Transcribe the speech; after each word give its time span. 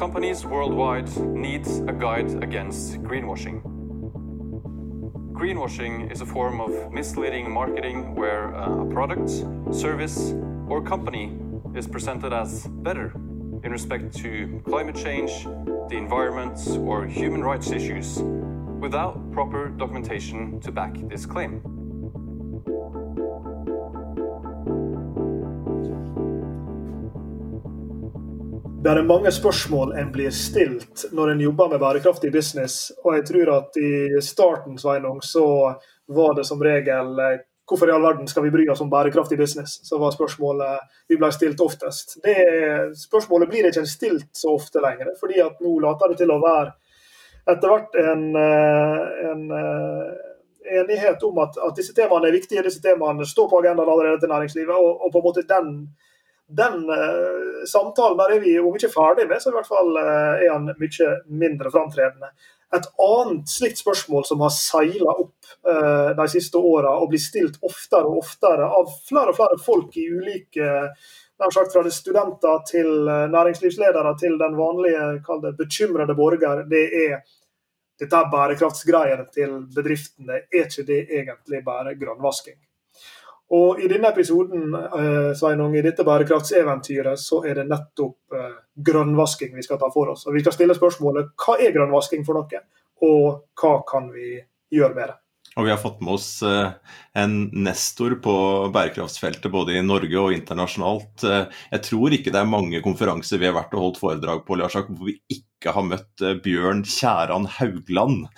Companies 0.00 0.46
worldwide 0.46 1.14
need 1.18 1.66
a 1.86 1.92
guide 1.92 2.42
against 2.42 3.02
greenwashing. 3.02 3.60
Greenwashing 5.34 6.10
is 6.10 6.22
a 6.22 6.24
form 6.24 6.58
of 6.58 6.90
misleading 6.90 7.50
marketing 7.50 8.14
where 8.14 8.54
uh, 8.56 8.84
a 8.84 8.86
product, 8.86 9.28
service, 9.70 10.32
or 10.68 10.80
company 10.80 11.36
is 11.74 11.86
presented 11.86 12.32
as 12.32 12.66
better 12.80 13.12
in 13.62 13.70
respect 13.70 14.16
to 14.16 14.62
climate 14.64 14.96
change, 14.96 15.44
the 15.90 15.98
environment, 15.98 16.58
or 16.78 17.06
human 17.06 17.42
rights 17.42 17.70
issues 17.70 18.20
without 18.80 19.30
proper 19.32 19.68
documentation 19.68 20.58
to 20.60 20.72
back 20.72 20.94
this 21.10 21.26
claim. 21.26 21.79
Det 28.80 28.88
er 28.90 29.02
mange 29.04 29.28
spørsmål 29.28 29.90
en 30.00 30.08
blir 30.08 30.30
stilt 30.32 31.02
når 31.12 31.34
en 31.34 31.40
jobber 31.44 31.68
med 31.68 31.82
bærekraftig 31.82 32.30
business. 32.32 32.86
Og 33.04 33.18
jeg 33.18 33.26
tror 33.28 33.50
at 33.58 33.76
i 33.76 34.22
starten 34.24 34.78
Sveinung, 34.80 35.18
så 35.20 35.44
var 36.08 36.32
det 36.38 36.46
som 36.48 36.62
regel 36.64 37.20
eh, 37.20 37.42
hvorfor 37.68 37.90
i 37.90 37.92
all 37.92 38.06
verden 38.08 38.30
skal 38.30 38.46
vi 38.46 38.54
bry 38.54 38.64
oss 38.72 38.80
om 38.80 38.88
bærekraftig 38.88 39.36
business? 39.38 39.76
Så 39.84 40.00
var 40.00 40.16
spørsmålet 40.16 40.96
vi 41.12 41.20
ble 41.20 41.28
stilt 41.36 41.60
oftest. 41.60 42.16
Det 42.24 42.38
spørsmålet 43.04 43.52
blir 43.52 43.68
ikke 43.68 43.84
stilt 43.84 44.32
så 44.32 44.56
ofte 44.56 44.80
lenger, 44.80 45.12
fordi 45.20 45.44
at 45.44 45.60
nå 45.60 45.76
later 45.84 46.14
det 46.14 46.22
til 46.22 46.32
å 46.32 46.40
være 46.40 46.72
etter 47.52 47.68
hvert 47.68 48.00
en, 48.00 48.26
eh, 48.36 49.24
en 49.28 49.46
eh, 49.60 50.10
enighet 50.80 51.28
om 51.28 51.44
at, 51.44 51.60
at, 51.68 51.76
disse 51.76 51.92
temaene 51.92 52.32
er 52.32 52.40
viktige, 52.40 52.64
disse 52.64 52.80
temaene 52.80 53.28
står 53.28 53.52
på 53.52 53.60
agendaen 53.60 53.92
allerede 53.92 54.24
til 54.24 54.32
næringslivet. 54.32 54.72
og, 54.72 55.04
og 55.04 55.12
på 55.12 55.20
en 55.20 55.28
måte 55.28 55.50
den 55.52 55.74
den 56.56 56.90
uh, 56.90 57.64
samtalen 57.66 58.18
der 58.18 58.34
er 58.34 58.40
vi 58.42 58.56
om 58.58 58.74
ikke 58.74 58.92
ferdig 58.92 59.28
med, 59.30 59.42
så 59.42 59.52
i 59.52 59.56
hvert 59.56 59.68
fall 59.68 59.92
uh, 59.96 60.40
er 60.40 60.50
han 60.52 60.70
mye 60.80 61.10
mindre 61.42 61.72
framtredende. 61.72 62.32
Et 62.74 62.86
annet 63.02 63.50
slikt 63.50 63.80
spørsmål 63.80 64.26
som 64.28 64.42
har 64.44 64.52
seila 64.54 65.14
opp 65.14 65.50
uh, 65.66 66.10
de 66.18 66.28
siste 66.30 66.58
åra 66.58 66.96
og 66.98 67.10
blir 67.12 67.22
stilt 67.22 67.58
oftere 67.66 68.06
og 68.06 68.22
oftere 68.24 68.68
av 68.68 68.92
flere 69.08 69.34
og 69.34 69.40
flere 69.40 69.58
folk 69.64 69.98
i 69.98 70.06
ulike 70.10 70.70
sagt 71.40 71.72
Fra 71.72 71.80
studenter 71.88 72.58
til 72.68 72.88
næringslivsledere 73.32 74.10
til 74.20 74.34
den 74.36 74.58
vanlige 74.58 75.06
det, 75.40 75.54
bekymrede 75.56 76.12
borger, 76.14 76.66
det 76.68 76.82
er 77.06 77.22
dette 78.00 78.20
bærekraftsgreiene 78.32 79.24
til 79.32 79.54
bedriftene. 79.72 80.42
Er 80.52 80.68
ikke 80.68 80.84
det 80.84 81.00
egentlig 81.08 81.62
bare 81.64 81.94
grønnvasking? 81.96 82.58
Og 83.50 83.80
I 83.82 83.88
denne 83.90 84.12
episoden 84.12 84.74
eh, 84.76 85.30
Sveinung, 85.38 85.74
i 85.74 85.82
dette 85.82 86.06
bærekraftseventyret 86.06 87.18
så 87.18 87.40
er 87.48 87.58
det 87.58 87.70
nettopp 87.70 88.36
eh, 88.36 88.52
grønnvasking 88.90 89.56
vi 89.56 89.64
skal 89.66 89.80
ta 89.80 89.88
for 89.90 90.12
oss. 90.12 90.28
Og 90.28 90.36
Vi 90.36 90.42
skal 90.44 90.54
stille 90.54 90.76
spørsmålet 90.78 91.32
hva 91.40 91.56
er 91.58 91.74
grønnvasking 91.74 92.22
for 92.26 92.38
noe, 92.38 92.60
og 93.02 93.24
hva 93.58 93.72
kan 93.88 94.06
vi 94.14 94.36
gjøre 94.70 94.94
med 94.94 95.10
det. 95.10 95.16
Og 95.58 95.66
vi 95.66 95.72
har 95.72 95.80
fått 95.82 95.98
med 95.98 96.14
oss 96.14 96.28
eh, 96.46 96.92
en 97.18 97.34
nestor 97.66 98.14
på 98.22 98.34
bærekraftsfeltet 98.70 99.50
både 99.50 99.74
i 99.74 99.82
Norge 99.82 100.20
og 100.20 100.34
internasjonalt. 100.36 101.24
Jeg 101.26 101.82
tror 101.88 102.14
ikke 102.14 102.30
det 102.30 102.38
er 102.38 102.52
mange 102.52 102.82
konferanser 102.84 103.42
vi 103.42 103.48
har 103.48 103.56
vært 103.56 103.74
og 103.74 103.82
holdt 103.82 103.98
foredrag 103.98 104.44
på 104.46 104.60
Lars, 104.60 104.78
hvor 104.78 105.08
vi 105.08 105.16
ikke 105.26 105.74
har 105.74 105.88
møtt 105.88 106.22
Bjørn 106.44 106.84
Kjæran 106.86 107.50
Haugland. 107.58 108.30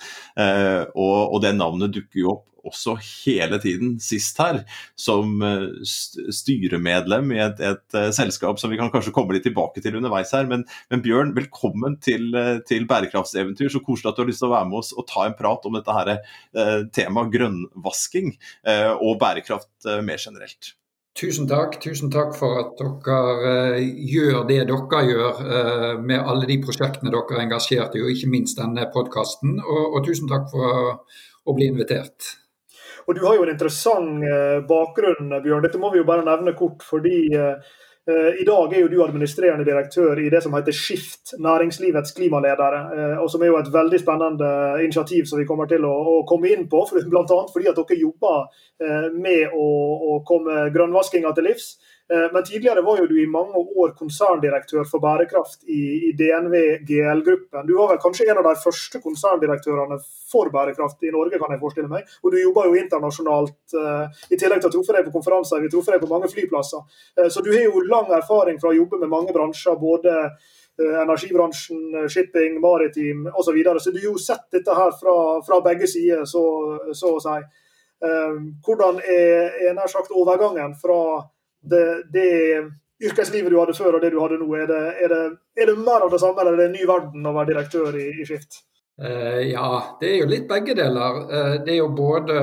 Og 0.97 1.37
det 1.45 1.53
navnet 1.59 1.93
dukker 1.93 2.23
jo 2.23 2.33
opp 2.33 2.49
også 2.67 2.95
hele 3.01 3.59
tiden 3.61 3.95
sist 4.03 4.39
her, 4.41 4.61
som 4.99 5.41
eh, 5.43 5.65
styremedlem 5.83 7.33
i 7.35 7.41
et, 7.43 7.61
et, 7.63 7.85
eh, 7.97 8.09
selskap 8.15 8.61
som 8.61 8.71
vi 8.71 8.79
kan 8.79 8.91
kanskje 8.93 9.13
komme 9.15 9.35
litt 9.35 9.45
tilbake 9.47 9.83
til 9.83 9.97
underveis 9.99 10.33
her. 10.35 10.47
Men, 10.49 10.65
men 10.93 11.03
Bjørn, 11.05 11.33
velkommen 11.37 11.99
til, 12.03 12.29
eh, 12.39 12.59
til, 12.67 12.87
bærekraftseventyr. 12.89 13.71
Så 13.73 13.83
koselig 13.83 14.11
at 14.11 14.19
du 14.19 14.23
har 14.23 14.31
lyst 14.31 14.43
til 14.43 14.51
å 14.51 14.55
være 14.55 14.69
med 14.69 14.79
oss 14.81 14.93
og 14.95 15.07
ta 15.09 15.27
en 15.27 15.37
prat 15.37 15.67
om 15.67 15.75
dette 15.77 15.95
her, 15.95 16.09
temaet 16.93 17.31
grønnvasking 17.33 18.33
og 19.01 19.17
bærekraft 19.21 19.87
mer 20.05 20.19
generelt. 20.21 20.73
Tusen 21.17 21.47
takk. 21.49 21.77
Tusen 21.83 22.11
takk 22.13 22.33
for 22.37 22.59
at 22.61 22.81
dere 22.81 23.81
gjør 23.81 24.43
det 24.49 24.59
dere 24.69 25.01
gjør 25.07 25.41
med 26.03 26.19
alle 26.19 26.49
de 26.49 26.59
prosjektene 26.63 27.13
dere 27.13 27.37
er 27.37 27.43
engasjert 27.45 27.97
i, 27.97 28.03
og 28.03 28.13
ikke 28.13 28.31
minst 28.33 28.59
denne 28.61 28.87
podkasten. 28.93 29.59
Og, 29.61 29.83
og, 29.93 29.99
tusen 30.07 30.31
takk 30.31 30.49
for 30.51 31.03
å 31.43 31.57
bli 31.57 31.69
invitert. 31.71 32.33
Og 33.07 33.15
Du 33.15 33.25
har 33.25 33.37
jo 33.37 33.45
en 33.45 33.53
interessant 33.53 34.27
eh, 34.27 34.59
bakgrunn, 34.67 35.31
Bjørn. 35.43 35.63
Dette 35.65 35.81
må 35.81 35.91
vi 35.93 36.01
jo 36.01 36.07
bare 36.07 36.25
nevne 36.25 36.55
kort. 36.57 36.83
fordi 36.87 37.17
eh, 37.35 37.71
eh, 38.07 38.41
i 38.41 38.45
dag 38.47 38.73
er 38.73 38.83
jo 38.83 38.91
du 38.91 38.99
administrerende 39.03 39.67
direktør 39.67 40.19
i 40.19 40.29
det 40.31 40.43
som 40.43 40.55
heter 40.55 40.75
Skift, 40.75 41.35
næringslivets 41.39 42.15
klimaledere. 42.15 42.83
og 43.21 43.29
Som 43.31 43.43
er 43.43 43.51
jo 43.51 43.59
et 43.59 43.73
veldig 43.73 43.99
spennende 43.99 44.51
initiativ 44.83 45.25
som 45.25 45.39
vi 45.39 45.47
kommer 45.49 45.67
til 45.67 45.85
å, 45.85 46.23
komme 46.29 46.51
inn 46.53 46.69
på. 46.69 46.85
For, 46.89 47.09
blant 47.09 47.31
annet 47.31 47.51
fordi 47.55 47.71
at 47.71 47.81
dere 47.81 47.99
jobber 47.99 48.47
med 49.19 49.51
å, 49.51 49.67
å 50.13 50.21
komme 50.27 50.69
grønnvaskinga 50.75 51.35
til 51.35 51.51
livs. 51.51 51.75
Eh, 52.11 52.33
men 52.33 52.43
tidligere 52.43 52.81
var 52.81 52.97
jo 52.99 53.05
du 53.07 53.15
i 53.23 53.27
mange 53.27 53.55
år 53.55 53.93
konserndirektør 53.95 54.83
for 54.89 54.99
bærekraft 55.03 55.63
i, 55.71 56.11
DNV 56.19 56.55
GL-gruppen. 56.87 57.67
Du 57.67 57.77
var 57.77 57.93
vel 57.93 58.01
kanskje 58.03 58.27
en 58.27 58.41
av 58.41 58.49
de 58.49 58.59
første 58.59 58.99
konserndirektørene 59.03 59.97
for 60.31 60.51
bærekraft 60.51 61.07
i 61.07 61.13
Norge, 61.15 61.39
kan 61.39 61.53
jeg 61.53 61.61
forestille 61.61 61.91
meg. 61.91 62.09
Og 62.23 62.33
du 62.33 62.41
jobber 62.41 62.67
jo 62.67 62.75
internasjonalt, 62.81 63.55
uh, 63.77 64.09
i 64.33 64.37
tillegg 64.39 64.61
til 64.61 64.71
å 64.71 64.73
truffe 64.75 64.95
deg 64.97 65.07
på 65.07 65.13
konferanser. 65.15 65.61
Vi 65.63 65.71
truffer 65.71 65.95
deg 65.95 66.03
på 66.03 66.09
mange 66.11 66.29
flyplasser. 66.31 66.83
Uh, 67.19 67.29
så 67.31 67.43
du 67.45 67.51
har 67.53 67.63
jo 67.67 67.85
lang 67.87 68.11
erfaring 68.17 68.59
fra 68.59 68.73
å 68.73 68.77
jobbe 68.77 68.99
med 68.99 69.13
mange 69.13 69.35
bransjer. 69.35 69.79
både 69.79 70.17
energibransjen, 70.73 72.07
shipping, 72.09 72.55
maritim 72.61 73.27
osv. 73.27 73.43
Så, 73.45 73.51
videre. 73.53 73.79
så 73.79 73.91
du 73.91 73.99
har 73.99 74.07
jo 74.07 74.17
sett 74.17 74.47
dette 74.51 74.73
her 74.73 74.89
fra, 74.97 75.13
fra 75.45 75.59
begge 75.61 75.85
sider, 75.87 76.23
så, 76.25 76.41
så 76.97 77.11
å 77.13 77.19
si. 77.21 77.35
Hvordan 78.65 78.97
er, 79.05 79.53
er 79.67 79.77
nær 79.77 79.91
sagt 79.91 80.09
overgangen 80.09 80.73
fra 80.81 80.97
det, 81.71 81.85
det, 82.13 82.27
yrkeslivet 83.03 83.51
du 83.51 83.59
hadde 83.59 83.77
før 83.77 83.97
og 83.97 84.03
det 84.03 84.11
du 84.13 84.19
hadde 84.21 84.41
nå, 84.41 84.49
er 84.57 84.69
det, 84.69 84.83
er 85.03 85.11
det, 85.11 85.23
er 85.59 85.71
det 85.71 85.79
mer 85.79 86.05
av 86.05 86.13
det 86.13 86.21
samme, 86.21 86.39
eller 86.41 86.55
er 86.55 86.61
det 86.63 86.69
en 86.69 86.77
ny 86.77 86.85
verden 86.89 87.25
å 87.27 87.35
være 87.35 87.51
direktør 87.53 87.97
i, 87.99 88.11
i 88.21 88.27
Skift? 88.27 88.63
Uh, 89.01 89.41
ja, 89.49 89.97
det 89.99 90.09
er 90.11 90.19
jo 90.21 90.27
litt 90.29 90.43
begge 90.45 90.75
deler. 90.77 91.15
Uh, 91.25 91.55
det 91.65 91.71
er 91.73 91.79
jo 91.79 91.87
både 91.97 92.35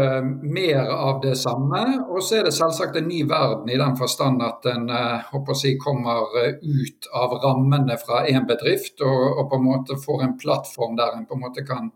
mer 0.42 0.88
av 0.91 1.20
det 1.22 1.36
samme, 1.38 1.82
og 2.10 2.25
så 2.26 2.41
er 2.41 2.48
det 2.48 2.54
selvsagt 2.56 2.98
en 2.98 3.06
ny 3.06 3.20
verden 3.30 3.70
i 3.70 3.78
den 3.78 3.94
forstand 3.98 4.42
at 4.42 4.66
en 4.72 4.91
uh, 4.91 5.53
si, 5.54 5.76
kommer 5.78 6.26
ut 6.59 7.06
av 7.14 7.36
rammene 7.44 7.94
fra 8.03 8.25
én 8.26 8.48
bedrift 8.50 8.98
og, 8.98 9.22
og, 9.36 9.44
på 9.53 9.60
en 9.60 9.69
måte 9.69 10.00
får 10.03 10.26
en 10.26 10.34
plattform 10.42 10.98
der 10.98 11.14
en 11.14 11.28
på 11.30 11.38
en 11.38 11.44
måte 11.47 11.62
kan, 11.69 11.92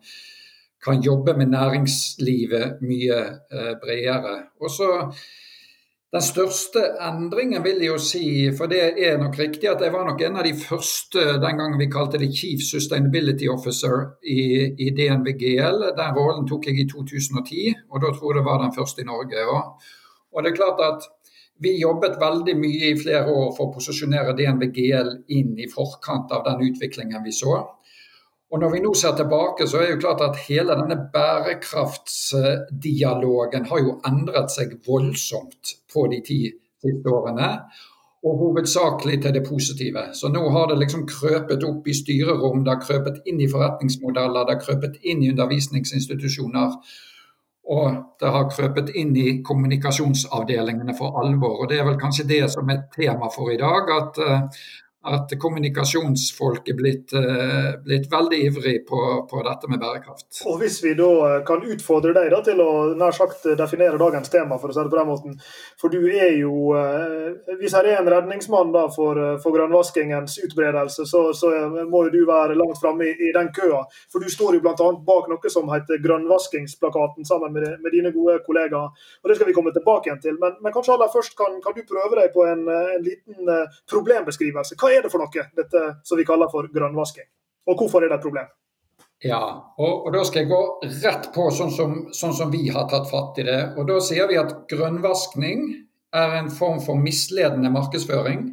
kan 0.87 1.03
jobbe 1.03 1.35
med 1.35 1.51
næringslivet 1.51 2.79
mye 2.87 3.21
bredere. 3.83 4.37
Og 4.63 4.71
så 4.71 4.93
den 6.15 6.23
største 6.23 6.83
endringen 7.03 7.65
vil 7.65 7.81
jeg 7.83 7.91
jo 7.91 7.97
si, 7.99 8.27
for 8.55 8.71
det 8.71 8.83
er 9.03 9.17
nok 9.19 9.35
riktig 9.39 9.67
at 9.67 9.81
jeg 9.83 9.91
var 9.91 10.05
nok 10.07 10.21
en 10.23 10.37
av 10.39 10.47
de 10.47 10.53
første 10.55 11.25
den 11.43 11.59
gangen 11.59 11.81
vi 11.81 11.89
kalte 11.91 12.21
det 12.23 12.29
Chief 12.39 12.63
Sustainability 12.63 13.49
Officer 13.51 14.13
i, 14.23 14.45
i 14.79 14.93
DNVGL. 14.95 15.89
Den 15.99 16.15
rollen 16.15 16.47
tok 16.47 16.69
jeg 16.71 16.85
i 16.85 16.87
2010, 16.93 17.75
og 17.91 18.05
da 18.05 18.13
tror 18.15 18.31
jeg 18.31 18.39
det 18.39 18.47
var 18.47 18.63
den 18.63 18.77
første 18.77 19.03
i 19.03 19.09
Norge. 19.11 19.43
Og, 19.51 19.91
og 20.31 20.47
det 20.47 20.53
er 20.53 20.61
klart 20.61 20.85
at 20.87 21.11
vi 21.67 21.75
jobbet 21.81 22.21
veldig 22.23 22.55
mye 22.63 22.93
i 22.93 23.01
flere 23.01 23.35
år 23.35 23.51
for 23.57 23.67
å 23.67 23.75
posisjonere 23.75 24.37
DNVGL 24.39 25.11
inn 25.35 25.59
i 25.59 25.67
forkant 25.71 26.31
av 26.35 26.47
den 26.47 26.63
utviklingen 26.69 27.27
vi 27.27 27.35
så. 27.35 27.59
Og 28.55 28.61
Når 28.61 28.71
vi 28.71 28.81
nå 28.85 28.93
ser 28.95 29.17
tilbake, 29.19 29.67
så 29.67 29.79
er 29.79 29.83
det 29.83 29.95
jo 29.97 30.03
klart 30.05 30.21
at 30.23 30.37
hele 30.47 30.73
denne 30.79 30.99
bærekraftsdialogen 31.13 33.65
har 33.67 33.79
jo 33.83 34.01
endret 34.07 34.51
seg 34.55 34.69
voldsomt 34.87 35.65
på 35.91 36.07
de 36.13 36.19
ti 36.29 36.53
siste 36.85 37.09
årene. 37.11 37.49
Og 38.25 38.33
hovedsakelig 38.43 39.17
til 39.23 39.33
det 39.35 39.49
positive. 39.49 40.03
Så 40.15 40.27
nå 40.31 40.51
har 40.55 40.65
det 40.71 40.79
liksom 40.85 41.03
krøpet 41.09 41.65
opp 41.67 41.89
i 41.91 41.95
styrerom, 41.99 42.63
det 42.63 42.73
har 42.77 42.87
krøpet 42.87 43.17
inn 43.27 43.41
i 43.43 43.51
forretningsmodeller, 43.51 44.47
det 44.47 44.55
har 44.55 44.63
krøpet 44.63 44.95
inn 45.03 45.21
i 45.25 45.31
undervisningsinstitusjoner. 45.35 46.71
Og 47.75 47.87
det 48.21 48.29
har 48.37 48.53
krøpet 48.55 48.89
inn 48.95 49.13
i 49.17 49.43
kommunikasjonsavdelingene 49.43 50.95
for 50.95 51.09
alvor. 51.25 51.55
Og 51.65 51.69
det 51.71 51.79
er 51.81 51.87
vel 51.91 52.01
kanskje 52.01 52.31
det 52.31 52.51
som 52.55 52.71
er 52.71 52.87
tema 52.95 53.27
for 53.35 53.47
i 53.51 53.59
dag. 53.59 53.83
At, 53.99 54.13
at 55.05 55.33
kommunikasjonsfolk 55.41 56.69
er 56.73 56.77
blitt, 56.79 57.13
uh, 57.13 57.75
blitt 57.85 58.07
veldig 58.13 58.39
ivrig 58.47 58.77
på, 58.89 59.01
på, 59.31 59.43
dette 59.45 59.69
med 59.69 59.83
bærekraft. 59.83 60.27
Og 60.49 60.59
Hvis 60.63 60.79
vi 60.85 60.95
da 60.97 61.09
eh, 61.27 61.41
kan 61.47 61.61
utfordre 61.61 62.15
deg 62.17 62.31
da, 62.33 62.41
til 62.45 62.61
å 62.65 62.71
nær 62.97 63.13
sagt 63.13 63.45
definere 63.59 64.01
dagens 64.01 64.33
tema, 64.33 64.57
for 64.61 64.73
å 64.73 64.77
si 64.77 64.81
det 64.81 64.93
på 64.93 64.99
den 64.99 65.11
måten. 65.11 65.37
For 65.81 65.93
du 65.93 66.01
er 66.09 66.33
jo 66.39 66.73
Hvis 67.61 67.75
her 67.77 67.87
er 67.89 68.01
en 68.01 68.09
redningsmann 68.11 68.73
da 68.73 68.87
for, 68.93 69.19
for 69.43 69.57
grønnvaskingens 69.57 70.39
utbredelse, 70.47 71.05
så, 71.09 71.27
så, 71.37 71.51
må 71.91 72.05
jo 72.07 72.13
du 72.15 72.21
være 72.29 72.57
langt 72.57 72.81
framme 72.81 73.07
i, 73.11 73.13
i, 73.29 73.33
den 73.35 73.51
køa. 73.55 73.83
For 74.13 74.23
du 74.23 74.31
står 74.33 74.57
jo 74.57 74.63
bl.a. 74.65 74.89
bak 75.07 75.29
noe 75.31 75.53
som 75.53 75.69
heter 75.73 76.01
Grønnvaskingsplakaten 76.05 77.29
sammen 77.29 77.53
med, 77.55 77.69
med, 77.83 77.91
dine 77.93 78.13
gode 78.15 78.39
kollegaer. 78.47 78.95
Og 79.23 79.31
Det 79.31 79.39
skal 79.39 79.51
vi 79.51 79.57
komme 79.57 79.75
tilbake 79.75 80.11
igjen 80.11 80.23
til. 80.25 80.39
Men, 80.41 80.57
men 80.65 80.75
kanskje 80.75 80.97
aller 80.97 81.13
først 81.13 81.37
kan, 81.39 81.59
kan 81.65 81.77
du 81.77 81.85
prøve 81.89 82.21
deg 82.21 82.33
på 82.35 82.47
en, 82.49 82.65
en 82.73 83.05
liten 83.05 83.53
problembeskrivelse. 83.91 84.79
Hva 84.81 84.94
er 84.97 85.07
det 85.07 85.13
for 85.13 85.23
noe, 85.23 85.47
dette 85.57 85.87
som 86.07 86.21
vi 86.21 86.27
kaller 86.29 86.51
for 86.53 86.69
grønnvasking? 86.73 87.27
Og 87.71 87.81
hvorfor 87.81 88.05
er 88.05 88.13
det 88.13 88.19
et 88.19 88.27
problem? 88.27 88.51
Ja, 89.25 89.41
og, 89.79 90.07
og, 90.07 90.11
da 90.13 90.25
skal 90.27 90.43
jeg 90.43 90.51
gå 90.51 90.61
rett 91.05 91.31
på 91.33 91.47
sånn 91.55 91.73
som, 91.73 91.95
sånn 92.13 92.35
som, 92.37 92.51
vi 92.53 92.67
har 92.75 92.89
tatt 92.91 93.09
fatt 93.09 93.39
i 93.41 93.47
det. 93.47 93.61
Og 93.79 93.89
Da 93.89 94.01
sier 94.05 94.29
vi 94.29 94.37
at 94.41 94.53
grønnvaskning 94.69 95.65
er 96.15 96.37
en 96.41 96.51
form 96.53 96.83
for 96.85 97.01
misledende 97.01 97.71
markedsføring. 97.73 98.51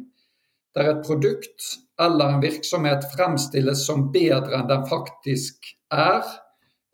Der 0.72 0.94
et 0.94 1.02
produkt 1.04 1.74
eller 2.00 2.32
en 2.32 2.40
virksomhet 2.42 3.04
fremstilles 3.12 3.84
som 3.86 4.08
bedre 4.14 4.62
enn 4.62 4.70
den 4.70 4.86
faktisk 4.88 5.74
er 5.92 6.24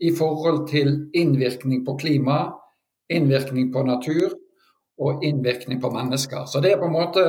i 0.02 0.10
forhold 0.14 0.66
til 0.70 1.06
innvirkning 1.16 1.84
på 1.86 1.94
klima, 2.00 2.40
innvirkning 3.12 3.70
på 3.74 3.84
natur 3.86 4.34
og 4.98 5.24
innvirkning 5.24 5.80
på 5.80 5.90
mennesker. 5.94 6.44
Så 6.46 6.60
det 6.60 6.72
er 6.72 6.80
på 6.80 6.88
en 6.88 6.96
måte, 6.96 7.24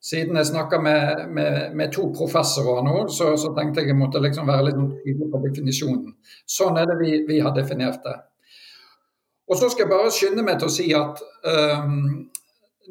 Siden 0.00 0.36
jeg 0.38 0.46
snakka 0.46 0.78
med, 0.78 1.24
med, 1.34 1.72
med 1.74 1.90
to 1.90 2.04
professorer 2.14 2.84
nå, 2.86 3.08
så, 3.10 3.32
så, 3.34 3.48
tenkte 3.56 3.82
jeg 3.82 3.90
jeg 3.90 3.98
måtte 3.98 4.20
liksom 4.22 4.46
være 4.46 4.68
litt 4.68 4.76
tydelig 5.02 5.26
på 5.32 5.40
definisjonen. 5.42 6.12
Sånn 6.46 6.78
er 6.78 6.86
det 6.86 6.94
vi, 7.00 7.10
vi, 7.26 7.40
har 7.42 7.50
definert 7.56 7.98
det. 8.06 8.14
Og 9.50 9.58
Så 9.58 9.72
skal 9.72 9.88
jeg 9.88 9.90
bare 9.90 10.12
skynde 10.14 10.44
meg 10.46 10.60
til 10.60 10.70
å 10.70 10.76
si 10.76 10.86
at 10.94 11.18
um, 11.50 12.28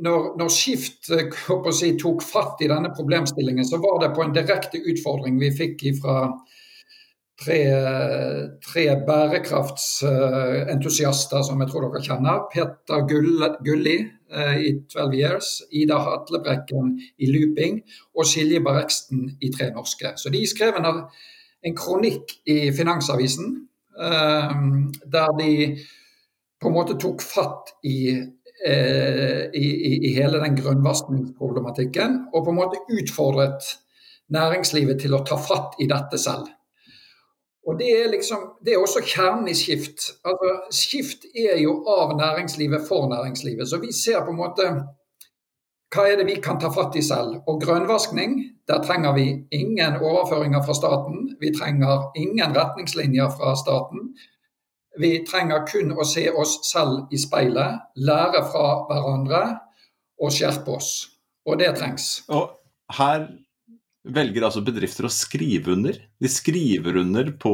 når, 0.03 0.27
når 0.41 0.51
Skift 0.51 1.07
si, 1.07 1.93
tok 2.01 2.27
fatt 2.27 2.59
i 2.65 2.69
denne 2.73 2.91
problemstillingen, 2.97 3.65
så 3.65 3.79
var 3.79 4.01
det 4.03 4.11
på 4.17 4.25
en 4.25 4.35
direkte 4.35 4.83
utfordring 4.83 5.39
vi 5.39 5.53
fikk 5.55 5.87
fra 6.01 6.19
tre, 7.37 7.59
tre 8.65 8.95
bærekraftsentusiaster 9.07 11.41
som 11.45 11.61
jeg 11.61 11.69
tror 11.71 11.81
dere 11.85 12.05
kjenner. 12.05 12.37
Peter 12.53 12.99
Gulli 13.63 13.97
eh, 14.31 14.57
i 14.65 14.67
12 14.93 15.13
Years, 15.13 15.63
Ida 15.71 15.97
Hatlebrekken 16.03 17.01
i 17.19 17.25
Looping 17.31 17.81
og 18.17 18.25
Silje 18.29 18.59
Barreksten 18.65 19.19
i 19.41 19.51
Tre 19.53 19.65
Norske. 19.75 20.07
Så 20.17 20.29
de 20.33 20.47
skrev 20.49 20.73
en, 20.79 20.85
en 21.63 21.75
kronikk 21.77 22.25
i 22.49 22.71
Finansavisen 22.75 23.45
eh, 24.01 24.51
der 25.05 25.29
de 25.37 25.51
på 26.57 26.67
en 26.71 26.73
måte 26.73 26.97
tok 26.97 27.21
fatt 27.21 27.75
i 27.85 28.17
eh, 28.65 29.43
i, 29.53 29.67
i, 29.67 30.09
i, 30.09 30.13
hele 30.15 30.39
den 30.41 30.55
grønnvaskingsproblematikken, 30.57 32.23
og 32.33 32.45
på 32.45 32.49
en 32.53 32.57
måte 32.57 32.79
utfordret 32.89 33.77
næringslivet 34.33 34.97
til 35.01 35.13
å 35.13 35.23
ta 35.27 35.37
fatt 35.39 35.77
i 35.83 35.87
dette 35.89 36.17
selv. 36.19 36.47
Og 37.67 37.79
Det 37.79 37.87
er 38.01 38.11
liksom, 38.11 38.37
det 38.65 38.73
er 38.73 38.79
også 38.79 39.01
kjernen 39.03 39.47
i 39.51 39.55
Skift. 39.55 39.99
Altså, 40.25 40.51
skift 40.71 41.25
er 41.35 41.57
jo 41.59 41.83
av 41.87 42.13
næringslivet 42.15 42.87
for 42.87 43.09
næringslivet. 43.11 43.67
Så 43.69 43.79
vi 43.83 43.91
ser 43.91 44.23
på 44.23 44.31
en 44.31 44.39
måte 44.39 44.67
hva 45.95 46.03
er 46.07 46.17
det 46.19 46.27
vi 46.27 46.35
kan 46.43 46.59
ta 46.59 46.69
fatt 46.71 46.95
i 46.99 47.03
selv. 47.03 47.41
Og 47.47 47.61
grønnvaskning, 47.63 48.39
der 48.67 48.83
trenger 48.83 49.13
vi 49.15 49.27
ingen 49.51 49.99
overføringer 50.03 50.63
fra 50.65 50.73
staten. 50.73 51.37
Vi 51.39 51.51
trenger 51.59 52.11
ingen 52.15 52.55
retningslinjer 52.55 53.29
fra 53.37 53.55
staten. 53.55 54.11
Vi 54.99 55.11
trenger 55.31 55.65
kun 55.71 55.93
å 55.93 56.07
se 56.07 56.25
oss 56.31 56.57
selv 56.71 57.11
i 57.11 57.19
speilet, 57.21 57.83
lære 57.95 58.43
fra 58.51 58.67
hverandre 58.89 59.41
og 60.23 60.33
skjerpe 60.33 60.75
oss. 60.79 60.91
Og 61.45 61.59
det 61.59 61.75
trengs. 61.77 62.23
Og 62.27 62.49
her 62.97 63.27
velger 64.13 64.45
altså 64.47 64.63
bedrifter 64.65 65.07
å 65.07 65.13
skrive 65.13 65.73
under. 65.75 65.97
De 66.21 66.29
skriver 66.31 66.99
under 67.03 67.31
på 67.39 67.53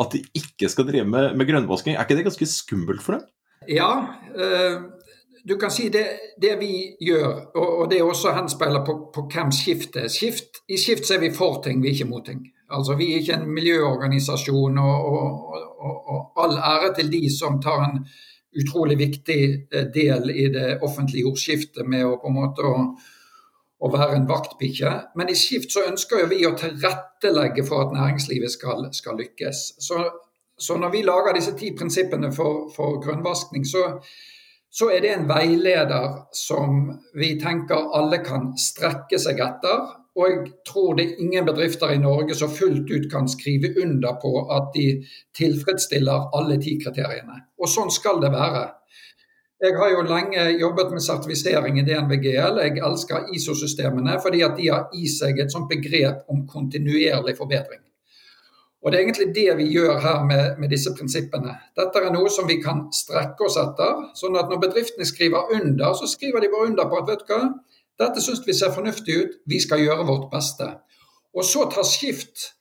at 0.00 0.14
de 0.14 0.22
ikke 0.36 0.70
skal 0.70 0.86
drive 0.88 1.08
med, 1.08 1.34
med 1.36 1.48
grønnvasking. 1.48 1.96
Er 1.96 2.06
ikke 2.06 2.18
det 2.20 2.28
ganske 2.28 2.48
skummelt 2.48 3.04
for 3.04 3.18
dem? 3.18 3.26
Ja, 3.68 3.90
øh, 4.32 4.80
du 5.44 5.56
kan 5.60 5.72
si 5.72 5.88
det, 5.92 6.06
det 6.40 6.54
vi 6.60 6.72
gjør, 7.00 7.50
og, 7.54 7.68
og 7.82 7.90
det 7.90 7.98
er 7.98 8.08
også 8.08 8.32
henspeiler 8.36 8.84
på, 8.86 8.96
på 9.14 9.26
hvem 9.32 9.52
Skift 9.52 9.96
er. 10.00 10.08
Skift, 10.12 10.62
I 10.68 10.78
Skift 10.80 11.08
så 11.08 11.16
er 11.16 11.24
vi 11.24 11.34
for 11.36 11.60
ting, 11.64 11.82
vi 11.82 11.90
er 11.90 11.98
ikke 11.98 12.10
mot 12.10 12.24
ting. 12.26 12.44
Altså, 12.70 12.94
Vi 12.94 13.12
er 13.12 13.22
ikke 13.22 13.38
en 13.40 13.54
miljøorganisasjon, 13.54 14.78
og, 14.78 15.06
og, 15.12 15.94
og 16.14 16.42
all 16.44 16.58
ære 16.58 16.92
til 16.98 17.12
de 17.12 17.24
som 17.34 17.58
tar 17.62 17.82
en 17.88 18.04
utrolig 18.60 18.98
viktig 18.98 19.40
eh, 19.72 19.86
del 19.94 20.30
i 20.30 20.48
det 20.52 20.68
offentlige 20.82 21.26
ordskiftet 21.30 21.86
med 21.86 22.06
å 22.06 22.18
på 22.20 22.30
en 22.30 22.38
måte 22.38 22.66
å 22.66 22.76
å 23.80 23.90
være 23.92 24.16
en 24.18 24.26
vaktbikkje. 24.28 24.90
Men 25.16 25.30
i 25.32 25.36
Skift 25.38 25.72
så 25.72 25.86
ønsker 25.88 26.26
vi 26.30 26.42
å 26.46 26.56
tilrettelegge 26.58 27.64
for 27.68 27.86
at 27.86 27.94
næringslivet 27.96 28.52
skal, 28.52 28.90
skal 28.96 29.16
lykkes. 29.20 29.62
Så, 29.80 30.02
så, 30.60 30.76
når 30.80 30.92
vi 30.96 31.06
lager 31.06 31.36
disse 31.36 31.56
ti 31.58 31.72
prinsippene 31.76 32.32
for, 32.36 32.68
for 32.74 33.00
grønnvaskning, 33.04 33.64
så, 33.68 33.86
så, 34.68 34.90
er 34.92 35.00
det 35.04 35.14
en 35.14 35.30
veileder 35.30 36.20
som 36.36 36.90
vi 37.16 37.32
tenker 37.40 37.88
alle 37.96 38.20
kan 38.26 38.52
strekke 38.60 39.20
seg 39.22 39.40
etter. 39.46 39.88
Og 40.18 40.26
jeg 40.26 40.52
tror 40.66 40.98
det 40.98 41.06
er 41.06 41.22
ingen 41.24 41.46
bedrifter 41.46 41.94
i 41.94 42.02
Norge 42.02 42.34
som 42.36 42.52
fullt 42.52 42.90
ut 42.90 43.06
kan 43.12 43.30
skrive 43.30 43.70
under 43.80 44.18
på 44.20 44.34
at 44.52 44.74
de 44.74 44.88
tilfredsstiller 45.38 46.34
alle 46.36 46.58
ti 46.60 46.74
kriteriene. 46.82 47.46
Og 47.62 47.70
sånn 47.70 47.92
skal 47.94 48.20
det 48.20 48.32
være. 48.34 48.66
Jeg 49.60 49.76
har 49.76 49.90
jo 49.92 50.04
lenge 50.08 50.44
jobbet 50.56 50.92
med 50.94 51.02
sertifisering 51.04 51.78
i 51.78 51.82
DNVGL. 51.84 52.60
Jeg 52.64 52.80
elsker 52.86 53.26
ISO-systemene 53.36 54.14
fordi 54.24 54.40
at 54.46 54.54
de 54.56 54.70
har 54.72 54.86
i 54.96 55.08
seg 55.12 55.36
et 55.36 55.52
sånt 55.52 55.68
begrep 55.68 56.22
om 56.32 56.46
kontinuerlig 56.48 57.34
forbedring. 57.36 57.82
Og 58.80 58.92
Det 58.92 58.96
er 58.98 59.02
egentlig 59.04 59.34
det 59.36 59.56
vi 59.58 59.66
gjør 59.74 59.98
her 60.00 60.22
med, 60.24 60.56
med, 60.58 60.70
disse 60.72 60.94
prinsippene. 60.96 61.52
Dette 61.76 62.00
er 62.00 62.14
noe 62.14 62.30
som 62.32 62.48
vi 62.48 62.56
kan 62.62 62.86
strekke 62.88 63.44
oss 63.44 63.58
etter. 63.60 64.06
sånn 64.16 64.38
at 64.40 64.48
Når 64.48 64.62
bedriftene 64.64 65.04
skriver 65.04 65.52
under, 65.52 65.92
så 65.92 66.08
skriver 66.08 66.40
de 66.40 66.48
bare 66.48 66.70
under 66.70 66.88
på 66.88 67.02
at 67.02 67.12
vet 67.12 67.26
du 67.28 67.34
hva, 67.34 67.42
dette 68.00 68.24
syns 68.24 68.40
vi 68.46 68.56
ser 68.56 68.72
fornuftig 68.72 69.18
ut, 69.20 69.36
vi 69.44 69.60
skal 69.60 69.84
gjøre 69.84 70.08
vårt 70.08 70.30
beste. 70.32 70.70
Og 71.36 71.44
så 71.44 71.68
tar 71.68 71.84
Skift 71.84 72.54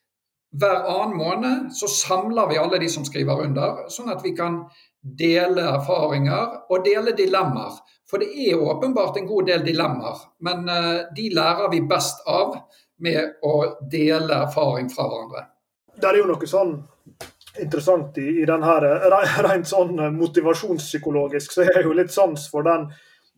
hver 0.51 0.83
annen 0.83 1.15
måned, 1.15 1.71
så 1.79 1.87
samler 1.87 2.49
vi 2.51 2.59
alle 2.59 2.79
de 2.81 2.89
som 2.91 3.05
skriver 3.07 3.45
under, 3.45 3.85
sånn 3.87 4.11
at 4.11 4.19
vi 4.25 4.35
kan 4.35 4.65
dele 5.01 5.63
erfaringer 5.75 6.71
og 6.71 6.83
dele 6.85 7.15
dilemmaer. 7.17 7.79
For 8.09 8.21
det 8.21 8.29
er 8.49 8.61
åpenbart 8.61 9.19
en 9.19 9.27
god 9.29 9.49
del 9.51 9.63
dilemmaer, 9.65 10.21
men 10.45 10.69
uh, 10.69 11.09
de 11.15 11.27
lærer 11.35 11.69
vi 11.71 11.83
best 11.87 12.23
av 12.27 12.55
med 12.99 13.43
å 13.45 13.53
dele 13.91 14.41
erfaring 14.47 14.89
fra 14.91 15.05
hverandre. 15.07 15.45
Det 15.99 16.09
er 16.09 16.19
jo 16.19 16.29
noe 16.31 16.49
sånn 16.49 16.73
interessant 17.59 18.17
i, 18.21 18.27
i 18.41 18.47
den 18.49 18.65
her, 18.65 18.87
rent 19.47 19.69
sånn 19.69 19.95
motivasjonspsykologisk, 20.17 21.53
så 21.53 21.65
er 21.65 21.77
har 21.77 21.87
jo 21.87 21.95
litt 21.95 22.13
sans 22.13 22.47
for 22.51 22.65
den, 22.67 22.89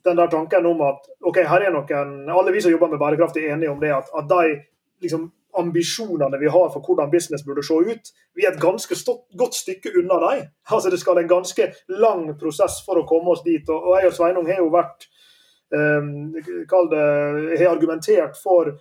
den 0.05 0.17
der 0.17 0.31
tanken 0.31 0.67
om 0.69 0.81
at 0.87 1.05
ok, 1.19 1.43
her 1.51 1.67
er 1.67 1.75
noen, 1.75 2.15
alle 2.31 2.55
vi 2.55 2.63
som 2.63 2.73
jobber 2.73 2.93
med 2.93 3.01
bærekraft 3.01 3.37
er 3.41 3.53
enige 3.55 3.73
om 3.73 3.81
det, 3.81 3.93
at, 3.95 4.09
at 4.17 4.29
de 4.31 4.55
liksom 5.03 5.29
ambisjonene 5.57 6.39
vi 6.39 6.49
har 6.51 6.69
for 6.73 6.83
hvordan 6.85 7.11
business 7.11 7.43
burde 7.47 7.63
se 7.65 7.73
ut. 7.73 8.11
Vi 8.35 8.45
er 8.45 8.53
et 8.53 8.61
ganske 8.61 8.95
stort, 8.95 9.25
godt 9.37 9.57
stykke 9.57 9.93
unna 9.99 10.19
dem. 10.25 10.45
Altså, 10.71 10.89
det 10.89 10.99
skal 11.01 11.19
en 11.21 11.31
ganske 11.31 11.71
lang 12.01 12.27
prosess 12.39 12.81
for 12.85 13.01
å 13.01 13.07
komme 13.09 13.35
oss 13.35 13.43
dit. 13.45 13.67
Og, 13.69 13.91
jeg 13.99 14.11
og 14.11 14.17
Sveinung 14.17 14.47
har 14.49 14.61
jo 14.63 14.71
vært 14.73 15.07
um, 15.73 16.31
det, 16.35 17.05
har 17.59 17.69
argumentert 17.71 18.39
for 18.41 18.73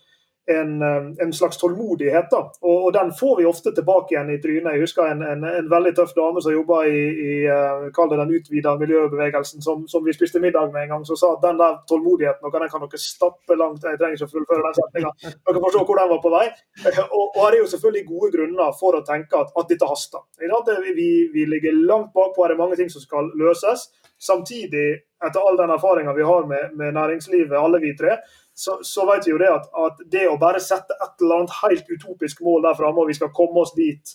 en, 0.51 0.83
en, 0.83 1.33
slags 1.33 1.59
tålmodighet. 1.61 2.31
da, 2.31 2.41
og, 2.61 2.85
og, 2.85 2.93
Den 2.93 3.13
får 3.13 3.37
vi 3.39 3.47
ofte 3.49 3.73
tilbake 3.75 4.15
igjen 4.15 4.31
i 4.35 4.39
trynet. 4.43 4.75
Jeg 4.75 4.85
husker 4.85 5.11
en, 5.11 5.23
en, 5.23 5.45
en 5.45 5.71
veldig 5.71 5.93
tøff 5.97 6.15
dame 6.17 6.43
som 6.43 6.55
jobba 6.55 6.83
i, 6.89 7.03
i 7.25 7.35
uh, 7.49 7.87
det 8.11 8.19
den 8.19 8.35
utvida 8.39 8.75
miljøbevegelsen, 8.81 9.63
som, 9.63 9.87
som, 9.89 10.05
vi 10.05 10.15
spiste 10.17 10.43
middag 10.43 10.73
med 10.73 10.87
en 10.87 10.95
gang, 10.95 11.07
som 11.09 11.19
sa 11.21 11.35
at 11.37 11.45
den 11.45 11.61
der 11.61 11.79
tålmodigheten 11.91 12.47
og 12.47 12.57
den 12.57 12.73
kan 12.73 12.85
dere 12.87 13.03
stappe 13.03 13.59
langt 13.59 13.85
Jeg 13.87 14.01
trenger 14.01 14.19
ikke 14.19 14.31
å 14.31 14.35
fullføre 14.35 14.67
den 14.67 14.79
setninga. 14.81 15.15
Dere 15.47 15.65
får 15.65 15.77
se 15.77 15.85
hvor 15.85 16.03
den 16.03 16.13
var 16.15 16.23
på 16.25 16.35
vei. 16.35 16.47
Og, 17.07 17.25
og 17.25 17.41
her 17.45 17.55
er 17.55 17.61
jo 17.63 17.71
selvfølgelig 17.75 18.07
gode 18.09 18.33
grunner 18.37 18.75
for 18.81 18.99
å 18.99 19.05
tenke 19.07 19.41
at, 19.41 19.55
at 19.57 19.71
dette 19.71 19.89
haster. 19.89 20.27
Vi, 20.97 21.09
vi 21.33 21.47
ligger 21.49 21.81
langt 21.87 22.13
bakpå, 22.17 22.45
her 22.45 22.55
er 22.57 22.61
mange 22.61 22.79
ting 22.81 22.91
som 22.93 23.05
skal 23.05 23.31
løses. 23.39 23.89
Samtidig, 24.21 24.89
etter 25.27 25.49
all 25.49 25.57
den 25.57 25.71
erfaringa 25.73 26.13
vi 26.13 26.23
har 26.23 26.47
med, 26.47 26.75
med 26.77 26.95
næringslivet, 26.95 27.57
alle 27.57 27.81
vi 27.81 27.95
tre, 27.97 28.19
så, 28.61 28.79
så, 28.83 29.07
vet 29.09 29.27
vi 29.27 29.33
jo 29.33 29.39
det 29.41 29.49
at, 29.49 29.69
at, 29.87 30.03
det 30.13 30.27
å 30.29 30.39
bare 30.41 30.61
sette 30.61 30.93
et 30.93 31.23
eller 31.23 31.39
annet 31.39 31.55
helt 31.63 31.87
utopisk 31.89 32.43
mål 32.45 32.67
der 32.67 32.77
framme, 32.77 33.01
og 33.01 33.09
vi 33.09 33.17
skal 33.17 33.33
komme 33.33 33.63
oss 33.63 33.73
dit, 33.77 34.13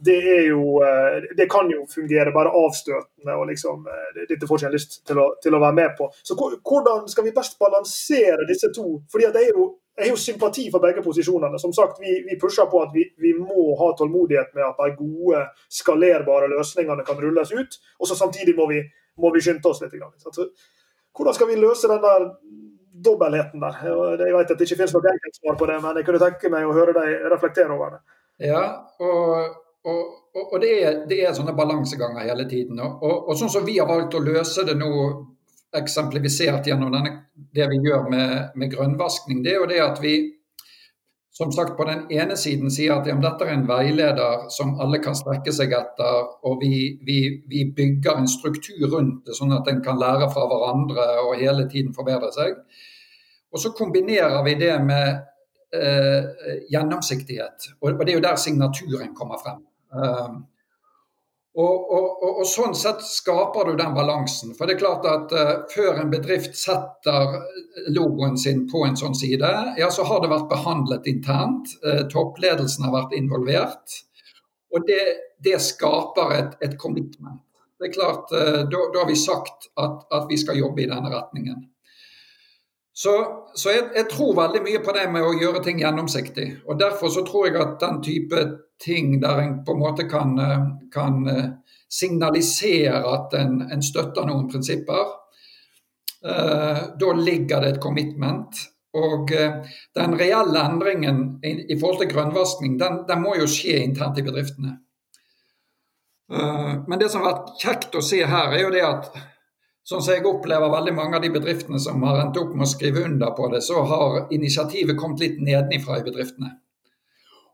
det 0.00 0.16
er 0.16 0.46
jo 0.48 0.78
eh, 0.80 1.26
Det 1.36 1.44
kan 1.52 1.68
jo 1.68 1.82
fungere 1.94 2.32
bare 2.32 2.52
avstøtende. 2.56 3.34
og 3.34 3.50
liksom, 3.50 3.84
eh, 3.84 4.22
Dette 4.30 4.48
får 4.48 4.56
ikke 4.56 4.66
jeg 4.70 4.76
lyst 4.78 4.96
til 5.10 5.20
å, 5.20 5.26
til 5.44 5.56
å 5.56 5.60
være 5.60 5.76
med 5.76 5.92
på. 5.98 6.08
Så 6.24 6.38
hvordan 6.40 7.04
skal 7.12 7.26
vi 7.26 7.34
best 7.36 7.58
balansere 7.60 8.48
disse 8.48 8.72
to? 8.76 8.86
Fordi 9.12 9.28
at 9.28 9.36
jeg, 9.36 9.50
er 9.50 9.60
jo, 9.60 9.66
jeg 9.98 10.06
har 10.06 10.14
jo 10.14 10.22
sympati 10.24 10.64
for 10.72 10.86
begge 10.86 11.04
posisjonene. 11.04 11.60
Som 11.60 11.76
sagt, 11.76 12.00
Vi, 12.00 12.16
vi 12.30 12.38
pusher 12.40 12.70
på 12.72 12.80
at 12.80 12.96
vi, 12.96 13.04
vi, 13.20 13.34
må 13.36 13.74
ha 13.82 13.92
tålmodighet 13.98 14.56
med 14.56 14.70
at 14.70 14.80
de 14.80 14.96
gode, 15.02 15.44
skalerbare 15.82 16.48
løsningene 16.54 17.04
kan 17.04 17.20
rulles 17.20 17.52
ut. 17.52 17.80
Og 18.00 18.08
så 18.08 18.16
samtidig 18.16 18.56
må 18.56 18.70
vi, 18.72 18.80
må 19.20 19.34
vi 19.36 19.44
skynde 19.44 19.68
oss 19.68 19.84
litt. 19.84 20.00
Så, 20.24 20.48
hvordan 21.12 21.36
skal 21.36 21.52
vi 21.52 21.60
løse 21.60 21.92
den 21.92 22.00
der 22.08 22.30
dobbeltheten 23.04 23.62
der. 23.62 23.82
Jeg 24.20 24.36
vet 24.36 24.54
at 24.54 24.58
det 24.58 24.68
ikke 24.68 24.80
finnes 24.82 24.94
noe 24.96 25.12
enkelt 25.12 25.40
svar 25.40 25.58
på 25.60 25.68
det, 25.70 25.80
men 25.82 26.00
jeg 26.00 26.08
kunne 26.08 26.22
tenke 26.22 26.52
meg 26.52 26.68
å 26.68 26.76
høre 26.76 26.96
deg 26.96 27.28
reflektere 27.32 27.74
over 27.74 27.96
det. 27.96 28.00
Ja, 28.50 28.62
og, 29.04 29.56
og, 29.84 30.00
og 30.46 30.56
det, 30.62 30.72
er, 30.80 31.00
det, 31.08 31.20
er, 31.24 31.34
sånne 31.36 31.56
balanseganger 31.56 32.28
hele 32.28 32.46
tiden. 32.48 32.80
Og, 32.80 33.02
og, 33.28 33.34
sånn 33.38 33.52
som 33.52 33.66
vi 33.66 33.78
har 33.78 33.88
valgt 33.88 34.16
å 34.16 34.24
løse 34.24 34.64
det 34.68 34.76
nå, 34.80 34.90
eksemplifisert 35.76 36.66
gjennom 36.66 36.90
denne, 36.90 37.12
det 37.54 37.68
vi 37.70 37.78
gjør 37.84 38.08
med, 38.10 38.30
med 38.58 38.72
grønnvaskning, 38.72 39.42
det 39.44 39.52
er 39.52 39.60
jo 39.60 39.68
det 39.70 39.80
at 39.84 40.00
vi, 40.02 40.14
som 41.36 41.52
sagt 41.54 41.76
på 41.78 41.86
den 41.86 42.08
ene 42.10 42.34
siden 42.36 42.72
sier 42.74 42.96
at 42.96 43.06
ja, 43.06 43.14
dette 43.22 43.46
er 43.46 43.54
en 43.54 43.68
veileder 43.68 44.48
som 44.50 44.74
alle 44.82 44.98
kan 45.04 45.14
strekke 45.14 45.54
seg 45.54 45.76
etter, 45.76 46.32
og 46.42 46.58
vi, 46.64 46.98
vi, 47.06 47.20
vi, 47.52 47.68
bygger 47.76 48.18
en 48.18 48.28
struktur 48.28 48.82
rundt 48.90 49.28
det, 49.28 49.36
sånn 49.38 49.54
at 49.54 49.70
en 49.70 49.78
kan 49.84 50.00
lære 50.00 50.26
fra 50.34 50.48
hverandre 50.50 51.06
og 51.22 51.38
hele 51.38 51.68
tiden 51.70 51.94
forbedre 51.94 52.32
seg. 52.34 52.58
Og 53.50 53.62
så 53.62 53.72
kombinerer 53.76 54.42
vi 54.46 54.54
det 54.60 54.76
med 54.84 55.08
eh, 55.74 56.54
gjennomsiktighet, 56.70 57.72
og, 57.80 57.92
og, 57.92 58.04
det 58.04 58.12
er 58.12 58.20
jo 58.20 58.28
der 58.28 58.38
signaturen 58.38 59.14
kommer 59.16 59.42
frem. 59.42 59.64
Eh, 59.94 60.38
og, 61.58 61.90
og, 61.90 62.20
og, 62.22 62.42
Sånn 62.46 62.76
sett 62.78 63.02
skaper 63.02 63.72
du 63.72 63.78
den 63.78 63.94
balansen. 63.94 64.52
For 64.54 64.68
det 64.68 64.76
er 64.76 64.82
klart 64.84 65.06
at 65.10 65.32
eh, 65.34 65.52
Før 65.72 65.98
en 65.98 66.12
bedrift 66.12 66.54
setter 66.58 67.40
logoen 67.90 68.38
sin 68.38 68.66
på 68.70 68.84
en 68.86 68.98
sånn 68.98 69.16
side, 69.18 69.50
ja, 69.78 69.90
så 69.90 70.06
har 70.06 70.22
det 70.22 70.30
vært 70.30 70.50
behandlet 70.50 71.08
internt. 71.10 71.72
Uh, 71.84 72.04
toppledelsen 72.12 72.86
har 72.86 72.94
vært 72.94 73.14
involvert. 73.18 73.98
Og 74.70 74.86
det, 74.86 75.02
det 75.42 75.58
skaper 75.62 76.34
et, 76.36 76.56
et, 76.66 76.76
commitment. 76.78 77.42
Det 77.80 77.88
er 77.88 77.94
klart, 77.94 78.30
uh, 78.34 78.62
da, 78.70 78.84
da, 78.92 79.02
har 79.02 79.08
vi 79.10 79.18
sagt 79.18 79.70
at, 79.74 80.04
at, 80.10 80.26
vi 80.30 80.38
skal 80.38 80.58
jobbe 80.60 80.84
i 80.84 80.90
denne 80.90 81.10
retningen. 81.14 81.64
Så, 83.00 83.12
så 83.54 83.70
jeg, 83.72 83.84
jeg, 83.96 84.08
tror 84.12 84.34
veldig 84.36 84.60
mye 84.60 84.80
på 84.84 84.92
det 84.92 85.06
med 85.08 85.24
å 85.24 85.36
gjøre 85.40 85.62
ting 85.64 85.78
gjennomsiktig. 85.80 86.46
og 86.68 86.76
Derfor 86.82 87.08
så 87.14 87.22
tror 87.24 87.46
jeg 87.48 87.56
at 87.56 87.78
den 87.80 88.02
type 88.04 88.42
ting 88.82 89.14
der 89.22 89.40
en 89.40 89.54
på 89.64 89.72
en 89.72 89.80
måte 89.80 90.04
kan, 90.10 90.34
eh, 90.38 90.66
kan 90.92 91.22
eh, 91.32 91.46
signalisere 91.88 93.00
at 93.14 93.38
en, 93.38 93.62
en, 93.72 93.84
støtter 93.84 94.28
noen 94.28 94.50
prinsipper. 94.52 95.14
Eh, 96.28 96.82
da 97.00 97.14
ligger 97.16 97.64
det 97.64 97.72
et 97.72 97.80
commitment. 97.80 98.60
Og 99.00 99.30
den 99.30 100.14
reelle 100.18 100.60
endringen 100.66 101.18
i, 101.46 101.54
i 101.70 101.76
forhold 101.78 102.00
til 102.02 102.08
grønnvasking, 102.10 102.72
den, 102.80 103.04
den, 103.08 103.20
må 103.22 103.36
jo 103.38 103.46
skje 103.48 103.76
internt 103.84 104.18
i 104.18 104.24
bedriftene. 104.26 104.72
Men 106.26 106.98
det 106.98 107.06
som 107.12 107.22
har 107.22 107.30
vært 107.30 107.62
kjekt 107.62 107.94
å 107.94 108.02
se 108.02 108.18
her, 108.26 108.50
er 108.50 108.64
jo 108.64 108.72
det 108.74 108.82
at 108.82 109.06
sånn 109.86 110.02
som 110.02 110.14
jeg 110.14 110.26
opplever 110.28 110.72
veldig 110.72 110.94
mange 110.96 111.18
av 111.18 111.24
de 111.24 111.32
bedriftene 111.34 111.80
som 111.82 112.02
har 112.06 112.20
endt 112.22 112.38
opp 112.40 112.52
med 112.54 112.66
å 112.66 112.70
skrive 112.70 113.04
under 113.08 113.32
på 113.36 113.48
det, 113.52 113.62
så 113.66 113.82
har 113.88 114.18
initiativet 114.34 114.98
kommet 114.98 115.24
litt 115.24 115.40
nedenifra 115.40 116.00
i 116.00 116.06
bedriftene. 116.06 116.52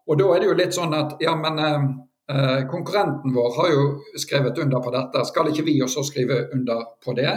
Og 0.06 0.18
da 0.21 0.28
er 0.33 0.42
det 0.42 0.50
jo 0.50 0.59
litt 0.59 0.76
sånn 0.76 0.95
at 0.95 1.16
ja, 1.23 1.35
men 1.38 1.59
eh, 1.62 1.87
eh, 2.35 2.62
konkurrenten 2.71 3.35
vår 3.35 3.52
har 3.59 3.73
jo 3.73 3.85
skrevet 4.18 4.59
under 4.62 4.83
på 4.83 4.95
dette, 4.95 5.25
skal 5.26 5.50
ikke 5.50 5.66
vi 5.66 5.80
også 5.83 6.04
skrive 6.06 6.45
under 6.54 6.85
på 7.02 7.14
det? 7.18 7.35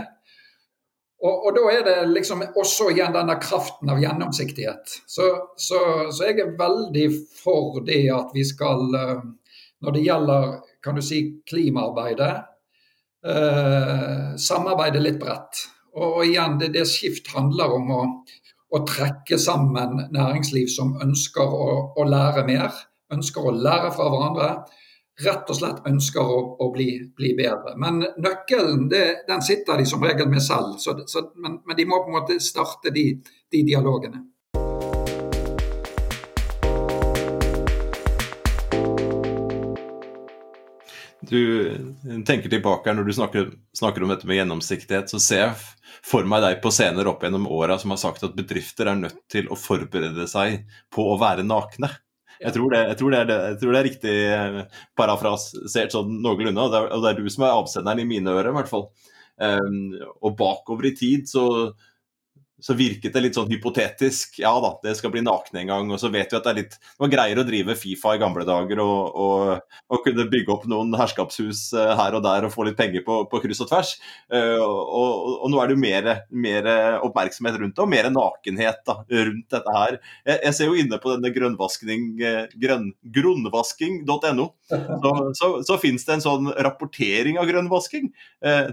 Og, 1.19 1.48
og 1.50 1.55
da 1.58 1.63
er 1.74 1.81
det 1.84 1.98
liksom 2.13 2.46
også 2.48 2.93
igjen 2.93 3.15
denne 3.15 3.36
kraften 3.43 3.89
av 3.91 4.00
gjennomsiktighet. 4.00 4.93
Så, 5.10 5.25
så, 5.60 5.81
så, 6.13 6.29
jeg 6.29 6.39
er 6.39 6.53
veldig 6.60 7.10
for 7.41 7.81
det 7.88 8.05
at 8.15 8.31
vi 8.36 8.46
skal, 8.48 8.86
eh, 8.96 9.25
når 9.84 9.98
det 9.98 10.05
gjelder 10.05 10.53
kan 10.84 10.96
du 10.96 11.03
si, 11.03 11.19
klimaarbeidet, 11.50 12.31
eh, 13.26 14.36
samarbeide 14.40 15.02
litt 15.04 15.20
bredt. 15.22 15.66
Og, 16.00 16.22
igjen, 16.28 16.60
det, 16.62 16.74
det 16.76 16.86
skift 16.88 17.32
handler 17.34 17.74
om 17.76 17.92
å 17.92 18.02
å 18.70 18.82
trekke 18.86 19.38
sammen 19.42 19.98
næringsliv 20.14 20.70
som 20.72 20.94
ønsker 21.02 21.42
å, 21.42 21.70
å, 21.98 22.06
lære 22.06 22.46
mer, 22.48 22.76
ønsker 23.14 23.50
å 23.50 23.56
lære 23.56 23.92
fra 23.96 24.10
hverandre. 24.14 24.50
Rett 25.20 25.50
og 25.52 25.58
slett 25.58 25.88
ønsker 25.90 26.24
å, 26.24 26.38
å 26.64 26.70
bli, 26.72 26.92
bli, 27.18 27.34
bedre. 27.36 27.74
Men 27.82 28.00
nøkkelen 28.24 28.86
det, 28.92 29.04
den 29.28 29.42
sitter 29.44 29.82
de 29.82 29.88
som 29.90 30.04
regel 30.06 30.30
med 30.32 30.44
selv. 30.46 30.78
Så, 30.80 30.96
så, 31.12 31.26
men, 31.36 31.58
men, 31.66 31.76
de 31.76 31.88
må 31.90 32.00
på 32.06 32.14
en 32.14 32.20
måte 32.22 32.38
starte 32.44 32.94
de, 32.96 33.10
de 33.52 33.64
dialogene. 33.68 34.22
Du 41.30 41.42
tenker 42.26 42.50
tilbake 42.50 42.90
her 42.90 42.98
når 42.98 43.06
du 43.06 43.14
snakker, 43.14 43.52
snakker 43.78 44.04
om 44.04 44.10
dette 44.14 44.28
med 44.30 44.40
gjennomsiktighet, 44.40 45.12
så 45.12 45.20
ser 45.22 45.44
jeg 45.44 45.58
for 46.06 46.26
meg 46.30 46.42
deg 46.42 46.60
på 46.64 46.72
scener 46.74 47.08
opp 47.12 47.24
gjennom 47.26 47.48
åra 47.54 47.78
som 47.82 47.94
har 47.94 48.00
sagt 48.02 48.24
at 48.26 48.38
bedrifter 48.38 48.90
er 48.90 48.98
nødt 48.98 49.20
til 49.32 49.50
å 49.52 49.58
forberede 49.60 50.26
seg 50.32 50.64
på 50.94 51.06
å 51.12 51.18
være 51.22 51.46
nakne. 51.46 51.92
Jeg 52.40 52.56
tror, 52.56 52.72
det, 52.72 52.82
jeg, 52.88 52.98
tror 53.02 53.12
det, 53.12 53.20
jeg 53.28 53.56
tror, 53.60 53.74
det, 53.74 53.80
er 53.80 53.88
riktig 53.90 54.16
eh, 54.32 54.60
parafrasert 54.96 55.96
sånn 55.96 56.22
noenlunde, 56.24 56.64
og 56.64 56.72
det, 56.72 56.80
er, 56.80 56.92
og 56.96 57.04
det 57.04 57.10
er 57.12 57.20
du 57.20 57.34
som 57.34 57.44
er 57.44 57.56
avsenderen 57.58 58.04
i 58.06 58.08
mine 58.08 58.32
ører, 58.32 58.54
i 58.54 58.56
hvert 58.56 58.72
fall. 58.72 58.86
Um, 59.40 59.94
og 60.24 60.38
bakover 60.40 60.90
i 60.90 60.96
tid 60.96 61.28
så 61.30 61.44
så 62.62 62.75
virket 62.78 63.13
det 63.16 63.24
litt 63.24 63.38
sånn 63.38 63.50
hypotetisk. 63.51 64.39
Ja 64.42 64.51
da, 64.63 64.74
det 64.84 64.96
skal 65.00 65.13
bli 65.13 65.24
nakne 65.25 65.63
en 65.63 65.72
gang. 65.72 65.92
Og 65.94 66.01
så 66.01 66.12
vet 66.12 66.32
vi 66.32 66.38
at 66.38 66.46
det 66.46 66.51
er 66.51 66.60
litt 66.62 66.78
var 67.00 67.12
greiere 67.12 67.44
å 67.44 67.48
drive 67.48 67.75
Fifa 67.80 68.16
i 68.16 68.22
gamle 68.22 68.46
dager 68.48 68.82
og, 68.84 69.20
og, 69.24 69.75
og 69.89 70.04
kunne 70.06 70.28
bygge 70.32 70.54
opp 70.54 70.66
noen 70.70 70.94
herskapshus 71.00 71.70
eh, 71.78 71.94
her 72.00 72.18
og 72.18 72.24
der 72.25 72.48
og 72.48 72.54
få 72.54 72.68
litt 72.68 72.78
penger 72.80 73.06
på, 73.06 73.22
på 73.32 73.42
kryss 73.44 73.63
og 73.63 73.70
tvers. 73.72 73.94
Uh, 74.32 74.60
og, 74.60 75.12
og, 75.39 75.48
nå 75.51 75.60
er 75.62 75.70
det 75.70 75.75
jo 75.75 75.82
mer, 75.82 76.10
mer, 76.30 76.70
oppmerksomhet 77.06 77.60
rundt 77.62 77.75
det, 77.78 77.84
og 77.84 77.92
mer 77.92 78.10
nakenhet 78.13 78.84
da, 78.88 78.98
rundt 79.08 79.56
dette 79.56 79.75
her. 79.75 79.98
Jeg, 80.28 80.38
jeg, 80.44 80.56
ser 80.58 80.70
jo 80.70 80.78
inne 80.80 81.00
på 81.01 81.13
denne 81.13 81.32
eh, 81.32 82.56
grønn, 82.60 82.89
grunnvasking.no, 83.18 84.48
så, 84.70 85.13
så, 85.38 85.51
så 85.66 85.80
finnes 85.82 86.06
det 86.06 86.18
en 86.18 86.25
sånn 86.25 86.51
rapportering 86.60 87.39
av 87.42 87.48
grønnvasking. 87.50 88.10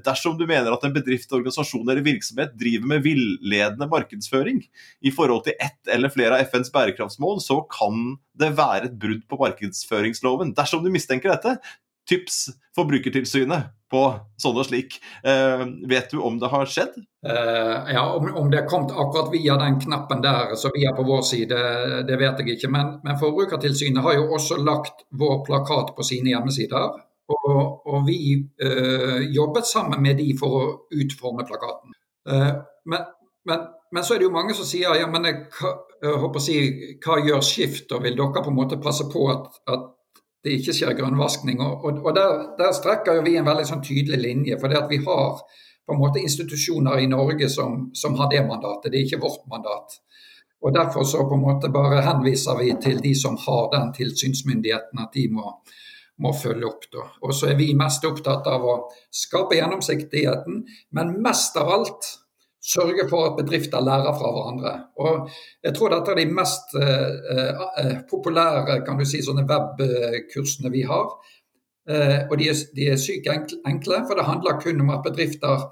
Dersom 0.07 0.37
du 0.38 0.45
mener 0.49 0.75
at 0.75 0.85
en 0.87 0.95
bedrift, 0.95 1.33
organisasjon 1.33 1.87
eller 1.87 2.05
virksomhet 2.07 2.55
driver 2.59 2.90
med 2.93 3.05
villedende 3.07 3.75
villedende 3.76 3.90
markedsføring 3.90 4.62
i 5.02 5.11
forhold 5.11 5.45
til 5.45 5.54
ett 5.61 5.88
eller 5.92 6.09
flere 6.09 6.37
av 6.37 6.47
FNs 6.47 6.73
bærekraftsmål, 6.73 7.40
så 7.40 7.62
kan 7.71 8.16
det 8.38 8.56
være 8.56 8.87
et 8.87 8.99
brudd 8.99 9.26
på 9.28 9.37
markedsføringsloven. 9.40 10.54
Dersom 10.54 10.85
du 10.85 10.90
mistenker 10.90 11.30
dette, 11.30 11.59
tips 12.09 12.50
Forbrukertilsynet 12.76 13.73
på 13.90 14.00
sånn 14.38 14.59
og 14.59 14.66
slik. 14.66 14.99
Eh, 15.25 15.64
vet 15.88 16.11
du 16.11 16.21
om 16.21 16.38
det 16.38 16.50
har 16.50 16.66
skjedd? 16.66 16.95
Uh, 17.26 17.87
ja, 17.90 18.02
om, 18.14 18.28
om, 18.38 18.50
det 18.50 18.61
har 18.61 18.68
kommet 18.71 18.92
akkurat 18.95 19.33
via 19.33 19.56
den 19.59 19.80
knappen 19.83 20.21
der, 20.23 20.54
så 20.54 20.71
vi 20.75 20.85
er 20.87 20.95
på 20.95 21.02
vår 21.06 21.25
side, 21.26 21.56
det 22.06 22.18
vet 22.21 22.38
jeg 22.38 22.54
ikke. 22.54 22.71
Men, 22.71 23.00
men 23.02 23.18
Forbrukertilsynet 23.18 24.04
har 24.04 24.14
jo 24.14 24.28
også 24.37 24.61
lagt 24.62 25.06
vår 25.11 25.40
plakat 25.49 25.95
på 25.97 26.06
sine 26.06 26.30
hjemmesider. 26.30 27.02
Og, 27.26 27.87
og 27.90 28.04
vi 28.06 28.37
uh, 28.62 29.23
jobbet 29.35 29.66
sammen 29.66 30.02
med 30.02 30.21
de 30.23 30.30
for 30.38 30.61
å 30.61 30.66
utforme 30.95 31.47
plakaten. 31.49 31.97
Uh, 32.26 32.62
men, 32.87 33.02
men, 33.47 33.67
men, 33.93 34.05
så 34.05 34.15
er 34.15 34.21
det 34.21 34.26
jo 34.26 34.35
mange 34.35 34.55
som 34.59 34.67
sier 34.69 34.97
ja, 34.99 35.07
men 35.11 35.29
jeg, 35.29 35.45
jeg 36.03 36.15
å 36.29 36.43
si, 36.43 36.57
hva 37.05 37.21
gjør 37.23 37.45
Skift, 37.45 37.93
og 37.95 38.03
vil 38.05 38.19
dere 38.19 38.43
på 38.43 38.53
en 38.53 38.59
måte 38.59 38.81
passe 38.83 39.07
på 39.12 39.29
at, 39.33 39.61
at 39.71 39.93
det 40.47 40.59
ikke 40.59 40.75
skjer 40.76 40.97
grønnvaskning? 40.99 41.62
Og, 41.62 41.87
og, 41.87 42.03
og 42.05 42.17
der, 42.17 42.43
der, 42.59 42.75
strekker 42.76 43.23
vi 43.26 43.37
en 43.38 43.47
veldig 43.47 43.69
sånn 43.69 43.85
tydelig 43.87 44.21
linje. 44.23 44.59
For 44.61 44.73
det 44.73 44.83
at 44.83 44.91
vi 44.91 45.00
har 45.07 45.41
på 45.87 45.95
en 45.95 46.03
måte 46.03 46.23
institusjoner 46.23 46.99
i 47.03 47.09
Norge 47.11 47.49
som, 47.53 47.88
som 47.95 48.19
har 48.19 48.31
det 48.33 48.43
mandatet, 48.47 48.91
det 48.91 49.00
er 49.00 49.07
ikke 49.07 49.23
vårt 49.23 49.47
mandat. 49.50 50.00
Og 50.67 50.75
Derfor 50.75 51.05
så 51.07 51.23
på 51.29 51.37
en 51.37 51.45
måte 51.45 51.71
bare 51.71 52.03
henviser 52.03 52.59
vi 52.59 52.73
til 52.83 52.99
de 53.03 53.12
som 53.15 53.37
har 53.38 53.69
den 53.75 53.93
tilsynsmyndigheten, 53.95 54.99
at 54.99 55.15
de 55.15 55.29
må, 55.31 55.53
må 56.23 56.33
følge 56.35 56.67
opp. 56.67 56.87
Da. 56.93 57.05
Og 57.23 57.35
så 57.37 57.53
er 57.53 57.59
vi 57.61 57.71
mest 57.79 58.05
opptatt 58.09 58.49
av 58.50 58.65
å 58.67 58.76
skape 59.15 59.59
gjennomsiktigheten, 59.59 60.65
men 60.97 61.19
mest 61.23 61.59
av 61.61 61.71
alt 61.76 62.09
sørge 62.66 63.06
for 63.11 63.28
at 63.28 63.38
bedrifter 63.38 63.85
lærer 63.85 64.14
fra 64.18 64.32
hverandre. 64.35 64.73
Og 64.99 65.28
jeg 65.64 65.75
tror 65.76 65.92
dette 65.94 66.12
er 66.12 66.20
de 66.20 66.35
mest 66.35 66.75
eh, 66.80 67.64
uh, 67.78 67.96
populære 68.11 68.80
kan 68.87 68.99
du 68.99 69.06
si, 69.06 69.23
sånne 69.23 69.46
webkursene 69.46 70.73
vi 70.75 70.82
har. 70.88 71.12
Eh, 71.87 72.20
og 72.30 72.38
de 72.38 72.49
er, 72.50 72.62
de 72.75 72.88
er 72.90 72.99
sykt 72.99 73.28
enkle, 73.30 74.00
for 74.08 74.18
det 74.18 74.26
handler 74.26 74.58
kun 74.62 74.82
om 74.82 74.90
at 74.96 75.04
bedrifter 75.06 75.68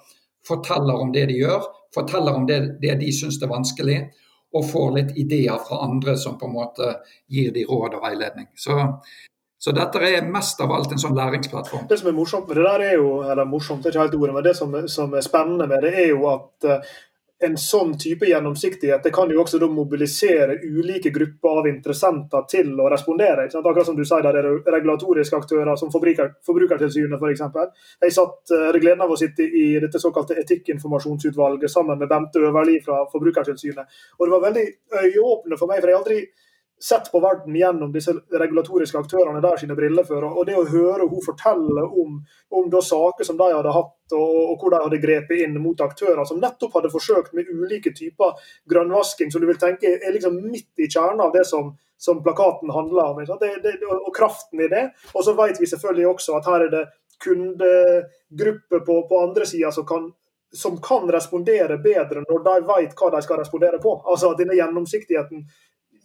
forteller 0.46 1.00
om 1.00 1.10
det 1.14 1.26
de 1.30 1.40
gjør, 1.40 1.66
forteller 1.94 2.38
om 2.38 2.46
det, 2.46 2.60
det 2.82 2.94
de 3.00 3.10
syns 3.14 3.40
er 3.42 3.50
vanskelig, 3.50 3.98
og 4.54 4.68
får 4.70 4.90
litt 4.94 5.16
ideer 5.18 5.58
fra 5.66 5.80
andre 5.82 6.14
som 6.20 6.36
på 6.38 6.46
en 6.46 6.54
måte 6.54 6.92
gir 7.26 7.50
de 7.54 7.64
råd 7.66 7.96
og 7.98 8.04
veiledning. 8.04 8.46
Så 8.54 8.76
så 9.64 9.72
dette 9.72 10.00
er 10.04 10.26
mest 10.28 10.58
av 10.60 10.72
alt 10.76 10.90
en 10.92 11.00
sånn 11.00 11.14
læringsplattform. 11.16 11.86
Det 11.88 11.96
som 11.96 12.10
er 12.10 12.16
morsomt 12.18 12.50
med 12.50 12.58
det 12.58 12.66
der, 12.66 12.82
er 12.84 12.98
jo, 12.98 13.22
eller 13.24 13.46
morsomt, 13.48 13.80
det 13.80 13.88
er 13.88 13.94
ikke 13.94 14.02
helt 14.02 14.16
ordet, 14.18 14.34
men 14.36 14.44
det 14.44 14.52
som, 14.58 14.74
som 14.92 15.14
er 15.16 15.24
spennende 15.24 15.68
med 15.70 15.86
det, 15.86 15.92
er 16.02 16.10
jo 16.10 16.26
at 16.28 16.66
uh, 16.68 16.90
en 17.48 17.56
sånn 17.56 17.94
type 17.96 18.28
gjennomsiktighet 18.28 19.08
det 19.08 19.14
kan 19.16 19.32
jo 19.32 19.40
også 19.40 19.62
mobilisere 19.72 20.58
ulike 20.60 21.14
grupper 21.14 21.62
av 21.62 21.70
interessenter 21.70 22.44
til 22.50 22.76
å 22.76 22.90
respondere. 22.92 23.48
Akkurat 23.48 23.88
som 23.88 23.96
du 23.96 24.04
sier, 24.04 24.20
der 24.28 24.42
er 24.42 24.50
regulatoriske 24.76 25.40
aktører 25.40 25.80
som 25.80 25.92
forbruker, 25.94 26.34
Forbrukertilsynet 26.44 27.24
f.eks. 27.24 27.44
Jeg 28.04 28.16
satt, 28.20 28.38
eh, 28.52 28.68
hadde 28.68 28.84
gleden 28.84 29.08
av 29.08 29.16
å 29.16 29.18
sitte 29.18 29.48
i 29.48 29.66
dette 29.80 30.00
såkalte 30.02 30.36
etikkinformasjonsutvalget 30.44 31.72
sammen 31.72 32.04
med 32.04 32.12
Bente 32.12 32.44
Øverli 32.44 32.82
fra 32.84 33.06
Forbrukertilsynet. 33.12 34.00
Og 34.20 34.26
Det 34.26 34.34
var 34.36 34.48
veldig 34.50 34.66
øyeåpne 35.04 35.56
for 35.56 35.72
meg, 35.72 35.80
for 35.80 35.88
jeg 35.88 36.02
aldri 36.04 36.24
sett 36.82 37.12
på 37.12 37.20
verden 37.20 37.56
gjennom 37.56 37.92
disse 37.92 38.12
regulatoriske 38.30 38.98
aktørene 38.98 39.40
der 39.40 39.60
sine 39.60 39.76
briller 39.78 40.04
før. 40.04 40.26
Og 40.30 40.46
det 40.48 40.56
å 40.58 40.66
høre 40.68 41.06
hun 41.08 41.22
fortelle 41.24 41.84
om, 41.86 42.18
om 42.50 42.74
saker 42.74 43.24
som 43.24 43.38
de 43.38 43.48
hadde 43.52 43.72
hatt, 43.72 43.94
og, 44.12 44.34
og, 44.50 44.56
hvor 44.60 44.74
de 44.74 44.80
hadde 44.82 45.00
grepet 45.02 45.44
inn 45.46 45.56
mot 45.62 45.80
aktører 45.80 46.26
som 46.28 46.42
nettopp 46.42 46.76
hadde 46.78 46.92
forsøkt 46.92 47.32
med 47.36 47.48
ulike 47.48 47.94
typer 47.96 48.34
grønnvasking, 48.70 49.32
som 49.32 49.40
du 49.40 49.48
vil 49.48 49.60
tenke 49.60 49.94
er 49.96 50.12
liksom 50.12 50.36
midt 50.42 50.82
i 50.82 50.90
kjernen 50.90 51.24
av 51.24 51.32
det 51.36 51.46
som, 51.48 51.72
som 51.96 52.20
plakaten 52.24 52.74
handler 52.74 53.14
om. 53.14 53.22
Det, 53.40 53.54
det, 53.64 53.78
og 53.94 54.12
kraften 54.16 54.60
i 54.60 54.68
det. 54.72 54.90
Og 55.14 55.24
så 55.24 55.36
vet 55.38 55.62
vi 55.62 55.70
selvfølgelig 55.70 56.10
også 56.10 56.36
at 56.40 56.52
her 56.52 56.66
er 56.66 56.74
det 56.74 56.84
kundegrupper 57.24 58.84
på, 58.84 59.00
på 59.08 59.24
andre 59.24 59.46
sida 59.48 59.72
som 59.72 59.86
kan 59.88 60.10
som 60.54 60.76
kan 60.78 61.10
respondere 61.10 61.78
bedre 61.82 62.20
når 62.22 62.42
de 62.44 62.52
vet 62.68 62.92
hva 62.94 63.08
de 63.10 63.20
skal 63.24 63.40
respondere 63.40 63.80
på. 63.82 63.96
Altså 64.06 64.30
at 64.30 64.38
Denne 64.38 64.54
gjennomsiktigheten 64.54 65.42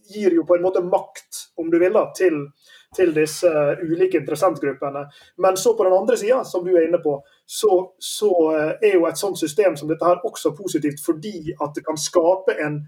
gir 0.09 0.35
jo 0.35 0.45
på 0.47 0.55
en 0.57 0.65
måte 0.65 0.83
makt, 0.85 1.45
om 1.61 1.69
du 1.71 1.79
vil, 1.79 1.93
da, 1.93 2.07
til, 2.17 2.41
til 2.95 3.13
disse 3.15 3.49
uh, 3.49 3.81
ulike 3.85 4.21
interessentgruppene. 4.21 5.05
Men 5.37 5.57
så 5.57 5.75
på 5.77 5.87
den 5.87 5.97
andre 5.97 6.17
sida, 6.17 6.43
som 6.45 6.65
du 6.65 6.71
er 6.75 6.87
inne 6.87 7.01
på, 7.03 7.17
så, 7.45 7.81
så 7.99 8.31
uh, 8.49 8.71
er 8.81 8.97
jo 8.97 9.07
et 9.09 9.21
sånt 9.21 9.39
system 9.39 9.77
som 9.79 9.91
dette 9.91 10.05
her 10.05 10.23
også 10.25 10.55
positivt 10.57 11.03
fordi 11.05 11.53
at 11.55 11.75
det 11.75 11.85
kan 11.85 11.99
skape 11.99 12.57
en 12.65 12.81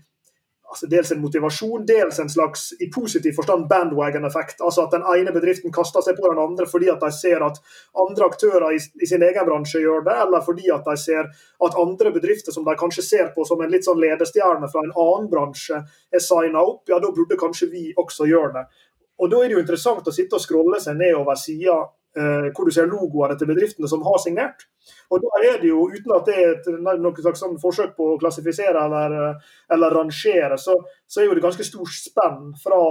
altså 0.72 0.88
dels 0.88 1.12
en 1.12 1.20
motivasjon, 1.22 1.84
dels 1.88 2.20
en 2.24 2.30
slags 2.32 2.70
i 2.80 2.88
positiv 2.94 3.36
forstand 3.36 3.68
bandwagon-effekt. 3.70 4.62
Altså 4.63 4.86
at 4.86 4.96
den 4.96 5.04
ene 5.16 5.34
bedriften 5.36 5.74
kaster 5.75 6.04
seg 6.06 6.16
på 6.20 6.32
den 6.32 6.40
andre 6.40 6.68
fordi 6.70 6.88
at 6.94 7.04
de 7.04 7.12
ser 7.16 7.44
at 7.44 7.60
andre 8.00 8.30
aktører 8.32 8.70
i, 8.72 8.80
i, 8.80 9.10
sin 9.10 9.24
egen 9.28 9.48
bransje 9.48 9.84
gjør 9.84 10.06
det, 10.08 10.16
eller 10.25 10.46
fordi 10.46 10.72
at 10.72 10.88
de 10.88 10.96
ser 11.00 11.28
at 11.28 11.80
andre 11.84 12.13
bedrifter 12.16 12.56
som 12.56 12.68
de 12.68 12.78
kanskje 12.80 13.04
ser 13.06 13.34
på 13.36 13.46
som 13.48 13.62
en 13.62 13.74
litt 13.74 13.88
sånn 13.88 14.00
ledestjerne 14.00 14.72
fra 14.72 14.86
en 14.86 14.96
annen 14.96 15.28
bransje, 15.32 15.82
er 16.12 16.24
signa 16.24 16.63
opp. 16.63 16.86
Ja, 16.90 17.01
da 17.04 17.12
burde 17.12 17.40
kanskje 17.40 17.72
vi 17.74 17.90
også 18.00 18.30
gjøre 18.32 18.54
det. 18.62 18.68
Og 19.22 19.30
Da 19.30 19.42
er 19.42 19.50
det 19.50 19.58
jo 19.60 19.62
interessant 19.62 20.08
å 20.08 20.13
sitte 20.16 20.40
og 20.40 20.42
scrolle 20.42 20.80
seg 20.82 20.98
nedover 20.98 21.38
sida 21.38 21.75
eh, 21.78 21.90
hvor 22.18 22.68
du 22.68 22.74
ser 22.75 22.89
logoene 22.91 23.38
til 23.39 23.48
bedriftene 23.48 23.88
som 23.88 24.01
har 24.03 24.18
signert. 24.20 24.65
Og 25.12 25.22
da 25.24 25.41
er 25.48 25.60
det 25.62 25.70
jo, 25.70 25.86
Uten 25.91 26.13
at 26.15 26.30
det 26.30 26.38
er 26.38 26.53
et, 26.56 26.70
noe 26.82 27.24
slags 27.24 27.41
sånn 27.44 27.58
forsøk 27.62 27.94
på 27.98 28.13
å 28.13 28.20
klassifisere 28.22 28.86
eller, 28.86 29.18
eh, 29.18 29.51
eller 29.75 29.96
rangere, 29.98 30.58
så, 30.60 30.77
så, 31.08 31.22
er 31.22 31.30
jo 31.30 31.36
det 31.38 31.46
ganske 31.46 31.68
stor 31.68 31.91
spenn 31.91 32.53
fra 32.62 32.82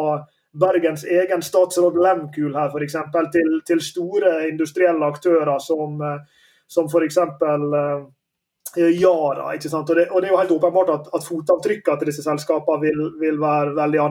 Bergens 0.60 1.04
egen 1.06 1.42
statsråd 1.46 1.98
Lemkul 2.00 2.56
her 2.56 2.74
eksempel, 2.82 3.30
til, 3.34 3.60
til 3.66 3.82
store 3.84 4.48
industrielle 4.48 5.06
aktører 5.06 5.58
som, 5.62 6.00
eh, 6.04 6.48
som 6.70 6.90
f.eks. 6.90 7.20
Yara. 8.76 9.48
ikke 9.54 9.70
sant? 9.70 9.90
Og 9.90 9.96
det, 9.98 10.06
og 10.10 10.22
det, 10.22 10.28
er 10.28 10.34
jo 10.34 10.38
helt 10.38 10.52
åpenbart 10.54 10.92
at, 10.94 11.08
at 11.16 11.26
fotavtrykkene 11.26 11.98
til 11.98 12.10
disse 12.10 12.22
selskapene 12.22 12.84
vil, 12.84 13.00
vil 13.18 13.40
være 13.42 13.74
veldig 13.78 14.02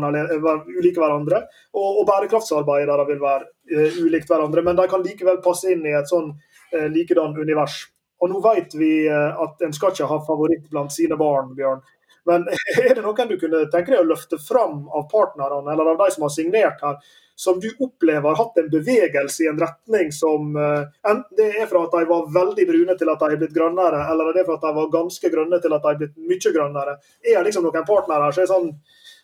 ulike 0.76 1.00
hverandre. 1.00 1.46
Og, 1.74 2.02
og 2.02 2.04
bærekraftsarbeidere 2.10 3.06
vil 3.08 3.22
være 3.24 3.48
uh, 3.48 4.02
ulikt 4.04 4.28
hverandre, 4.28 4.66
men 4.66 4.76
de 4.80 4.90
kan 4.92 5.06
likevel 5.06 5.40
passe 5.46 5.72
inn 5.72 5.86
i 5.88 5.96
et 5.96 6.12
sånn 6.12 6.34
uh, 6.34 6.88
likedan 6.92 7.38
univers. 7.40 7.86
Og 8.20 8.34
nå 8.34 8.42
vet 8.44 8.76
vi 8.76 8.92
uh, 9.08 9.32
at 9.46 9.64
en 9.64 9.76
skal 9.76 9.96
ikke 9.96 10.10
ha 10.12 10.20
favoritt 10.28 10.68
blant 10.72 10.92
sine 10.92 11.16
barn, 11.20 11.54
Bjørn. 11.56 11.80
Men 12.28 12.46
er 12.84 12.94
det 12.96 13.06
noen 13.06 13.32
du 13.32 13.40
kunne 13.40 13.66
tenke 13.72 13.94
deg 13.94 14.04
å 14.04 14.10
løfte 14.10 14.42
fram 14.42 14.86
av 14.90 15.08
partnerne, 15.12 15.64
eller 15.72 15.94
av 15.94 16.04
de 16.04 16.12
som 16.16 16.28
har 16.28 16.34
signert 16.34 16.84
her, 16.84 17.00
som 17.40 17.60
du 17.60 17.70
opplever 17.80 18.30
har 18.30 18.36
hatt 18.36 18.58
en 18.60 18.70
bevegelse 18.70 19.44
i 19.44 19.48
en 19.48 19.60
retning 19.60 20.10
som 20.12 20.58
uh, 20.60 20.82
Enten 21.08 21.38
det 21.38 21.46
er 21.62 21.70
fra 21.72 21.86
at 21.86 21.94
de 21.96 22.02
var 22.10 22.26
veldig 22.36 22.66
brune 22.68 22.96
til 23.00 23.12
at 23.14 23.22
de 23.22 23.30
er 23.32 23.40
blitt 23.40 23.56
grønnere, 23.56 24.02
eller 24.12 24.34
det 24.36 24.42
er 24.42 24.50
fra 24.50 24.58
at 24.60 24.66
de 24.68 24.72
var 24.76 24.90
ganske 24.92 25.32
grønne 25.32 25.62
til 25.64 25.76
at 25.76 25.86
de 25.86 25.94
er 25.94 26.02
blitt 26.02 26.18
mye 26.20 26.52
grønnere. 26.58 26.98
Er 27.24 27.38
det 27.38 27.46
liksom 27.48 27.64
noen 27.64 27.88
partnere 27.88 28.28
som 28.36 28.44
er 28.44 28.50
sånn, 28.52 28.68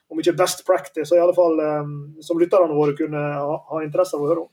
om 0.08 0.22
ikke 0.22 0.38
best 0.40 0.64
practice, 0.64 1.10
så 1.10 1.18
i 1.18 1.24
alle 1.26 1.36
fall 1.36 1.60
um, 1.60 1.92
som 2.24 2.40
lytterne 2.40 2.78
våre 2.78 2.96
kunne 2.96 3.20
ha, 3.20 3.84
interesse 3.84 4.16
av 4.16 4.24
å 4.24 4.32
høre 4.32 4.46
om? 4.46 4.52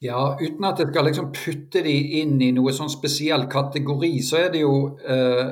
Ja, 0.00 0.22
uten 0.40 0.64
at 0.64 0.80
jeg 0.80 0.88
skal 0.88 1.08
liksom 1.10 1.28
putte 1.34 1.84
de 1.84 1.96
inn 2.22 2.38
i 2.40 2.52
noe 2.56 2.72
sånn 2.72 2.88
spesiell 2.88 3.44
kategori, 3.52 4.14
så 4.24 4.46
er 4.46 4.52
det 4.54 4.64
jo 4.64 4.74
uh, 4.96 5.44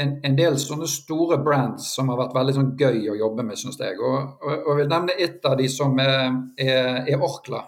en, 0.00 0.14
en, 0.24 0.36
del 0.36 0.56
sånne 0.60 0.88
store 0.88 1.38
brands 1.44 1.90
som 1.96 2.08
har 2.12 2.20
vært 2.22 2.36
veldig 2.36 2.54
sånn 2.56 2.70
gøy 2.80 3.10
å 3.12 3.18
jobbe 3.18 3.44
med, 3.44 3.58
syns 3.60 3.80
jeg. 3.80 3.98
Og, 4.00 4.38
og, 4.40 4.54
jeg 4.54 4.78
vil 4.80 4.92
nevne 4.92 5.18
ett 5.20 5.44
av 5.48 5.58
de 5.60 5.68
som 5.72 5.98
er, 6.00 6.30
er, 6.60 7.02
er 7.12 7.24
Orkla. 7.24 7.66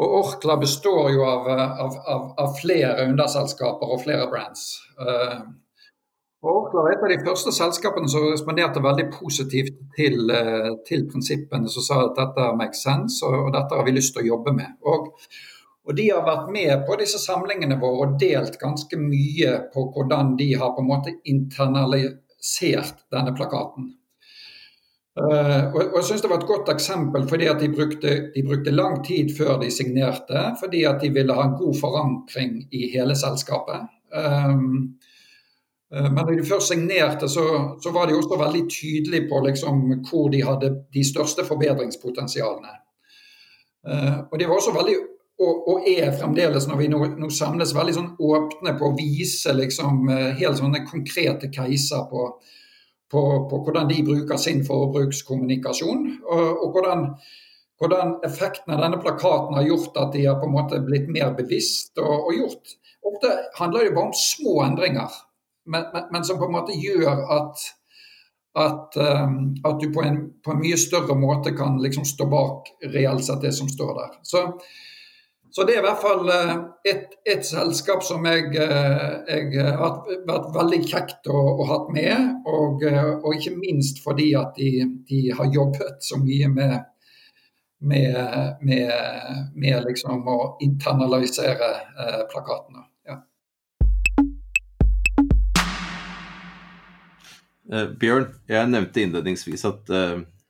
Og 0.00 0.14
Orkla 0.20 0.56
består 0.58 1.12
jo 1.14 1.26
av, 1.26 1.50
av, 1.54 1.98
av, 2.10 2.24
av, 2.40 2.56
flere 2.58 3.04
underselskaper 3.10 3.92
og 3.94 4.02
flere 4.02 4.26
brands. 4.32 4.64
Uh, 4.98 5.44
og 6.44 6.50
Orkla 6.50 6.82
var 6.82 6.96
et 6.96 7.04
av 7.06 7.12
de 7.12 7.20
første 7.28 7.52
selskapene 7.54 8.10
som 8.10 8.26
responderte 8.26 8.82
veldig 8.82 9.06
positivt 9.14 9.76
til, 9.94 10.32
uh, 10.34 10.72
til 10.88 11.06
prinsippene 11.12 11.70
som 11.70 11.86
sa 11.86 12.00
at 12.08 12.18
dette 12.18 12.50
makes 12.58 12.82
sense, 12.82 13.20
og, 13.22 13.38
og, 13.44 13.52
dette 13.54 13.78
har 13.78 13.86
vi 13.86 13.94
lyst 13.94 14.16
til 14.16 14.24
å 14.24 14.32
jobbe 14.32 14.56
med. 14.56 14.74
Og 14.82 15.12
og 15.84 15.96
De 15.96 16.06
har 16.10 16.24
vært 16.24 16.48
med 16.52 16.86
på 16.86 16.96
disse 17.00 17.18
samlingene 17.20 17.76
våre 17.80 18.06
og 18.06 18.16
delt 18.20 18.56
ganske 18.60 18.96
mye 18.96 19.58
på 19.74 19.88
hvordan 19.92 20.32
de 20.38 20.54
har 20.56 20.72
på 20.72 20.80
en 20.80 20.88
måte 20.88 21.12
internalisert 21.28 23.04
denne 23.12 23.34
plakaten. 23.36 23.92
Uh, 25.14 25.70
og, 25.70 25.76
og 25.92 25.98
jeg 26.00 26.04
synes 26.08 26.22
Det 26.24 26.30
var 26.30 26.40
et 26.40 26.48
godt 26.48 26.70
eksempel 26.72 27.28
fordi 27.30 27.46
at 27.46 27.60
de 27.62 27.68
brukte, 27.70 28.14
de 28.34 28.42
brukte, 28.42 28.72
lang 28.74 28.96
tid 29.06 29.30
før 29.36 29.60
de 29.60 29.70
signerte, 29.70 30.40
fordi 30.58 30.82
at 30.90 30.98
de 31.02 31.12
ville 31.14 31.36
ha 31.36 31.44
en 31.46 31.58
god 31.58 31.76
forankring 31.78 32.64
i 32.72 32.88
hele 32.96 33.14
selskapet. 33.14 33.84
Um, 34.10 34.96
uh, 35.94 36.08
men 36.10 36.18
når 36.18 36.32
de 36.40 36.48
først 36.48 36.72
signerte, 36.72 37.28
så, 37.28 37.44
så, 37.82 37.92
var 37.94 38.08
de 38.10 38.16
også 38.16 38.40
veldig 38.40 38.64
tydelige 38.70 39.28
på 39.30 39.44
liksom, 39.46 39.84
hvor 40.10 40.28
de 40.34 40.42
hadde 40.42 40.74
de 40.94 41.06
største 41.06 41.44
forbedringspotensialene. 41.46 42.74
Uh, 43.86 44.18
og 44.32 44.40
De 44.40 44.48
var 44.48 44.56
også 44.56 44.74
veldig 44.74 44.96
og, 45.40 45.68
og, 45.68 45.86
er 45.90 46.12
fremdeles, 46.14 46.68
når 46.70 46.78
vi 46.78 46.88
nå, 46.90 47.00
nå, 47.18 47.28
samles, 47.34 47.74
veldig 47.74 47.94
sånn 47.96 48.12
åpne 48.22 48.74
på 48.78 48.90
å 48.90 48.94
vise 48.94 49.54
liksom, 49.56 50.06
eh, 50.12 50.28
helt 50.38 50.60
sånne 50.60 50.84
konkrete 50.86 51.50
caser 51.54 52.04
på, 52.10 52.28
på, 53.10 53.22
på, 53.50 53.60
hvordan 53.66 53.90
de 53.90 53.98
bruker 54.06 54.38
sin 54.38 54.62
forbrukskommunikasjon. 54.66 56.06
Og, 56.22 56.62
og 56.64 56.78
hvordan, 56.78 57.04
hvordan, 57.82 58.16
effekten 58.30 58.76
av 58.76 58.84
denne 58.86 59.02
plakaten 59.02 59.58
har 59.58 59.66
gjort 59.66 59.98
at 60.04 60.14
de 60.14 60.26
har 60.28 60.38
på 60.38 60.46
en 60.46 60.54
måte 60.54 60.82
blitt 60.86 61.10
mer 61.10 61.34
bevisst. 61.34 61.98
og, 61.98 62.28
og 62.30 62.38
gjort. 62.38 62.76
Ofte 63.04 63.34
handler 63.58 63.88
det 63.88 63.96
bare 63.96 64.12
om 64.12 64.16
små 64.16 64.60
endringer, 64.64 65.18
men, 65.66 65.90
men, 65.92 66.06
men, 66.12 66.24
som 66.24 66.38
på 66.38 66.46
en 66.46 66.60
måte 66.60 66.78
gjør 66.78 67.26
at 67.40 67.72
at, 68.54 68.94
um, 68.96 69.54
at 69.66 69.80
du 69.82 69.88
på 69.90 70.02
en, 70.06 70.18
på 70.44 70.52
en, 70.52 70.60
mye 70.62 70.76
større 70.78 71.16
måte 71.18 71.50
kan 71.58 71.80
liksom 71.82 72.04
stå 72.06 72.28
bak 72.30 72.68
reelt 72.92 73.24
sett 73.26 73.42
det 73.42 73.50
som 73.56 73.66
står 73.66 73.94
der. 73.98 74.12
Så 74.22 74.44
så 75.54 75.62
det 75.62 75.76
er 75.76 75.84
i 75.84 75.86
hvert 75.86 76.00
fall 76.02 76.30
eh, 76.34 76.54
et, 76.90 77.12
et 77.30 77.44
selskap 77.46 78.02
som 78.02 78.24
jeg, 78.26 78.48
eh, 78.58 79.12
jeg, 79.28 79.52
eh, 79.62 79.76
har 79.78 80.00
vært 80.26 80.48
veldig 80.56 80.80
kjekt 80.82 81.28
å, 81.30 81.42
å 81.62 81.66
ha 81.68 81.76
med. 81.94 82.40
Og, 82.50 82.82
og, 82.82 83.28
ikke 83.36 83.52
minst 83.54 84.00
fordi 84.02 84.32
at 84.34 84.58
de, 84.58 84.82
de, 85.06 85.20
har 85.38 85.52
jobbet 85.54 86.02
så 86.02 86.18
mye 86.18 86.48
med, 86.50 86.74
med, 87.86 88.18
med, 88.66 88.90
med 89.54 89.86
liksom 89.86 90.26
å 90.26 90.38
internalisere 90.66 91.70
eh, 92.02 92.26
plakatene. 92.34 92.82
Ja. 93.06 93.20
Bjørn, 98.02 98.32
jeg 98.50 98.74
nevnte 98.74 99.06
innledningsvis 99.06 99.70
at 99.70 99.94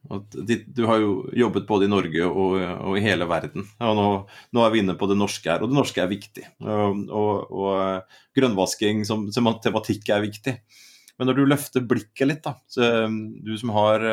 du 0.05 0.83
har 0.85 1.01
jo 1.01 1.13
jobbet 1.33 1.67
både 1.69 1.87
i 1.87 1.91
Norge 1.93 2.27
og, 2.29 2.57
og 2.61 2.99
i 2.99 3.05
hele 3.05 3.29
verden. 3.29 3.65
og 3.81 3.95
nå, 3.99 4.09
nå, 4.53 4.65
er 4.65 4.75
vi 4.75 4.83
inne 4.83 4.97
på 5.01 5.09
det 5.11 5.17
norske 5.19 5.49
her, 5.51 5.65
og 5.65 5.73
det 5.73 5.79
norske 5.79 6.03
er 6.03 6.11
viktig. 6.11 6.45
Og, 6.61 7.05
og, 7.09 7.55
og 7.55 8.37
grønnvasking 8.37 9.05
som, 9.09 9.29
som, 9.35 9.49
tematikk 9.65 10.11
er 10.13 10.25
viktig. 10.27 10.59
Men 11.19 11.31
når 11.31 11.39
du 11.39 11.45
løfter 11.47 11.87
blikket 11.89 12.29
litt, 12.29 12.45
da, 12.45 12.57
du 12.75 13.55
som 13.61 13.73
har 13.77 14.05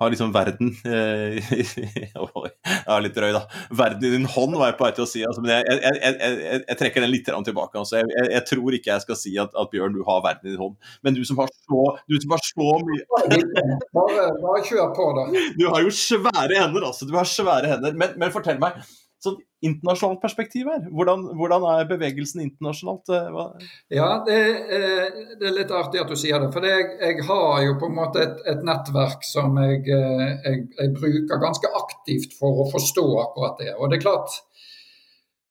har 0.00 0.10
liksom 0.10 0.32
verden 0.34 0.70
eh, 0.84 1.38
er 2.86 3.02
litt 3.02 3.16
drøy, 3.16 3.32
da. 3.34 3.42
Verden 3.74 4.06
i 4.06 4.12
din 4.14 4.28
hånd, 4.30 4.54
var 4.58 4.70
jeg 4.70 4.78
på 4.78 4.86
vei 4.86 4.92
til 4.96 5.04
å 5.04 5.08
si. 5.10 5.24
Altså, 5.26 5.42
men 5.44 5.54
jeg, 5.56 5.78
jeg, 5.82 5.98
jeg, 5.98 6.60
jeg, 6.62 6.78
trekker 6.82 7.04
den 7.04 7.12
litt 7.12 7.26
tilbake. 7.28 7.80
Altså. 7.80 8.04
Jeg, 8.04 8.44
tror 8.48 8.78
ikke 8.78 8.92
jeg 8.92 9.04
skal 9.06 9.18
si 9.18 9.34
at, 9.42 9.50
at, 9.58 9.72
Bjørn, 9.72 9.96
du 9.96 10.04
har 10.06 10.22
verden 10.24 10.48
i 10.48 10.54
din 10.54 10.62
hånd. 10.62 10.78
Men 11.06 11.18
du 11.18 11.24
som 11.28 11.42
har 11.42 11.50
så, 11.50 11.82
du 12.06 12.18
som 12.22 12.36
har 12.36 12.44
så 12.46 12.70
mye 12.86 13.04
Bare, 13.98 14.24
bare 14.38 14.62
kjør 14.66 14.94
på, 14.94 15.10
da. 15.16 15.26
Du 15.58 15.66
har 15.66 15.82
jo 15.82 15.92
svære 15.94 16.54
hender, 16.54 16.88
altså. 16.92 17.08
Du 17.08 17.16
har 17.18 17.28
svære 17.28 17.74
hender. 17.74 17.98
Men, 17.98 18.14
men 18.20 18.34
fortell 18.34 18.60
meg, 18.62 18.78
internasjonalt 19.64 20.20
perspektiv 20.22 20.68
her? 20.70 20.84
Hvordan, 20.94 21.24
hvordan 21.38 21.64
er 21.72 21.88
bevegelsen 21.90 22.42
internasjonalt? 22.44 23.10
Eh, 23.10 23.30
hva? 23.34 23.46
Ja, 23.92 24.08
det, 24.26 24.38
det, 24.70 25.48
er 25.50 25.56
litt 25.56 25.72
artig 25.74 26.02
at 26.02 26.10
du 26.10 26.18
sier 26.18 26.42
det. 26.42 26.50
For 26.54 26.66
jeg, 26.66 26.86
jeg 27.02 27.26
har 27.28 27.62
jo 27.66 27.78
på 27.80 27.90
en 27.90 27.96
måte 27.98 28.22
et, 28.24 28.42
et 28.52 28.62
nettverk 28.66 29.26
som 29.26 29.58
jeg, 29.62 29.82
eh, 29.94 30.26
jeg, 30.46 30.66
jeg, 30.78 30.92
bruker 30.98 31.42
ganske 31.42 31.72
aktivt 31.82 32.38
for 32.38 32.64
å 32.64 32.68
forstå 32.70 33.06
akkurat 33.24 33.58
det. 33.64 33.74
Og 33.76 33.90
det 33.90 33.98
er 33.98 34.06
klart, 34.06 34.38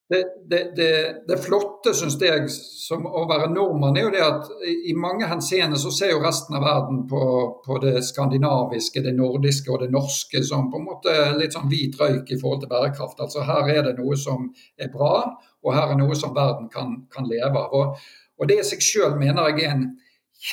det, 0.09 0.25
det, 0.49 0.71
det, 0.75 1.15
det, 1.27 1.37
flotte 1.43 1.91
syns 1.95 2.21
jeg 2.21 2.49
som 2.51 3.05
å 3.05 3.25
være 3.27 3.49
nordmann, 3.51 3.97
er 3.99 4.03
jo 4.05 4.11
det 4.13 4.21
at 4.23 4.47
i 4.63 4.93
mange 4.95 5.27
henseender 5.27 5.77
så 5.81 5.91
ser 5.91 6.11
jo 6.13 6.21
resten 6.23 6.55
av 6.55 6.63
verden 6.63 7.07
på, 7.11 7.21
på, 7.65 7.77
det 7.83 8.03
skandinaviske, 8.07 9.01
det 9.03 9.13
nordiske 9.17 9.71
og 9.73 9.79
det 9.83 9.91
norske 9.91 10.43
som 10.47 10.71
på 10.71 10.77
en 10.79 10.87
måte 10.87 11.11
litt 11.35 11.53
sånn 11.57 11.71
hvit 11.71 11.95
røyk 11.99 12.27
i 12.31 12.39
forhold 12.39 12.61
til 12.63 12.71
bærekraft. 12.71 13.19
Altså 13.25 13.39
Her 13.49 13.63
er 13.73 13.81
det 13.89 13.95
noe 13.99 14.15
som 14.19 14.39
er 14.79 14.89
bra, 14.93 15.15
og 15.65 15.69
her 15.75 15.87
er 15.91 15.97
noe 15.99 16.15
som 16.15 16.35
verden 16.37 16.67
kan, 16.71 16.89
kan 17.11 17.25
leve 17.27 17.57
av. 17.65 17.71
Og, 17.75 17.85
og 18.39 18.43
det 18.47 18.57
i 18.61 18.69
seg 18.69 18.81
sjøl 18.83 19.15
mener 19.19 19.47
jeg 19.51 19.59
er 19.65 19.71
en 19.75 19.99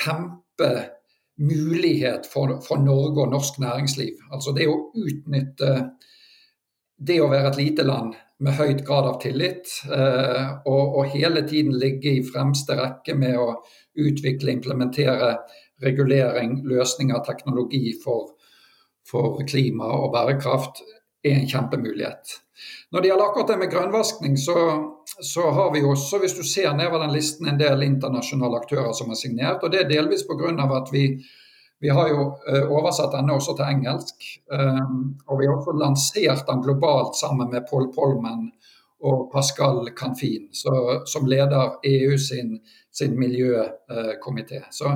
kjempemulighet 0.01 2.23
for, 2.27 2.59
for 2.67 2.77
Norge 2.83 3.19
og 3.23 3.31
norsk 3.37 3.55
næringsliv. 3.63 4.15
Altså 4.35 4.51
det 4.57 4.67
å 4.67 4.91
utnytte 4.99 5.71
det 6.99 7.21
å 7.23 7.31
være 7.31 7.49
et 7.53 7.61
lite 7.63 7.83
land 7.87 8.15
med 8.43 8.57
høyt 8.59 8.83
grad 8.87 9.07
av 9.09 9.21
tillit, 9.23 9.71
eh, 9.87 10.49
og, 10.67 10.97
og, 10.99 11.11
hele 11.15 11.45
tiden 11.49 11.77
ligge 11.79 12.17
i 12.17 12.25
fremste 12.27 12.77
rekke 12.79 13.15
med 13.19 13.39
å 13.39 13.53
utvikle, 13.95 14.57
implementere 14.57 15.37
regulering, 15.85 16.59
løsninger, 16.67 17.21
teknologi 17.27 17.95
for, 18.03 18.35
for 19.07 19.39
klima 19.47 19.93
og 19.99 20.11
bærekraft, 20.15 20.83
er 21.25 21.39
en 21.39 21.49
kjempemulighet. 21.49 22.41
Når 22.93 23.03
det 23.03 23.09
gjelder 23.09 23.29
akkurat 23.29 23.49
det 23.51 23.61
med 23.63 23.71
grønnvaskning, 23.73 24.35
så, 24.39 24.57
så, 25.07 25.49
har 25.57 25.73
vi 25.75 25.83
også, 25.83 26.21
hvis 26.23 26.37
du 26.37 26.43
ser 26.47 26.75
nedover 26.77 27.03
den 27.03 27.15
listen, 27.15 27.49
en 27.49 27.59
del 27.59 27.83
internasjonale 27.87 28.61
aktører 28.61 28.93
som 28.95 29.11
har 29.11 29.19
signert. 29.19 29.63
og 29.63 29.73
Det 29.73 29.83
er 29.83 29.91
delvis 29.91 30.27
pga. 30.29 30.53
at 30.77 30.93
vi 30.93 31.07
vi 31.85 31.91
har 31.91 32.09
jo 32.09 32.23
uh, 32.49 32.71
oversatt 32.73 33.13
denne 33.13 33.35
også 33.37 33.53
til 33.59 33.69
engelsk. 33.69 34.23
Um, 34.49 35.19
og 35.29 35.37
vi 35.37 35.49
har 35.51 35.59
også 35.59 35.75
lansert 35.77 36.47
den 36.49 36.63
globalt 36.65 37.19
sammen 37.19 37.51
med 37.53 37.67
Paul 37.69 37.91
Polman 37.93 38.47
og 39.05 39.27
Pascal 39.33 39.91
Canfin, 39.93 40.47
som 40.57 41.27
leder 41.29 41.75
EU 41.85 42.17
sin, 42.17 42.55
sin 42.89 43.19
miljøkomité. 43.21 44.63
Uh, 44.63 44.71
så, 44.71 44.95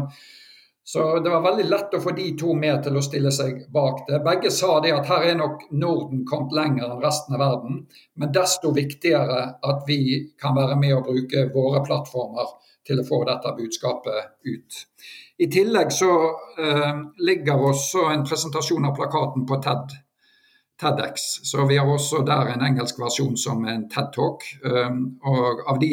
så, 0.85 1.05
det 1.21 1.35
var 1.35 1.45
veldig 1.45 1.69
lett 1.69 1.99
å 1.99 2.01
få 2.01 2.17
de 2.17 2.31
to 2.41 2.57
med 2.57 2.81
til 2.87 2.97
å 2.97 3.05
stille 3.05 3.35
seg 3.37 3.67
bak 3.69 4.07
det. 4.09 4.23
Begge 4.25 4.49
sa 4.49 4.79
det 4.81 4.97
at 4.97 5.13
her 5.13 5.29
er 5.29 5.39
nok 5.43 5.69
Norden 5.77 6.25
kommet 6.25 6.57
lenger 6.57 6.89
enn 6.89 7.05
resten 7.05 7.37
av 7.37 7.45
verden, 7.45 7.83
men 8.17 8.33
desto 8.33 8.73
viktigere 8.73 9.43
at 9.61 9.85
vi 9.91 10.01
kan 10.41 10.57
være 10.57 10.81
med 10.81 10.97
og 10.97 11.13
bruke 11.13 11.51
våre 11.53 11.85
plattformer 11.85 12.57
til 12.89 13.05
å 13.05 13.09
få 13.13 13.27
dette 13.29 13.59
budskapet 13.61 14.39
ut. 14.49 14.85
I 15.39 15.47
tillegg 15.47 15.93
så 15.95 16.13
eh, 16.59 16.95
ligger 17.23 17.61
også 17.71 18.09
en 18.11 18.25
presentasjon 18.27 18.89
av 18.89 18.97
plakaten 18.97 19.47
på 19.47 19.61
TED. 19.63 19.95
TEDx. 20.79 21.23
Så 21.43 21.67
vi 21.67 21.77
har 21.77 21.89
også 21.91 22.23
der 22.27 22.53
en 22.53 22.63
engelsk 22.63 23.01
versjon 23.03 23.37
som 23.37 23.65
en 23.67 23.89
TED 23.91 24.13
Talk. 24.15 24.45
Um, 24.63 25.01
og 25.27 25.65
av 25.67 25.81
de 25.83 25.91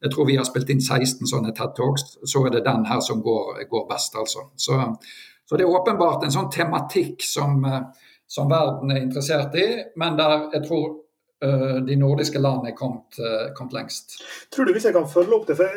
jeg 0.00 0.12
tror 0.12 0.26
vi 0.28 0.36
har 0.36 0.44
spilt 0.48 0.70
inn 0.72 0.80
16 0.80 1.28
sånne 1.28 1.52
TED 1.56 1.72
Talks, 1.76 2.04
så 2.28 2.44
er 2.46 2.54
det 2.54 2.64
den 2.64 2.84
her 2.88 3.00
som 3.04 3.20
går, 3.24 3.62
går 3.68 3.86
best, 3.88 4.16
altså. 4.16 4.46
Så, 4.56 4.76
så, 5.44 5.56
det 5.56 5.64
er 5.66 5.72
åpenbart 5.72 6.24
en 6.24 6.32
sånn 6.32 6.48
tematikk 6.52 7.24
som, 7.24 7.64
eh, 7.68 7.82
som, 8.28 8.48
verden 8.48 8.92
er 8.92 9.02
interessert 9.04 9.56
i, 9.60 9.66
men 10.00 10.16
der 10.20 10.36
jeg 10.54 10.66
tror 10.68 10.86
uh, 11.44 11.80
de 11.84 11.96
nordiske 12.00 12.40
landene 12.40 12.72
er 12.72 12.76
kommet, 12.76 13.20
kommet, 13.56 13.76
lengst. 13.76 14.20
Tror 14.52 14.68
du 14.68 14.76
hvis 14.76 14.88
jeg 14.88 14.96
kan 14.96 15.08
følge 15.08 15.36
opp 15.36 15.48
det, 15.48 15.56
for 15.60 15.68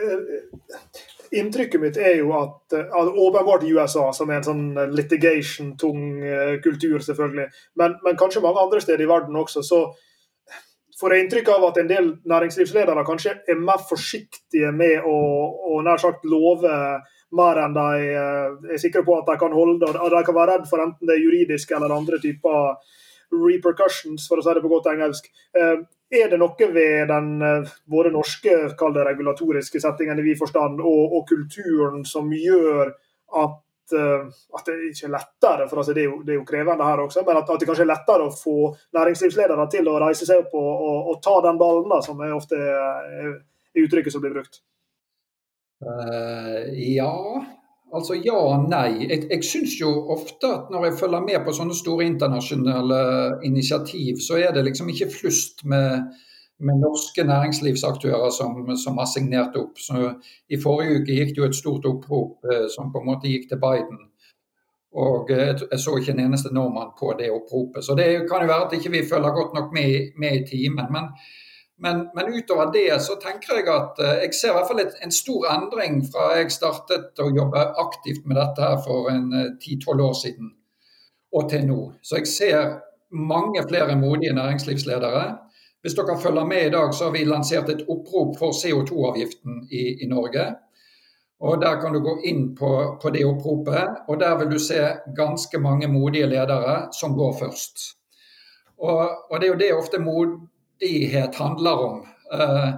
Inntrykket 1.34 1.82
mitt 1.82 1.98
er 1.98 2.20
jo 2.20 2.34
at, 2.38 2.74
eh, 2.78 2.86
at, 2.86 3.12
åpenbart 3.26 3.64
i 3.66 3.72
USA, 3.74 4.12
som 4.14 4.30
er 4.30 4.40
en 4.40 4.48
sånn 4.48 4.66
eh, 4.78 4.92
litigation-tung 4.94 6.04
uh, 6.22 6.56
kultur, 6.62 7.00
selvfølgelig, 7.02 7.48
men, 7.82 7.96
men, 8.06 8.18
kanskje 8.20 8.44
mange 8.44 8.62
andre 8.62 8.82
steder 8.84 9.06
i 9.06 9.10
verden 9.10 9.40
også, 9.42 9.64
så 9.66 9.80
får 11.00 11.16
jeg 11.16 11.26
inntrykk 11.26 11.50
av 11.56 11.66
at 11.72 11.80
en 11.82 11.90
del 11.90 12.12
næringslivsledere 12.30 13.06
kanskje 13.08 13.34
er 13.50 13.58
mer 13.60 13.82
forsiktige 13.90 14.70
med 14.76 15.08
å, 15.10 15.18
å 15.74 15.82
nær 15.86 16.02
sagt 16.02 16.28
love 16.30 16.76
mer 17.34 17.60
enn 17.64 17.74
de 17.74 18.12
er 18.14 18.82
sikre 18.82 19.02
på 19.02 19.16
at 19.18 19.26
de 19.32 19.40
kan 19.42 19.56
holde. 19.58 19.90
og 19.90 20.14
De 20.14 20.22
kan 20.22 20.38
være 20.38 20.52
redd 20.52 20.68
for 20.70 20.84
enten 20.84 21.10
det 21.10 21.16
er 21.16 21.24
juridisk 21.24 21.74
eller 21.74 21.96
andre 21.96 22.22
typer 22.22 22.78
repercussions, 23.34 24.28
for 24.30 24.38
å 24.38 24.46
si 24.46 24.54
det 24.54 24.62
på 24.62 24.70
godt 24.70 24.92
engelsk. 24.94 25.32
Er 26.14 26.30
det 26.30 26.38
noe 26.38 26.68
ved 26.76 27.08
den 27.10 27.30
både 27.90 28.12
eh, 28.12 28.14
norske 28.14 28.56
det, 28.70 29.06
regulatoriske 29.08 29.82
settingen 29.82 30.20
i 30.22 30.26
vid 30.26 30.38
forstand 30.38 30.82
og, 30.82 31.04
og, 31.18 31.24
kulturen 31.30 32.04
som 32.06 32.30
gjør 32.30 32.92
at, 33.42 33.96
eh, 33.98 34.28
at 34.54 34.70
det 34.70 34.76
ikke 34.92 35.08
er 35.10 35.16
lettere, 35.16 35.66
for 35.72 35.82
altså 35.82 35.96
det, 35.96 36.04
er 36.04 36.12
jo, 36.12 36.20
det, 36.22 36.36
er 36.36 36.40
jo, 36.42 36.46
krevende 36.50 36.86
her 36.86 37.02
også, 37.02 37.24
men 37.26 37.40
at, 37.40 37.50
at, 37.50 37.60
det 37.60 37.70
kanskje 37.70 37.88
er 37.88 37.92
lettere 37.94 38.28
å 38.28 38.36
få 38.36 38.58
næringslivsledere 39.00 39.66
til 39.74 39.90
å 39.90 39.98
reise 40.06 40.30
seg 40.30 40.46
opp 40.46 40.54
og, 40.60 40.70
og, 40.76 41.10
og 41.14 41.24
ta 41.26 41.40
den 41.48 41.60
ballen, 41.62 41.90
da, 41.90 42.00
som 42.06 42.22
er 42.22 42.38
ofte 42.38 42.62
er, 42.62 43.34
er 43.74 43.88
uttrykket 43.88 44.14
som 44.14 44.22
blir 44.24 44.38
brukt? 44.38 44.62
Uh, 45.84 46.70
ja, 46.78 47.12
Altså 47.94 48.18
ja 48.18 48.34
og 48.34 48.70
nei. 48.72 49.06
Jeg, 49.06 49.28
jeg 49.30 49.46
syns 49.46 49.76
jo 49.78 49.92
ofte 50.14 50.50
at 50.50 50.72
når 50.74 50.88
jeg 50.88 51.00
følger 51.00 51.26
med 51.28 51.44
på 51.46 51.54
sånne 51.54 51.76
store 51.78 52.08
internasjonale 52.10 53.02
initiativ, 53.46 54.22
så 54.28 54.40
er 54.42 54.56
det 54.56 54.66
liksom 54.66 54.90
ikke 54.90 55.12
flust 55.14 55.62
med, 55.70 56.08
med 56.58 56.82
norske 56.82 57.26
næringslivsaktører 57.30 58.34
som, 58.34 58.58
som, 58.82 58.98
har 58.98 59.10
signert 59.12 59.60
opp. 59.62 59.78
Så 59.78 60.16
I 60.50 60.60
forrige 60.64 61.04
uke 61.04 61.20
gikk 61.20 61.36
det 61.36 61.44
jo 61.44 61.52
et 61.52 61.60
stort 61.60 61.86
opprop 61.90 62.50
eh, 62.50 62.66
som 62.74 62.90
på 62.90 63.04
en 63.04 63.12
måte 63.12 63.30
gikk 63.30 63.46
til 63.52 63.62
Biden. 63.62 64.02
Og 64.94 65.30
jeg, 65.30 65.62
jeg 65.62 65.80
så 65.82 65.96
ikke 65.98 66.14
en 66.14 66.26
eneste 66.28 66.54
nordmann 66.54 66.94
på 66.98 67.14
det 67.20 67.32
oppropet. 67.34 67.86
Så 67.86 67.96
det 67.98 68.10
kan 68.30 68.42
jo 68.42 68.50
være 68.50 68.68
at 68.68 68.76
ikke 68.78 68.94
vi 68.94 69.08
følger 69.10 69.38
godt 69.38 69.54
nok 69.58 69.74
med, 69.74 70.14
med 70.22 70.42
i 70.42 70.46
timen. 70.50 70.90
men 70.94 71.14
men, 71.78 72.10
men, 72.16 72.34
utover 72.34 72.72
det 72.74 73.02
så 73.02 73.16
tenker 73.22 73.60
jeg 73.60 73.70
at 73.74 74.00
eh, 74.00 74.20
jeg 74.26 74.36
ser 74.38 74.52
i 74.52 74.58
hvert 74.58 74.70
fall 74.70 74.84
en 74.84 75.16
stor 75.16 75.48
endring 75.56 76.04
fra 76.06 76.34
jeg 76.38 76.54
startet 76.54 77.20
å 77.20 77.32
jobbe 77.34 77.64
aktivt 77.82 78.28
med 78.30 78.38
dette 78.38 78.62
her 78.62 78.78
for 78.86 79.10
en 79.12 79.32
eh, 79.34 79.54
ti-tolv 79.64 80.06
år 80.12 80.20
siden 80.22 80.52
og 81.34 81.48
til 81.50 81.66
nå. 81.66 81.80
Så 82.06 82.20
jeg 82.20 82.30
ser 82.30 82.76
mange 83.14 83.64
flere 83.66 83.96
modige 83.98 84.36
næringslivsledere. 84.38 85.24
Hvis 85.82 85.96
dere 85.98 86.20
følger 86.22 86.46
med 86.46 86.68
i 86.68 86.70
dag, 86.70 86.94
så 86.94 87.08
har 87.08 87.12
vi 87.12 87.24
lansert 87.26 87.70
et 87.70 87.82
opprop 87.90 88.38
for 88.40 88.54
CO2-avgiften 88.56 89.66
i, 89.72 90.04
i, 90.04 90.08
Norge. 90.08 90.46
Og 91.40 91.62
Der 91.62 91.82
kan 91.82 91.94
du 91.94 92.00
gå 92.00 92.20
inn 92.26 92.56
på, 92.56 92.70
på, 93.02 93.10
det 93.10 93.26
oppropet, 93.26 94.06
og 94.08 94.20
der 94.20 94.38
vil 94.38 94.52
du 94.52 94.60
se 94.60 94.80
ganske 95.18 95.60
mange 95.60 95.88
modige 95.88 96.30
ledere 96.30 96.88
som 96.94 97.18
går 97.18 97.34
først. 97.40 97.98
Og, 98.78 99.10
og 99.32 99.42
det 99.42 99.48
er 99.48 99.52
jo 99.52 99.60
det 99.60 99.74
ofte 99.74 100.00
mod, 100.00 100.38
frihet 100.82 101.36
handler 101.36 101.86
om. 101.88 102.02
Uh, 102.34 102.74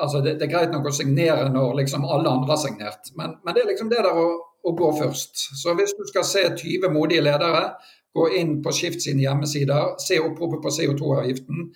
altså 0.00 0.20
det, 0.24 0.38
det, 0.40 0.46
er 0.46 0.52
greit 0.54 0.72
nok 0.72 0.88
å 0.88 0.94
signere 0.94 1.48
når 1.52 1.74
liksom 1.82 2.06
alle 2.08 2.30
andre 2.32 2.54
har 2.54 2.60
signert, 2.62 3.10
men, 3.18 3.36
men, 3.44 3.54
det 3.54 3.64
er 3.64 3.70
liksom 3.72 3.90
det 3.92 4.00
der 4.06 4.16
å, 4.16 4.26
å, 4.64 4.72
gå 4.78 4.92
først. 5.00 5.42
Så 5.60 5.74
hvis 5.76 5.92
du 5.98 6.04
skal 6.08 6.24
se 6.24 6.46
20 6.48 6.94
modige 6.94 7.24
ledere, 7.26 7.68
gå 8.16 8.30
inn 8.38 8.58
på 8.64 8.72
Skift 8.72 9.04
sine 9.04 9.26
hjemmesider, 9.26 9.98
se 10.00 10.16
oppropet 10.22 10.62
på 10.64 10.72
CO2-avgiften. 10.78 11.68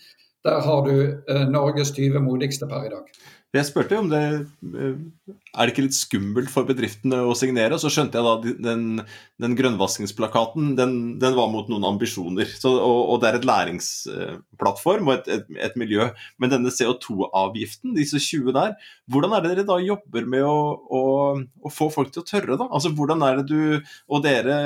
Der 0.47 0.63
har 0.65 0.87
du 0.87 0.95
uh, 0.95 1.45
Norges 1.51 1.93
20 1.97 2.23
modigste 2.25 2.69
per 2.69 2.87
i 2.87 2.93
dag. 2.93 3.09
Jeg 3.51 3.67
spurte 3.67 3.97
om 3.99 4.07
det 4.07 4.21
eh, 4.23 4.99
er 5.59 5.67
det 5.67 5.73
ikke 5.73 5.83
litt 5.83 5.97
skummelt 5.97 6.53
for 6.53 6.69
bedriftene 6.69 7.19
å 7.27 7.33
signere. 7.35 7.81
Så 7.83 7.91
skjønte 7.91 8.21
jeg 8.21 8.27
da 8.27 8.53
den, 8.63 8.85
den 9.43 9.57
grønnvaskingsplakaten 9.59 10.77
den, 10.79 10.95
den, 11.19 11.35
var 11.35 11.51
mot 11.51 11.67
noen 11.71 11.89
ambisjoner. 11.89 12.47
Så, 12.47 12.71
og, 12.77 13.01
og, 13.11 13.17
det 13.19 13.33
er 13.33 13.41
et 13.41 13.49
læringsplattform 13.51 15.11
og 15.11 15.17
et, 15.17 15.33
et, 15.35 15.51
et 15.67 15.79
miljø. 15.83 16.07
Men 16.39 16.55
denne 16.55 16.71
CO2-avgiften, 16.71 17.97
disse 17.99 18.23
20 18.23 18.55
der, 18.55 18.77
hvordan 19.11 19.35
er 19.35 19.43
det 19.43 19.57
dere 19.57 19.69
da 19.73 19.81
jobber 19.83 20.31
med 20.31 20.47
å, 20.47 20.61
å, 20.87 21.03
å 21.43 21.75
få 21.75 21.91
folk 21.91 22.15
til 22.15 22.23
å 22.23 22.31
tørre? 22.31 22.55
da? 22.55 22.71
Altså 22.71 22.95
Hvordan 22.95 23.27
er 23.27 23.43
det 23.43 23.51
du 23.51 23.91
og 24.07 24.23
dere 24.29 24.61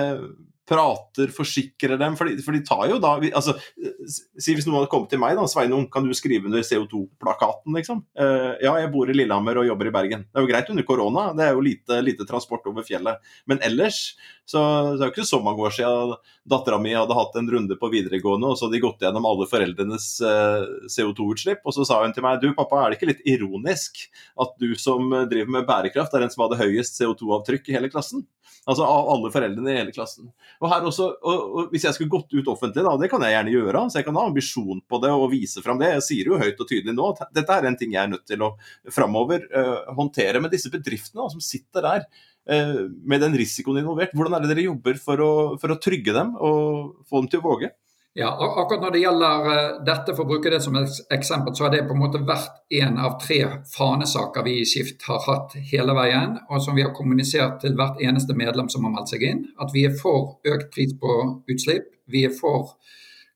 prater, 0.68 1.32
forsikrer 1.34 1.98
dem. 2.00 2.16
For 2.18 2.28
de, 2.28 2.42
for 2.44 2.56
de 2.56 2.62
tar 2.64 2.86
jo 2.90 3.00
da 3.02 3.14
altså, 3.20 3.56
Si 3.74 4.54
hvis 4.54 4.66
noen 4.66 4.80
hadde 4.80 4.90
kommet 4.92 5.10
til 5.12 5.20
meg, 5.22 5.36
da, 5.38 5.46
Sveinung, 5.48 5.86
kan 5.92 6.06
du 6.06 6.14
skrive 6.16 6.48
under 6.48 6.64
CO2-plakaten, 6.64 7.74
liksom? 7.76 8.02
Uh, 8.18 8.54
ja, 8.62 8.74
jeg 8.80 8.92
bor 8.92 9.10
i 9.10 9.16
Lillehammer 9.16 9.60
og 9.60 9.68
jobber 9.68 9.90
i 9.90 9.94
Bergen. 9.94 10.26
Det 10.28 10.40
er 10.40 10.44
jo 10.44 10.50
greit 10.50 10.70
under 10.72 10.86
korona, 10.88 11.26
det 11.36 11.46
er 11.46 11.56
jo 11.56 11.64
lite, 11.64 12.00
lite 12.04 12.28
transport 12.28 12.66
over 12.70 12.86
fjellet. 12.86 13.22
Men 13.50 13.62
ellers 13.64 14.14
så 14.44 14.60
det 14.92 15.00
er 15.00 15.08
jo 15.08 15.12
ikke 15.14 15.24
så 15.24 15.40
mange 15.40 15.64
år 15.64 15.72
siden 15.72 16.14
dattera 16.52 16.76
mi 16.82 16.92
hadde 16.92 17.16
hatt 17.16 17.36
en 17.40 17.48
runde 17.48 17.78
på 17.80 17.88
videregående, 17.92 18.50
og 18.50 18.58
så 18.58 18.66
hadde 18.66 18.76
de 18.76 18.82
gått 18.84 19.04
gjennom 19.06 19.28
alle 19.28 19.48
foreldrenes 19.48 20.08
uh, 20.24 20.64
CO2-utslipp, 20.92 21.64
og 21.64 21.76
så 21.76 21.88
sa 21.88 22.02
hun 22.02 22.12
til 22.16 22.26
meg 22.26 22.42
du 22.42 22.50
pappa, 22.56 22.82
er 22.82 22.92
det 22.92 23.00
ikke 23.00 23.12
litt 23.14 23.24
ironisk 23.36 24.04
at 24.40 24.52
du 24.60 24.74
som 24.80 25.08
driver 25.30 25.58
med 25.58 25.68
bærekraft, 25.68 26.12
er 26.12 26.26
den 26.26 26.34
som 26.34 26.44
hadde 26.44 26.60
høyest 26.60 27.00
CO2-avtrykk 27.00 27.72
i 27.72 27.78
hele 27.78 27.92
klassen? 27.92 28.26
Altså 28.64 28.86
av 28.86 29.08
alle 29.12 29.30
foreldrene 29.32 29.72
i 29.72 29.78
hele 29.78 29.94
klassen. 29.94 30.30
Og 30.62 30.68
her 30.72 30.86
også, 30.88 31.08
og, 31.20 31.42
og 31.44 31.72
Hvis 31.74 31.86
jeg 31.88 31.96
skulle 31.96 32.12
gått 32.12 32.32
ut 32.32 32.50
offentlig, 32.50 32.84
da, 32.86 32.94
det 33.00 33.10
kan 33.12 33.24
jeg 33.24 33.36
gjerne 33.36 33.54
gjøre, 33.54 33.84
så 33.90 34.00
jeg 34.00 34.08
kan 34.08 34.18
ha 34.20 34.26
ambisjon 34.30 34.82
på 34.88 35.00
det 35.04 35.12
og 35.12 35.26
vise 35.32 35.64
fram 35.64 35.80
det. 35.80 35.92
Jeg 35.96 36.06
sier 36.08 36.30
jo 36.32 36.40
høyt 36.40 36.60
og 36.60 36.70
tydelig 36.70 36.96
nå 36.96 37.10
at 37.12 37.24
dette 37.36 37.58
er 37.58 37.68
en 37.68 37.78
ting 37.80 37.94
jeg 37.94 38.02
er 38.02 38.12
nødt 38.12 38.26
til 38.28 38.44
å 38.46 38.54
framover 38.94 39.44
uh, 39.52 39.94
håndtere. 39.96 40.40
med 40.40 40.54
disse 40.54 40.72
bedriftene 40.72 41.22
da, 41.22 41.30
som 41.32 41.44
sitter 41.44 41.84
der 41.84 42.06
uh, 42.08 42.84
med 43.04 43.24
den 43.24 43.36
risikoen 43.38 43.82
involvert, 43.82 44.16
hvordan 44.16 44.38
er 44.38 44.44
det 44.44 44.54
dere 44.54 44.68
jobber 44.70 45.00
for 45.00 45.24
å, 45.24 45.32
for 45.60 45.74
å 45.74 45.80
trygge 45.80 46.16
dem 46.16 46.34
og 46.36 47.04
få 47.08 47.22
dem 47.22 47.32
til 47.32 47.44
å 47.44 47.48
våge? 47.50 47.74
Ja, 48.16 48.28
akkurat 48.62 48.82
Når 48.82 48.90
det 48.90 48.98
gjelder 49.02 49.46
eh, 49.52 49.70
dette, 49.86 50.14
for 50.14 50.22
å 50.22 50.28
bruke 50.28 50.50
det 50.52 50.60
som 50.62 50.76
eksempel, 50.78 51.54
så 51.54 51.64
har 51.64 51.72
det 51.74 51.80
på 51.88 51.96
en 51.96 52.02
måte 52.04 52.20
vært 52.22 52.60
en 52.78 53.00
av 53.02 53.16
tre 53.18 53.40
fanesaker 53.72 54.46
vi 54.46 54.60
i 54.60 54.68
Skift 54.70 55.02
har 55.08 55.24
hatt 55.26 55.56
hele 55.72 55.96
veien, 55.98 56.36
og 56.46 56.62
som 56.62 56.78
vi 56.78 56.84
har 56.86 56.94
kommunisert 56.94 57.58
til 57.64 57.74
hvert 57.74 57.98
eneste 57.98 58.36
medlem 58.38 58.70
som 58.70 58.86
har 58.86 58.94
meldt 58.94 59.10
seg 59.10 59.26
inn. 59.26 59.42
At 59.58 59.74
vi 59.74 59.82
er 59.88 59.98
for 59.98 60.36
økt 60.46 60.70
pris 60.76 60.94
på 61.00 61.16
utslipp. 61.50 61.90
Vi 62.06 62.22
er 62.28 62.38
for 62.38 62.76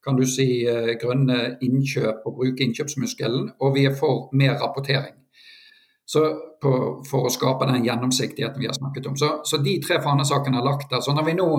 kan 0.07 0.17
du 0.17 0.23
si, 0.31 0.63
eh, 0.63 0.95
grønne 1.03 1.59
innkjøp 1.59 2.23
og 2.31 2.39
bruke 2.39 2.63
innkjøpsmuskelen, 2.63 3.51
og 3.59 3.75
vi 3.75 3.89
er 3.91 3.99
for 3.99 4.31
mer 4.33 4.55
rapportering. 4.63 5.19
Så 6.07 6.23
på, 6.63 6.73
for 7.11 7.27
å 7.27 7.35
skape 7.35 7.67
den 7.67 7.83
gjennomsiktigheten 7.85 8.63
vi 8.63 8.71
har 8.71 8.79
snakket 8.79 9.11
om. 9.11 9.19
Så, 9.19 9.41
så 9.45 9.59
de 9.59 9.81
tre 9.83 9.99
fanesakene 10.01 10.63
er 10.63 10.71
lagt 10.71 10.87
der. 10.95 11.03
Så 11.03 11.13
når 11.13 11.27
vi 11.27 11.39
nå 11.43 11.51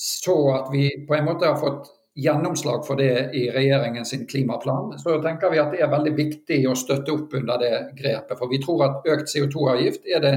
så 0.00 0.36
at 0.56 0.72
vi 0.72 0.88
på 1.04 1.14
en 1.14 1.26
måte 1.28 1.44
har 1.44 1.60
fått 1.60 1.99
gjennomslag 2.14 2.86
for 2.86 2.96
det 2.96 3.30
i 3.34 3.50
regjeringens 3.50 4.14
klimaplan, 4.28 4.98
så 4.98 5.20
tenker 5.22 5.50
vi 5.52 5.60
at 5.62 5.70
det 5.74 5.82
er 5.84 5.92
veldig 5.92 6.12
viktig 6.16 6.58
å 6.68 6.74
støtte 6.78 7.14
opp 7.14 7.36
under 7.38 7.62
det 7.62 7.74
grepet. 7.98 8.36
For 8.38 8.50
vi 8.50 8.60
tror 8.62 8.84
at 8.88 9.08
økt 9.14 9.30
CO2-avgift 9.30 10.10
er 10.10 10.24
det 10.24 10.34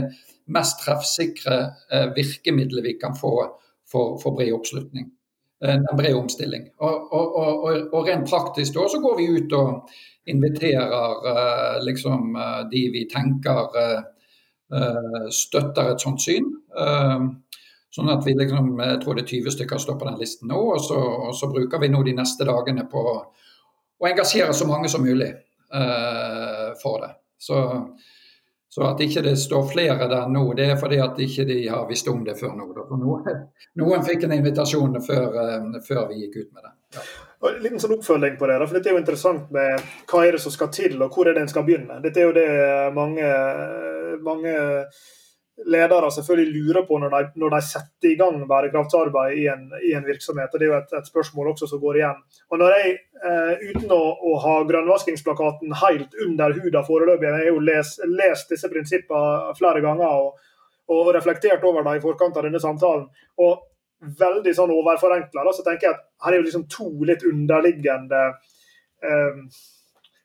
mest 0.54 0.84
treffsikre 0.84 1.60
eh, 1.92 2.08
virkemidlet 2.16 2.86
vi 2.86 2.96
kan 3.02 3.18
få 3.18 3.36
for, 3.90 4.18
for 4.22 4.38
bred 4.38 4.54
oppslutning. 4.54 5.10
En 5.64 5.86
bred 5.96 6.12
omstilling. 6.18 6.66
Og, 6.84 7.14
og, 7.16 7.36
og, 7.40 7.68
og, 7.94 8.00
rent 8.04 8.28
praktisk 8.28 8.76
da 8.76 8.84
så 8.92 9.00
går 9.00 9.14
vi 9.16 9.28
ut 9.32 9.54
og 9.56 9.94
inviterer 10.28 11.30
eh, 11.32 11.78
liksom 11.88 12.36
eh, 12.36 12.60
de 12.72 12.88
vi 12.98 13.08
tenker 13.12 14.10
støtter 15.30 15.92
et 15.92 16.02
sånt 16.02 16.24
syn. 16.24 16.48
Sånn 17.94 18.10
at 18.10 18.26
vi 18.26 18.34
liksom, 18.34 18.72
jeg 18.82 19.02
tror 19.04 19.18
det 19.18 19.28
er 19.28 19.36
20 19.36 19.54
stykker 19.54 19.82
står 19.82 20.00
på 20.02 20.08
den 20.08 20.18
listen 20.18 20.50
nå, 20.50 20.58
og 20.74 20.82
så, 20.82 20.98
og 20.98 21.36
så, 21.38 21.50
bruker 21.54 21.82
vi 21.84 21.92
nå 21.94 22.02
de 22.08 22.16
neste 22.18 22.48
dagene 22.50 22.88
på 22.90 23.04
å 23.12 24.10
engasjere 24.10 24.56
så 24.58 24.66
mange 24.68 24.90
som 24.90 25.06
mulig 25.06 25.30
uh, 25.30 26.74
for 26.82 27.06
det. 27.06 27.12
Så, 27.38 27.60
så, 28.74 28.88
at 28.90 29.04
ikke 29.06 29.22
det 29.28 29.36
står 29.38 29.70
flere 29.76 30.10
der 30.10 30.26
nå, 30.34 30.44
det 30.58 30.72
er 30.74 30.82
fordi 30.82 31.00
at 31.06 31.22
ikke 31.22 31.46
de 31.46 31.60
har 31.68 31.86
visst 31.86 32.10
om 32.10 32.26
det 32.26 32.34
før 32.42 32.58
nå. 32.58 32.68
Noen, 32.98 33.46
noen, 33.78 34.06
fikk 34.10 34.26
en 34.26 34.38
invitasjon 34.40 34.98
før, 35.06 35.30
uh, 35.38 35.80
før, 35.86 36.08
vi 36.10 36.24
gikk 36.26 36.42
ut 36.42 36.50
med 36.50 36.66
det. 36.66 36.76
Ja. 36.98 37.08
En 37.54 37.62
liten 37.62 37.82
sånn 37.84 37.94
oppfølging 38.00 38.40
på 38.40 38.50
det, 38.50 38.62
for 38.64 38.80
Dette 38.80 38.90
er 38.90 38.98
jo 38.98 39.06
interessant 39.06 39.50
med 39.54 39.90
hva 40.10 40.26
er 40.26 40.34
det 40.34 40.42
som 40.42 40.54
skal 40.54 40.74
til, 40.74 40.98
og 40.98 41.14
hvor 41.14 41.30
er 41.30 41.38
det 41.38 41.46
en 41.46 41.52
skal 41.52 41.66
begynne. 41.68 42.02
Dette 42.02 42.24
er 42.24 42.32
jo 42.32 42.38
det 42.42 42.50
mange, 42.96 43.34
mange 44.26 44.54
ledere 45.58 46.10
selvfølgelig 46.12 46.62
lurer 46.64 46.86
på 46.88 46.98
når 47.00 47.12
de, 47.14 47.40
når 47.40 47.54
de 47.54 47.60
setter 47.66 48.10
i 48.10 48.16
gang 48.20 48.40
bærekraftsarbeid 48.50 49.38
i 49.38 49.48
en, 49.54 49.68
i 49.86 49.92
en, 49.96 50.06
virksomhet. 50.06 50.54
og 50.54 50.60
Det 50.60 50.68
er 50.68 50.72
jo 50.72 50.78
et, 50.80 50.96
et, 50.98 51.10
spørsmål 51.10 51.52
også 51.52 51.70
som 51.70 51.82
går 51.82 52.00
igjen. 52.00 52.24
Og 52.50 52.62
når 52.62 52.74
jeg, 52.78 52.96
eh, 53.24 53.68
Uten 53.70 53.94
å, 53.94 54.02
å, 54.18 54.38
ha 54.44 54.56
grønnvaskingsplakaten 54.70 55.76
helt 55.84 56.18
under 56.26 56.56
huda 56.58 56.82
foreløpig, 56.88 57.30
jeg 57.30 57.38
har 57.38 57.52
jo 57.52 57.68
lest, 57.68 58.02
lest 58.10 58.50
disse 58.54 58.72
prinsippene 58.72 59.54
flere 59.60 59.84
ganger 59.86 60.26
og, 60.26 60.50
og, 60.90 61.14
reflektert 61.16 61.64
over 61.64 61.86
dem 61.86 62.00
i 62.00 62.04
forkant 62.04 62.40
av 62.40 62.50
denne 62.50 62.64
samtalen. 62.64 63.08
og 63.44 63.70
Veldig 64.04 64.52
sånn 64.52 64.72
overforenkla, 64.74 65.46
så 65.56 65.64
tenker 65.64 65.88
jeg 65.88 65.96
at 65.96 66.02
her 66.26 66.34
er 66.34 66.42
jo 66.42 66.48
liksom 66.50 66.66
to 66.68 66.90
litt 67.08 67.22
underliggende 67.24 68.24
eh, 69.00 69.38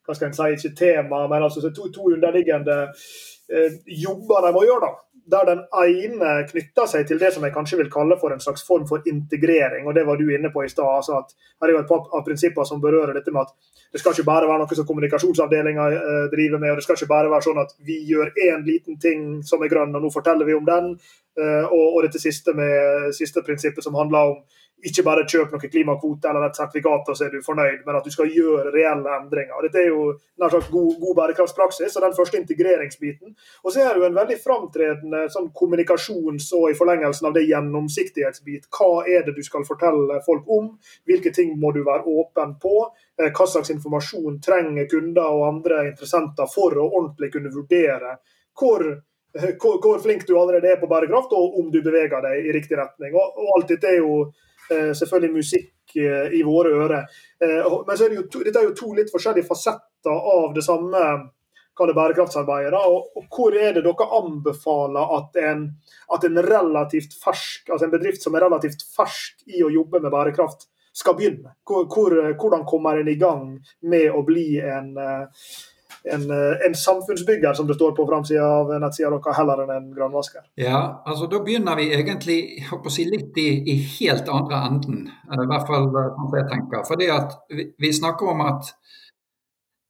hva 0.03 0.15
skal 0.17 0.31
en 0.31 0.35
si, 0.35 0.47
ikke 0.57 0.75
tema, 0.75 1.21
men 1.31 1.45
altså 1.45 1.61
to, 1.69 1.85
to 1.93 2.09
underliggende 2.11 2.75
eh, 2.89 3.77
jobber 4.01 4.43
de 4.43 4.51
må 4.55 4.65
gjøre. 4.65 4.89
da 4.89 5.08
der 5.29 5.45
den 5.45 5.61
ene 5.83 6.31
knytter 6.49 6.87
seg 6.89 7.05
til 7.07 7.19
det 7.21 7.31
som 7.35 7.43
jeg 7.45 7.53
kanskje 7.53 7.77
vil 7.79 7.91
kalle 7.93 8.17
for 8.21 8.33
en 8.33 8.41
slags 8.43 8.63
form 8.67 8.87
for 8.89 9.05
integrering. 9.09 9.87
og 9.87 9.95
Det 9.95 10.05
var 10.07 10.17
du 10.17 10.29
inne 10.29 10.51
på 10.53 10.63
i 10.65 10.69
stad. 10.69 10.89
Altså 10.89 11.21
her 11.61 11.67
er 11.67 11.75
jo 11.75 11.81
et 11.83 11.91
par 11.91 12.07
av 12.17 12.25
prinsipper 12.25 12.65
som 12.65 12.81
berører 12.81 13.13
dette 13.13 13.31
med 13.31 13.45
at 13.45 13.53
det 13.91 14.01
skal 14.01 14.13
ikke 14.13 14.27
bare 14.29 14.49
være 14.49 14.61
noe 14.61 14.77
som 14.77 14.85
kommunikasjonsavdelinga 14.85 15.87
eh, 15.97 16.25
driver 16.33 16.61
med, 16.61 16.71
og 16.71 16.77
det 16.77 16.85
skal 16.85 16.97
ikke 16.97 17.09
bare 17.09 17.31
være 17.31 17.47
sånn 17.47 17.61
at 17.61 17.73
vi 17.85 17.97
gjør 18.09 18.33
én 18.49 18.65
liten 18.65 18.99
ting 19.01 19.23
som 19.45 19.63
er 19.65 19.71
grønn, 19.71 19.95
og 19.97 20.05
nå 20.05 20.11
forteller 20.13 20.45
vi 20.45 20.57
om 20.57 20.67
den. 20.67 20.91
Eh, 21.39 21.65
og, 21.65 21.85
og 21.95 22.03
dette 22.05 22.21
siste, 22.21 22.53
med, 22.57 23.09
siste 23.17 23.41
prinsippet 23.45 23.85
som 23.85 23.97
handler 23.97 24.33
om 24.33 24.41
ikke 24.85 25.03
bare 25.03 25.25
kjøp 25.27 25.51
noen 25.51 25.71
klimakvote 25.71 26.29
eller 26.29 26.45
et 26.47 26.59
sertifikat 26.59 27.09
og 27.11 27.17
så 27.17 27.25
er 27.25 27.33
du 27.33 27.43
fornøyd, 27.43 27.81
men 27.85 27.97
at 27.99 28.05
du 28.05 28.13
skal 28.13 28.29
gjøre 28.31 28.71
reelle 28.71 29.15
endringer. 29.17 29.57
Og 29.57 29.65
Dette 29.65 29.81
er 29.81 29.89
jo 29.89 30.05
nær 30.39 30.53
sagt 30.53 30.71
god, 30.71 30.93
god 31.01 31.17
bærekraftspraksis 31.17 31.97
og 31.97 32.05
den 32.05 32.15
første 32.15 32.39
integreringsbiten. 32.39 33.35
Og 33.63 33.73
så 33.73 33.83
er 33.83 33.91
det 33.91 34.03
jo 34.03 34.07
en 34.07 34.19
veldig 34.19 34.39
framtredende 34.39 35.25
sånn 35.33 35.51
kommunikasjons- 35.55 36.51
og 36.55 36.69
i 36.71 36.77
forlengelsen 36.79 37.27
av 37.27 37.35
det 37.35 37.45
gjennomsiktighetsbit. 37.49 38.69
Hva 38.71 39.03
er 39.03 39.27
det 39.27 39.35
du 39.35 39.43
skal 39.45 39.67
fortelle 39.67 40.21
folk 40.25 40.47
om? 40.47 40.71
Hvilke 41.09 41.33
ting 41.35 41.55
må 41.59 41.73
du 41.75 41.83
være 41.83 42.07
åpen 42.07 42.55
på? 42.61 42.75
Eh, 43.19 43.31
hva 43.35 43.47
slags 43.51 43.73
informasjon 43.75 44.39
trenger 44.43 44.87
kunder 44.87 45.27
og 45.27 45.47
andre 45.49 45.85
interessenter 45.91 46.47
for 46.51 46.77
å 46.79 46.87
ordentlig 46.87 47.33
kunne 47.35 47.51
vurdere 47.51 48.15
hvor 48.59 48.85
eh, 48.87 49.55
hvor, 49.59 49.79
hvor 49.83 49.99
flink 50.03 50.23
du 50.27 50.37
allerede 50.39 50.71
er 50.71 50.79
på 50.79 50.87
bærekraft, 50.89 51.35
og 51.35 51.59
om 51.59 51.67
du 51.71 51.83
beveger 51.83 52.23
deg 52.23 52.47
i 52.47 52.53
riktig 52.55 52.79
retning. 52.79 53.11
Og, 53.13 53.35
og 53.35 53.57
alt 53.57 53.75
dette 53.75 53.91
er 53.91 53.99
jo 53.99 54.29
selvfølgelig 54.97 55.35
musikk 55.35 55.97
eh, 55.97 56.37
i 56.37 56.43
våre 56.45 56.71
ører. 56.83 57.19
Eh, 57.43 57.67
men 57.87 57.95
er 57.95 58.13
det 58.13 58.23
to, 58.31 58.43
dette 58.45 58.61
er 58.61 58.69
jo 58.69 58.77
to 58.77 58.93
litt 58.97 59.11
forskjellige 59.13 59.49
fasetter 59.49 60.15
av 60.15 60.55
det 60.55 60.65
samme 60.65 61.03
det 61.79 61.95
bærekraftsarbeidet. 61.95 62.75
Og, 62.75 63.05
og, 63.15 63.27
hvor 63.31 63.55
er 63.55 63.77
det 63.77 63.85
dere 63.85 64.07
anbefaler 64.17 65.13
at 65.15 65.37
en, 65.39 65.61
at 66.11 66.25
en, 66.27 66.41
relativt 66.43 67.15
fersk, 67.21 67.69
altså 67.71 67.87
en 67.87 67.93
bedrift 67.93 68.25
som 68.25 68.35
er 68.35 68.43
relativt 68.43 68.83
fersk 68.97 69.45
i 69.47 69.63
å 69.63 69.71
jobbe 69.71 70.01
med 70.03 70.11
bærekraft, 70.11 70.67
skal 70.91 71.15
begynne? 71.15 71.53
Hvor, 71.63 72.11
hvordan 72.35 72.65
kommer 72.67 72.99
en 72.99 73.07
i 73.07 73.15
gang 73.15 73.53
med 73.87 74.11
å 74.11 74.25
bli 74.27 74.57
en, 74.59 74.91
en, 76.03 76.31
eh, 76.31 76.65
en, 76.65 76.75
samfunnsbygger, 76.75 77.53
som 77.53 77.67
det 77.67 77.75
står 77.75 77.91
på 77.91 78.05
framsida 78.07 78.45
av 78.45 78.71
nettsida 78.79 79.09
deres, 79.09 79.37
heller 79.37 79.63
enn 79.63 79.73
en 79.75 79.89
grønnvasker? 79.95 80.45
Ja, 80.61 81.01
altså 81.05 81.27
da 81.31 81.41
begynner 81.43 81.75
vi 81.79 81.89
egentlig 81.95 82.39
si, 82.91 83.05
litt 83.09 83.37
i, 83.37 83.49
i, 83.73 83.75
helt 83.99 84.29
andre 84.31 84.61
enden. 84.69 85.03
I 85.09 85.49
hvert 85.51 85.67
fall 85.67 85.89
eh, 85.89 86.09
sånn 86.15 86.39
jeg 86.39 86.49
tenker. 86.53 86.87
Fordi 86.87 87.11
at 87.15 87.35
vi, 87.51 87.69
vi 87.79 87.93
snakker 87.95 88.33
om 88.33 88.45
at 88.47 88.73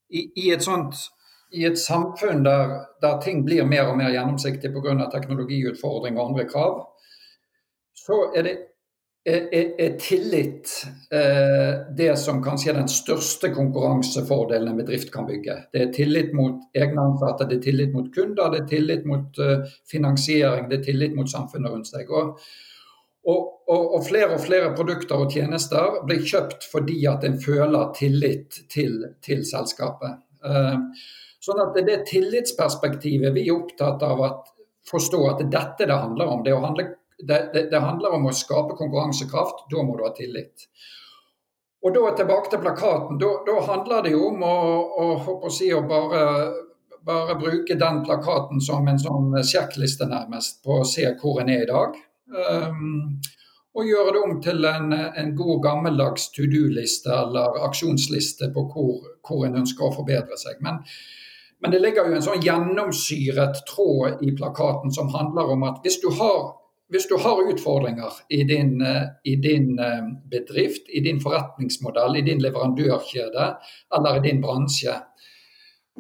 i, 0.10 0.26
i, 0.34 0.50
et 0.54 0.65
sånt 0.65 0.98
i 1.54 1.65
et 1.65 1.78
samfunn 1.82 2.43
der, 2.45 2.74
der 3.02 3.19
ting 3.22 3.43
blir 3.45 3.65
mer 3.65 3.89
og 3.89 3.98
mer 3.98 4.13
gjennomsiktig 4.13 4.72
pga. 4.74 5.10
teknologiutfordring 5.13 6.17
og 6.17 6.32
andre 6.32 6.45
krav, 6.50 6.82
så 7.98 8.32
er 8.36 8.45
det 8.45 8.58
er, 9.25 9.97
tillit 9.99 10.86
eh, 11.12 11.95
det 11.97 12.15
som 12.19 12.41
kanskje 12.43 12.71
er 12.71 12.79
den 12.79 12.89
største 12.91 13.51
konkurransefordelen 13.53 14.71
en 14.71 14.79
bedrift 14.79 15.12
kan 15.13 15.27
bygge. 15.27 15.58
Det 15.73 15.82
er 15.84 15.93
tillit 15.93 16.34
mot 16.36 16.62
egne 16.77 17.05
ansatte, 17.12 17.47
det 17.49 17.60
er 17.60 17.65
tillit 17.67 17.93
mot 17.93 18.10
kunder, 18.15 18.51
det 18.53 18.63
er 18.63 18.69
tillit 18.71 19.05
mot 19.10 19.41
uh, 19.43 19.67
finansiering, 19.91 20.69
det 20.69 20.79
er 20.79 20.88
tillit 20.88 21.15
mot 21.17 21.29
samfunnet 21.29 21.73
rundt 21.73 21.91
seg. 21.91 22.10
Og, 22.10 22.39
og, 23.27 23.41
og, 23.67 23.95
og, 23.97 24.03
flere 24.08 24.34
og 24.38 24.43
flere 24.43 24.73
produkter 24.77 25.25
og 25.25 25.34
tjenester 25.36 25.99
blir 26.08 26.23
kjøpt 26.25 26.69
fordi 26.71 27.01
at 27.12 27.27
en 27.27 27.39
føler 27.41 27.91
tillit 27.97 28.62
til, 28.71 29.01
til 29.25 29.43
selskapet. 29.47 30.23
Uh, 30.45 30.79
sånn 31.43 31.60
at 31.65 31.75
det 31.75 31.86
det 31.89 31.99
tillitsperspektivet 32.08 33.36
vi 33.36 33.49
er 33.49 33.60
opptatt 33.60 34.08
av 34.08 34.23
å 34.23 34.32
forstå 34.89 35.19
at 35.27 35.43
det 35.43 35.49
er 35.49 35.53
dette 35.60 35.91
det 35.91 35.99
handler 36.08 36.32
om. 36.32 36.41
Det 36.45 36.55
å 36.55 36.63
handle 36.63 36.88
det, 37.27 37.49
det, 37.53 37.67
det, 37.71 37.79
handler 37.79 38.15
om 38.15 38.29
å 38.29 38.36
skape 38.36 38.77
konkurransekraft. 38.79 39.65
Da 39.71 39.84
må 39.84 39.97
du 39.97 40.05
ha 40.05 40.13
tillit. 40.15 40.67
Og 41.84 41.95
da 41.95 42.13
tilbake 42.15 42.51
til 42.51 42.63
plakaten. 42.63 43.19
Da, 43.19 43.32
da 43.47 43.60
handler 43.67 44.05
det 44.05 44.13
jo 44.15 44.25
om 44.32 44.43
å, 44.43 44.55
å, 45.03 45.08
å, 45.39 45.51
si, 45.53 45.71
å 45.75 45.82
bare, 45.88 46.23
bare, 47.08 47.38
bruke 47.39 47.77
den 47.79 48.01
plakaten 48.08 48.63
som 48.63 48.88
en 48.88 48.99
sånn 48.99 49.36
sjekkliste 49.47 50.08
nærmest 50.10 50.60
på 50.63 50.82
å 50.82 50.88
se 50.88 51.08
hvor 51.21 51.39
en 51.43 51.51
er 51.53 51.63
i 51.63 51.69
dag. 51.69 51.95
Um, 52.29 53.19
og 53.79 53.88
gjøre 53.88 54.13
det 54.15 54.21
om 54.25 54.36
til 54.43 54.65
en, 54.67 54.91
en 54.91 55.32
god 55.38 55.63
gammeldags 55.63 56.27
to 56.36 56.47
do-liste 56.51 57.12
eller 57.13 57.62
aksjonsliste 57.67 58.49
på 58.53 58.65
hvor, 58.73 59.08
hvor 59.25 59.45
en 59.47 59.62
ønsker 59.62 59.88
å 59.88 59.95
forbedre 59.95 60.39
seg. 60.41 60.60
Men, 60.65 60.82
men 61.63 61.71
det 61.71 61.82
ligger 61.84 62.10
jo 62.10 62.17
en 62.17 62.25
sånn 62.25 62.43
gjennomsyret 62.43 63.63
tråd 63.69 64.23
i 64.25 64.34
plakaten 64.36 64.91
som 64.95 65.13
handler 65.15 65.53
om 65.55 65.67
at 65.69 65.79
hvis 65.86 66.01
du 66.03 66.10
har 66.19 66.59
hvis 66.89 67.08
du 67.08 67.17
har 67.21 67.41
utfordringer 67.52 68.13
i 68.30 68.43
din, 68.43 68.82
eh, 68.82 69.04
i 69.23 69.36
din, 69.36 69.80
eh, 69.80 70.04
bedrift, 70.32 70.89
i 70.89 70.99
din 70.99 71.21
forretningsmodell, 71.21 72.17
i 72.17 72.21
din 72.21 72.41
leverandørkjede 72.41 73.56
eller 73.95 74.17
i 74.17 74.30
din 74.30 74.41
bransje, 74.41 74.95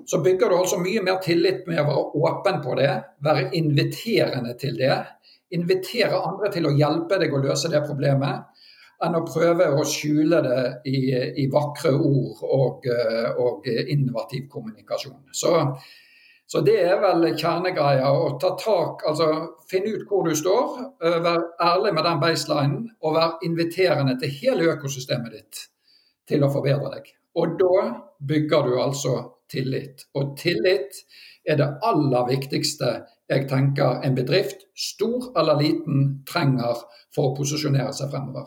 så 0.05 0.21
bygger 0.23 0.49
du 0.49 0.55
altså 0.57 0.79
mye 0.79 1.01
mer 1.03 1.19
tillit 1.21 1.67
med 1.67 1.79
å 1.79 1.87
være 1.89 2.05
åpen 2.23 2.61
på 2.63 2.75
det, 2.79 3.03
være 3.21 3.49
inviterende 3.53 4.55
til 4.59 4.77
det. 4.77 4.97
Invitere 5.51 6.23
andre 6.23 6.51
til 6.51 6.65
å 6.65 6.75
hjelpe 6.77 7.19
deg 7.19 7.33
å 7.33 7.41
løse 7.43 7.69
det 7.69 7.83
problemet, 7.85 8.45
enn 9.03 9.15
å 9.15 9.25
prøve 9.27 9.69
å 9.75 9.85
skjule 9.87 10.41
det 10.43 10.63
i, 10.85 10.99
i 11.43 11.47
vakre 11.51 11.93
ord 11.93 12.43
og, 12.43 12.85
eh, 12.87 13.29
og 13.37 13.67
innovativ 13.67 14.49
kommunikasjon. 14.49 15.29
Så 15.31 15.53
så 16.49 16.63
det 16.65 16.79
er 16.81 16.97
vel 16.97 17.27
kjernegreia. 17.37 18.09
Å 18.09 18.31
ta 18.41 18.55
tak, 18.57 19.03
altså 19.05 19.27
finne 19.69 19.93
ut 19.93 20.07
hvor 20.09 20.25
du 20.25 20.33
står, 20.37 20.79
være 20.99 21.35
ærlig 21.61 21.93
med 21.93 22.07
den 22.07 22.21
baselinen 22.23 22.79
og 23.05 23.17
være 23.19 23.45
inviterende 23.45 24.15
til 24.21 24.33
hele 24.39 24.71
økosystemet 24.73 25.35
ditt. 25.35 25.67
til 26.29 26.43
å 26.45 26.49
forbedre 26.53 26.91
deg. 26.93 27.07
Og 27.41 27.55
da 27.57 27.85
bygger 28.21 28.67
du 28.67 28.75
altså 28.77 29.13
tillit. 29.49 30.03
Og 30.13 30.35
tillit 30.37 30.99
er 31.41 31.57
det 31.57 31.69
aller 31.81 32.27
viktigste 32.27 32.91
jeg 33.29 33.47
tenker 33.49 34.03
en 34.05 34.17
bedrift, 34.17 34.67
stor 34.77 35.31
eller 35.37 35.57
liten, 35.57 36.21
trenger 36.29 36.85
for 37.15 37.31
å 37.31 37.35
posisjonere 37.37 37.93
seg 37.97 38.13
fremover. 38.13 38.45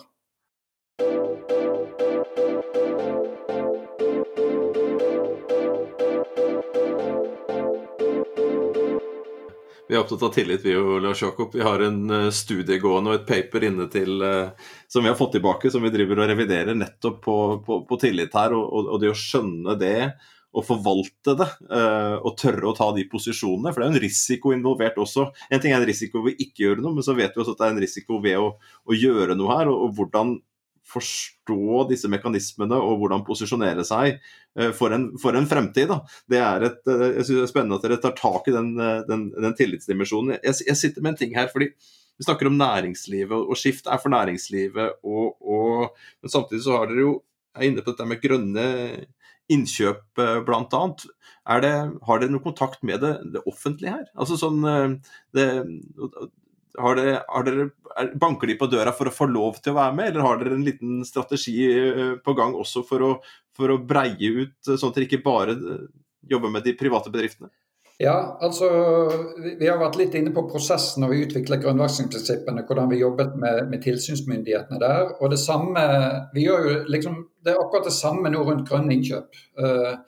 Vi 9.93 9.97
er 9.99 10.07
opptatt 10.07 10.23
av 10.25 10.31
tillit, 10.33 10.63
vi 10.65 10.73
og 10.73 11.03
Lars 11.05 11.21
Jakob. 11.21 11.53
Vi 11.53 11.61
har 11.61 11.83
en 11.85 11.99
eh, 12.09 12.31
studie 12.33 12.79
gående 12.81 13.11
og 13.11 13.19
et 13.19 13.27
paper 13.29 13.67
inne 13.69 13.85
til 13.93 14.23
eh, 14.25 14.71
som 14.89 15.05
vi 15.05 15.11
har 15.11 15.19
fått 15.19 15.35
tilbake, 15.37 15.69
som 15.69 15.85
vi 15.85 15.91
driver 15.93 16.23
og 16.23 16.31
reviderer 16.31 16.79
nettopp 16.79 17.19
på, 17.27 17.35
på, 17.67 17.77
på 17.91 17.99
tillit 18.01 18.33
her. 18.33 18.55
Og, 18.57 18.87
og, 18.87 18.97
det 19.03 19.11
å 19.13 19.19
skjønne 19.21 19.75
det 19.77 19.99
og 20.57 20.65
forvalte 20.65 21.35
det, 21.37 21.49
eh, 21.77 22.17
og 22.25 22.39
tørre 22.41 22.71
å 22.71 22.73
ta 22.79 22.89
de 22.97 23.05
posisjonene. 23.13 23.69
For 23.69 23.83
det 23.83 23.85
er 23.85 23.91
jo 23.91 23.97
en 23.99 24.05
risiko 24.07 24.55
involvert 24.57 24.97
også. 25.05 25.27
En 25.53 25.61
ting 25.61 25.77
er 25.77 25.83
en 25.83 25.91
risiko 25.93 26.25
ved 26.25 26.41
ikke 26.41 26.71
gjøre 26.71 26.87
noe, 26.87 26.97
men 26.97 27.05
så 27.05 27.13
vet 27.19 27.37
vi 27.37 27.45
også 27.45 27.53
at 27.53 27.61
det 27.61 27.69
er 27.69 27.77
en 27.77 27.85
risiko 27.85 28.23
ved 28.25 28.41
å, 28.41 28.49
å 28.89 28.97
gjøre 28.97 29.37
noe 29.37 29.59
her. 29.59 29.75
og, 29.75 29.91
og 29.91 30.01
hvordan 30.01 30.39
forstå 30.89 31.87
disse 31.91 32.11
mekanismene 32.11 32.77
og 32.83 32.99
hvordan 33.01 33.25
posisjonere 33.27 33.85
seg 33.87 34.17
eh, 34.17 34.73
for 34.77 34.95
en, 34.95 35.11
for 35.23 35.37
en 35.39 35.49
fremtid. 35.49 35.91
Da. 35.91 36.01
Det 36.31 36.43
er 36.43 36.67
et, 36.69 36.83
eh, 36.91 37.09
jeg 37.19 37.27
synes 37.29 37.39
det 37.39 37.47
er 37.47 37.53
spennende 37.53 37.79
at 37.79 37.87
dere 37.87 38.01
tar 38.03 38.17
tak 38.19 38.51
i 38.51 38.57
den, 38.57 38.75
eh, 38.83 39.01
den, 39.09 39.29
den 39.37 39.57
tillitsdimensjonen. 39.59 40.37
Jeg, 40.41 40.59
jeg, 40.67 40.79
sitter 40.81 41.05
med 41.05 41.15
en 41.15 41.23
ting 41.23 41.35
her, 41.39 41.51
fordi 41.53 41.73
vi 41.73 42.27
snakker 42.27 42.51
om 42.51 42.59
næringslivet, 42.61 43.35
og 43.39 43.59
skift 43.59 43.89
er 43.89 44.03
for 44.03 44.13
næringslivet. 44.13 45.01
Og, 45.07 45.39
og, 45.41 46.05
men 46.23 46.35
samtidig 46.35 46.65
så 46.67 46.79
har 46.81 46.91
dere 46.91 47.07
jo 47.07 47.17
er 47.53 47.69
inne 47.69 47.85
på 47.85 47.93
dette 47.93 48.09
med 48.09 48.21
grønne 48.23 48.67
innkjøp, 49.53 50.05
bl.a. 50.17 50.83
Har 51.53 51.65
dere 51.65 52.31
noe 52.31 52.45
kontakt 52.45 52.85
med 52.87 53.03
det, 53.05 53.17
det 53.35 53.43
offentlige 53.51 53.93
her? 53.93 54.07
Altså 54.17 54.39
sånn, 54.41 54.63
det, 55.37 55.49
har 56.79 56.97
dere, 56.97 57.23
har 57.29 57.47
dere, 57.47 57.71
banker 58.21 58.49
de 58.49 58.57
på 58.61 58.69
døra 58.73 58.93
for 58.97 59.11
å 59.11 59.15
få 59.15 59.29
lov 59.31 59.59
til 59.61 59.75
å 59.75 59.81
være 59.81 59.97
med, 59.97 60.13
eller 60.13 60.27
har 60.27 60.39
dere 60.41 60.57
en 60.57 60.67
liten 60.67 61.03
strategi 61.05 61.57
eh, 61.69 62.15
på 62.25 62.37
gang 62.39 62.55
også 62.57 62.85
for 62.89 63.05
å, 63.05 63.11
for 63.57 63.75
å 63.75 63.81
breie 63.85 64.31
ut, 64.43 64.57
eh, 64.69 64.77
sånn 64.77 64.93
at 64.93 65.01
dere 65.01 65.09
ikke 65.11 65.25
bare 65.25 65.57
eh, 65.57 65.91
jobber 66.33 66.55
med 66.55 66.65
de 66.65 66.77
private 66.79 67.13
bedriftene? 67.13 67.53
Ja, 68.01 68.17
altså 68.43 68.67
Vi 69.61 69.69
har 69.69 69.77
vært 69.79 69.99
litt 70.01 70.15
inne 70.19 70.33
på 70.35 70.47
prosessen 70.49 71.05
når 71.05 71.13
vi 71.13 71.21
utvikler 71.27 71.61
grønnvasklingsprinsippene, 71.63 72.65
hvordan 72.67 72.89
vi 72.91 73.03
jobbet 73.03 73.37
med, 73.39 73.69
med, 73.71 73.83
tilsynsmyndighetene 73.85 74.81
der. 74.83 75.13
og 75.21 75.31
Det 75.31 75.39
samme, 75.39 75.85
vi 76.35 76.49
gjør 76.49 76.67
jo 76.67 76.75
liksom, 76.91 77.21
det 77.45 77.53
er 77.53 77.61
akkurat 77.61 77.87
det 77.87 77.95
samme 77.95 78.33
nå 78.33 78.43
rundt 78.49 78.65
grønne 78.67 78.97
innkjøp. 78.97 79.39
Uh, 79.61 80.01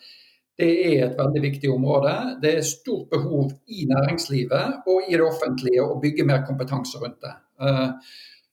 det 0.59 0.71
er 0.71 1.09
et 1.09 1.17
veldig 1.19 1.43
viktig 1.43 1.71
område. 1.73 2.13
Det 2.43 2.53
er 2.57 2.67
stort 2.67 3.09
behov 3.11 3.51
i 3.67 3.87
næringslivet 3.91 4.87
og 4.87 5.09
i 5.09 5.17
det 5.17 5.27
offentlige 5.27 5.83
å 5.83 5.99
bygge 6.03 6.27
mer 6.29 6.45
kompetanse 6.47 7.01
rundt 7.03 7.19
det. 7.25 7.35
Eh, 7.61 7.89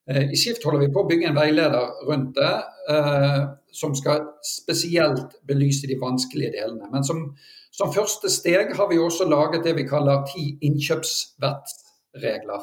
eh, 0.10 0.24
I 0.34 0.40
Skift 0.40 0.66
holder 0.66 0.82
vi 0.86 0.94
på 0.94 1.04
å 1.04 1.10
bygge 1.10 1.30
en 1.30 1.38
veileder 1.38 1.86
rundt 2.10 2.34
det, 2.40 2.56
eh, 2.96 3.42
som 3.72 3.94
skal 3.96 4.26
spesielt 4.46 5.38
belyse 5.48 5.88
de 5.88 6.00
vanskelige 6.02 6.56
delene. 6.58 6.90
Men 6.92 7.06
som, 7.06 7.36
som 7.72 7.94
første 7.94 8.30
steg 8.34 8.74
har 8.78 8.90
vi 8.90 8.98
også 9.00 9.30
laget 9.30 9.64
det 9.70 9.78
vi 9.78 9.88
kaller 9.90 10.26
ti 10.34 10.58
innkjøpsvettregler. 10.66 12.62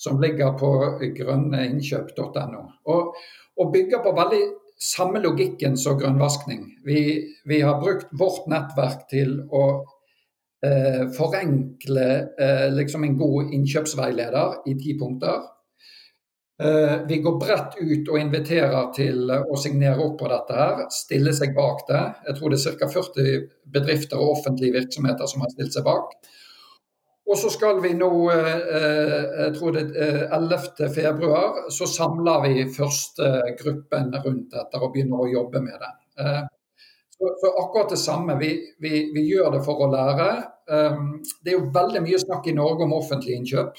Som 0.00 0.20
ligger 0.22 0.54
på 0.56 0.70
grønneinnkjøp.no. 1.18 2.62
Og, 2.88 3.16
og 3.60 3.72
bygger 3.74 4.00
på 4.00 4.14
veldig 4.16 4.44
samme 4.80 5.20
logikken 5.20 5.76
som 5.76 5.98
grønnvaskning. 5.98 6.64
Vi, 6.84 7.00
vi, 7.44 7.60
har 7.60 7.80
brukt 7.80 8.12
vårt 8.16 8.48
nettverk 8.48 9.06
til 9.12 9.36
å 9.52 9.64
eh, 10.64 11.06
forenkle 11.16 12.10
eh, 12.40 12.68
liksom 12.72 13.04
en 13.04 13.16
god 13.20 13.52
innkjøpsveileder 13.56 14.62
i 14.72 14.76
ti 14.80 14.96
punkter. 15.00 15.44
Eh, 16.62 16.96
vi 17.08 17.20
går 17.24 17.36
bredt 17.40 17.76
ut 17.80 18.08
og 18.08 18.20
inviterer 18.20 18.90
til 18.96 19.30
å 19.32 19.60
signere 19.60 20.00
opp 20.04 20.18
på 20.20 20.32
dette, 20.32 20.56
her, 20.56 20.82
stille 20.92 21.32
seg 21.36 21.54
bak 21.56 21.86
det. 21.88 22.02
Jeg 22.30 22.40
tror 22.40 22.52
det 22.52 22.60
er 22.64 22.80
ca. 22.80 22.90
40 22.96 23.48
bedrifter 23.76 24.20
og 24.20 24.38
offentlige 24.38 24.80
virksomheter 24.80 25.28
som 25.28 25.44
har 25.44 25.52
stilt 25.54 25.76
seg 25.76 25.84
bak. 25.88 26.16
Og 27.30 27.38
så 27.38 27.50
skal 27.54 27.78
vi 27.82 27.92
nå, 27.94 28.10
eh, 28.34 29.26
jeg 29.44 29.52
tror 29.54 29.74
det 29.76 29.84
er 29.94 30.24
11. 30.34 30.88
februar, 30.94 31.60
så 31.70 31.86
samler 31.86 32.40
vi 32.42 32.64
første 32.74 33.28
gruppen 33.60 34.10
rundt 34.24 34.56
dette 34.56 34.80
og 34.80 34.90
begynner 34.94 35.22
å 35.22 35.28
jobbe 35.30 35.62
med 35.62 35.76
det. 35.78 35.92
Eh, 36.18 36.40
så, 37.20 37.52
akkurat 37.62 37.94
det 37.94 38.00
samme. 38.02 38.34
Vi, 38.40 38.50
vi, 38.82 39.04
vi, 39.14 39.22
gjør 39.30 39.54
det 39.54 39.62
for 39.62 39.84
å 39.84 39.90
lære. 39.92 40.28
Eh, 40.72 40.98
det 41.44 41.52
er 41.52 41.58
jo 41.60 41.70
veldig 41.74 42.02
mye 42.08 42.18
snakk 42.18 42.50
i 42.50 42.56
Norge 42.56 42.88
om 42.88 42.96
offentlige 42.98 43.38
innkjøp. 43.38 43.78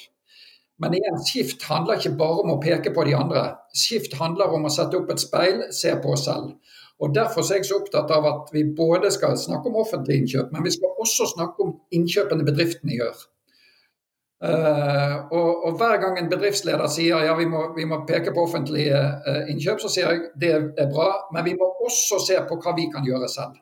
Men 0.81 0.95
igjen, 0.97 1.19
skift 1.27 1.67
handler 1.67 1.99
ikke 1.99 2.15
bare 2.17 2.45
om 2.45 2.53
å 2.55 2.61
peke 2.61 2.93
på 2.95 3.03
de 3.05 3.17
andre. 3.17 3.43
Skift 3.75 4.15
handler 4.21 4.55
om 4.55 4.63
å 4.65 4.71
sette 4.73 4.97
opp 4.97 5.11
et 5.11 5.21
speil, 5.21 5.65
se 5.75 5.91
på 5.99 6.15
oss 6.15 6.23
selv. 6.29 6.55
Og 7.01 7.11
Derfor 7.17 7.43
er 7.43 7.59
jeg 7.59 7.67
så 7.67 7.81
opptatt 7.81 8.13
av 8.13 8.25
at 8.29 8.49
vi 8.53 8.63
både 8.77 9.11
skal 9.11 9.35
snakke 9.37 9.69
om 9.69 9.77
offentlige 9.81 10.21
innkjøp, 10.21 10.51
men 10.53 10.63
vi 10.63 10.73
skal 10.73 10.95
også 11.01 11.27
snakke 11.35 11.65
om 11.65 11.75
innkjøpene 11.97 12.45
bedriftene 12.47 12.97
gjør. 12.97 13.23
Uh, 14.41 15.27
og, 15.29 15.65
og, 15.65 15.75
Hver 15.77 15.99
gang 16.01 16.15
en 16.17 16.29
bedriftsleder 16.29 16.89
sier 16.89 17.27
ja, 17.27 17.35
vi 17.37 17.45
må, 17.45 17.67
vi 17.75 17.83
må 17.85 17.99
peke 18.09 18.33
på 18.33 18.47
offentlige 18.47 18.97
uh, 18.97 19.43
innkjøp, 19.53 19.83
så 19.83 19.91
sier 19.93 20.09
jeg 20.09 20.31
det 20.41 20.49
er 20.81 20.89
bra, 20.89 21.11
men 21.35 21.45
vi 21.45 21.53
må 21.59 21.67
også 21.85 22.17
se 22.25 22.39
på 22.49 22.57
hva 22.63 22.73
vi 22.77 22.87
kan 22.89 23.05
gjøre 23.05 23.29
selv. 23.29 23.59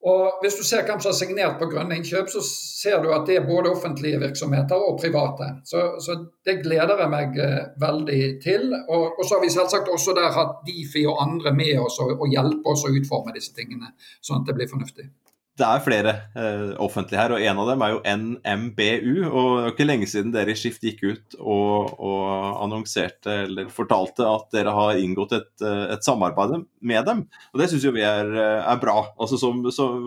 Og 0.00 0.40
Hvis 0.40 0.56
du 0.56 0.64
ser 0.64 0.86
hvem 0.88 0.96
som 1.04 1.10
har 1.10 1.18
signert 1.18 1.58
på 1.60 1.68
grønne 1.68 1.98
innkjøp, 2.00 2.30
så 2.32 2.40
ser 2.48 3.02
du 3.04 3.10
at 3.12 3.26
det 3.28 3.36
er 3.36 3.44
både 3.44 3.68
offentlige 3.74 4.22
virksomheter 4.22 4.80
og 4.80 4.96
private. 5.02 5.50
Så, 5.68 5.82
så 6.00 6.16
det 6.48 6.62
gleder 6.64 7.04
jeg 7.04 7.12
meg 7.12 7.36
uh, 7.36 7.66
veldig 7.84 8.22
til. 8.40 8.70
Og, 8.80 9.10
og, 9.18 9.24
så 9.26 9.36
har 9.36 9.44
vi 9.44 9.52
selvsagt 9.52 9.92
også 9.92 10.16
der 10.16 10.32
hatt 10.40 10.62
Difi 10.64 11.04
og 11.04 11.20
andre 11.20 11.52
med 11.52 11.76
oss 11.84 12.00
og, 12.00 12.16
og 12.16 12.32
hjelpe 12.32 12.72
oss 12.72 12.88
å 12.88 12.94
utforme 12.96 13.36
disse 13.36 13.52
tingene, 13.52 13.92
sånn 14.24 14.40
at 14.40 14.48
det 14.48 14.56
blir 14.56 14.72
fornuftig 14.72 15.12
det 15.60 15.68
er 15.68 15.82
flere 15.84 16.12
eh, 16.38 16.70
offentlige 16.80 17.20
her, 17.20 17.34
og 17.34 17.44
en 17.44 17.60
av 17.60 17.68
dem 17.68 17.82
er 17.84 17.92
jo 17.92 18.00
NMBU. 18.22 19.14
og 19.28 19.48
Det 19.50 19.64
er 19.66 19.74
ikke 19.74 19.86
lenge 19.88 20.08
siden 20.10 20.32
dere 20.34 20.54
i 20.54 20.58
Skift 20.58 20.84
gikk 20.86 21.02
ut 21.04 21.36
og, 21.40 21.92
og, 22.00 22.28
annonserte 22.64 23.34
eller 23.44 23.70
fortalte 23.72 24.26
at 24.26 24.48
dere 24.54 24.72
har 24.74 25.00
inngått 25.00 25.34
et, 25.36 25.50
eh, 25.64 25.84
et 25.94 26.06
samarbeid 26.06 26.64
med 26.80 27.06
dem. 27.08 27.24
Og 27.52 27.60
Det 27.60 27.68
syns 27.70 27.86
vi 27.90 28.04
er, 28.06 28.30
eh, 28.30 28.70
er 28.72 28.80
bra. 28.80 28.96
Altså, 29.20 29.38
som, 29.40 29.60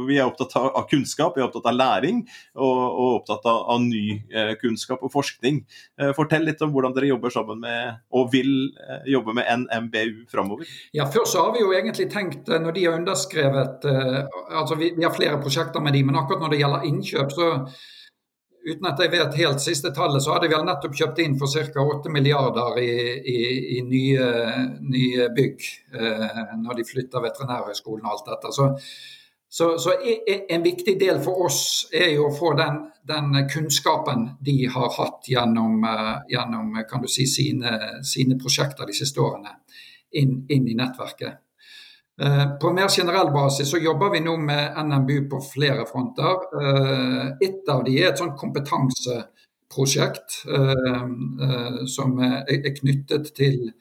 vi 0.08 0.18
er 0.18 0.26
opptatt 0.28 0.56
av, 0.60 0.88
kunnskap, 0.90 1.38
vi 1.38 1.44
er 1.44 1.48
opptatt 1.48 1.70
av 1.70 1.78
læring 1.78 2.24
og, 2.56 2.82
og 2.82 3.10
opptatt 3.20 3.46
av, 3.50 3.62
av 3.76 3.84
ny 3.84 4.06
eh, 4.34 4.54
kunnskap 4.62 5.04
og 5.06 5.14
forskning. 5.14 5.62
Eh, 6.00 6.14
fortell 6.18 6.48
litt 6.48 6.62
om 6.66 6.74
hvordan 6.74 6.96
dere 6.98 7.12
jobber 7.12 7.34
sammen 7.34 7.62
med, 7.64 8.02
og 8.14 8.32
vil 8.34 8.72
eh, 8.88 9.06
jobbe 9.14 9.38
med 9.38 9.50
NMBU 9.66 10.26
framover. 10.32 10.66
Ja, 10.96 11.08
Først 11.14 11.36
så 11.36 11.46
har 11.46 11.54
vi 11.54 11.62
jo 11.62 11.74
egentlig 11.76 12.10
tenkt, 12.10 12.50
når 12.50 12.74
de 12.74 12.88
har 12.88 12.98
underskrevet 12.98 13.84
altså 14.54 14.76
vi, 14.80 14.92
vi 14.98 15.06
har 15.06 15.14
flere 15.14 15.40
prosjekter 15.44 15.84
med 15.84 15.96
de, 15.96 16.04
men 16.08 16.20
akkurat 16.20 16.44
når 16.44 16.54
det 16.54 16.62
gjelder 16.64 16.88
innkjøp, 16.90 17.36
så 17.36 17.50
uten 18.64 18.88
at 18.88 19.02
jeg 19.04 19.12
vet 19.12 19.40
helt 19.42 19.64
siste 19.64 19.92
tallet, 19.96 20.24
så 20.24 20.36
hadde 20.36 20.50
vi 20.52 20.60
nettopp 20.64 20.96
kjøpt 20.96 21.20
inn 21.24 21.36
for 21.40 21.52
ca. 21.52 21.84
8 21.84 22.12
milliarder 22.14 22.80
i, 22.80 22.94
i, 23.34 23.40
i 23.78 23.82
nye, 23.88 24.30
nye, 24.80 25.28
bygg 25.36 25.68
eh, 26.00 26.40
når 26.62 26.80
de 26.80 26.88
flytter 26.88 27.26
Veterinærhøgskolen 27.26 28.08
og 28.08 28.14
alt 28.14 28.32
dette. 28.32 28.54
Så, 28.56 28.70
så, 29.54 29.68
så, 29.78 29.98
en 30.50 30.64
viktig 30.66 30.96
del 31.00 31.20
for 31.22 31.44
oss 31.46 31.62
er 31.94 32.16
jo 32.16 32.30
å 32.30 32.36
få 32.36 32.54
den, 32.58 32.80
den 33.06 33.36
kunnskapen 33.52 34.32
de 34.42 34.56
har 34.72 34.96
hatt 34.96 35.28
gjennom, 35.30 35.84
uh, 35.84 36.24
gjennom 36.32 36.74
si, 37.06 37.28
sine, 37.30 37.76
sine, 38.02 38.40
prosjekter 38.42 38.90
de 38.90 38.96
siste 38.98 39.22
årene, 39.22 39.60
inn, 40.18 40.40
inn 40.50 40.72
i 40.72 40.78
nettverket. 40.80 41.44
Eh, 42.22 42.58
på 42.58 42.74
mer 42.74 42.88
generell 42.90 43.32
basis 43.34 43.72
så 43.72 43.78
jobber 43.78 44.12
vi 44.14 44.20
nå 44.22 44.38
med 44.38 44.76
NMBU 44.86 45.30
på 45.30 45.40
flere 45.54 45.86
fronter. 45.90 46.36
Eh, 46.62 47.28
et 47.42 47.70
av 47.70 47.84
de 47.88 47.96
er 47.98 48.12
et 48.12 48.22
sånt 48.22 48.38
kompetanseprosjekt 48.38 50.44
eh, 50.46 51.80
som 51.90 52.20
er 52.22 52.70
knyttet 52.78 53.34
til, 53.34 53.74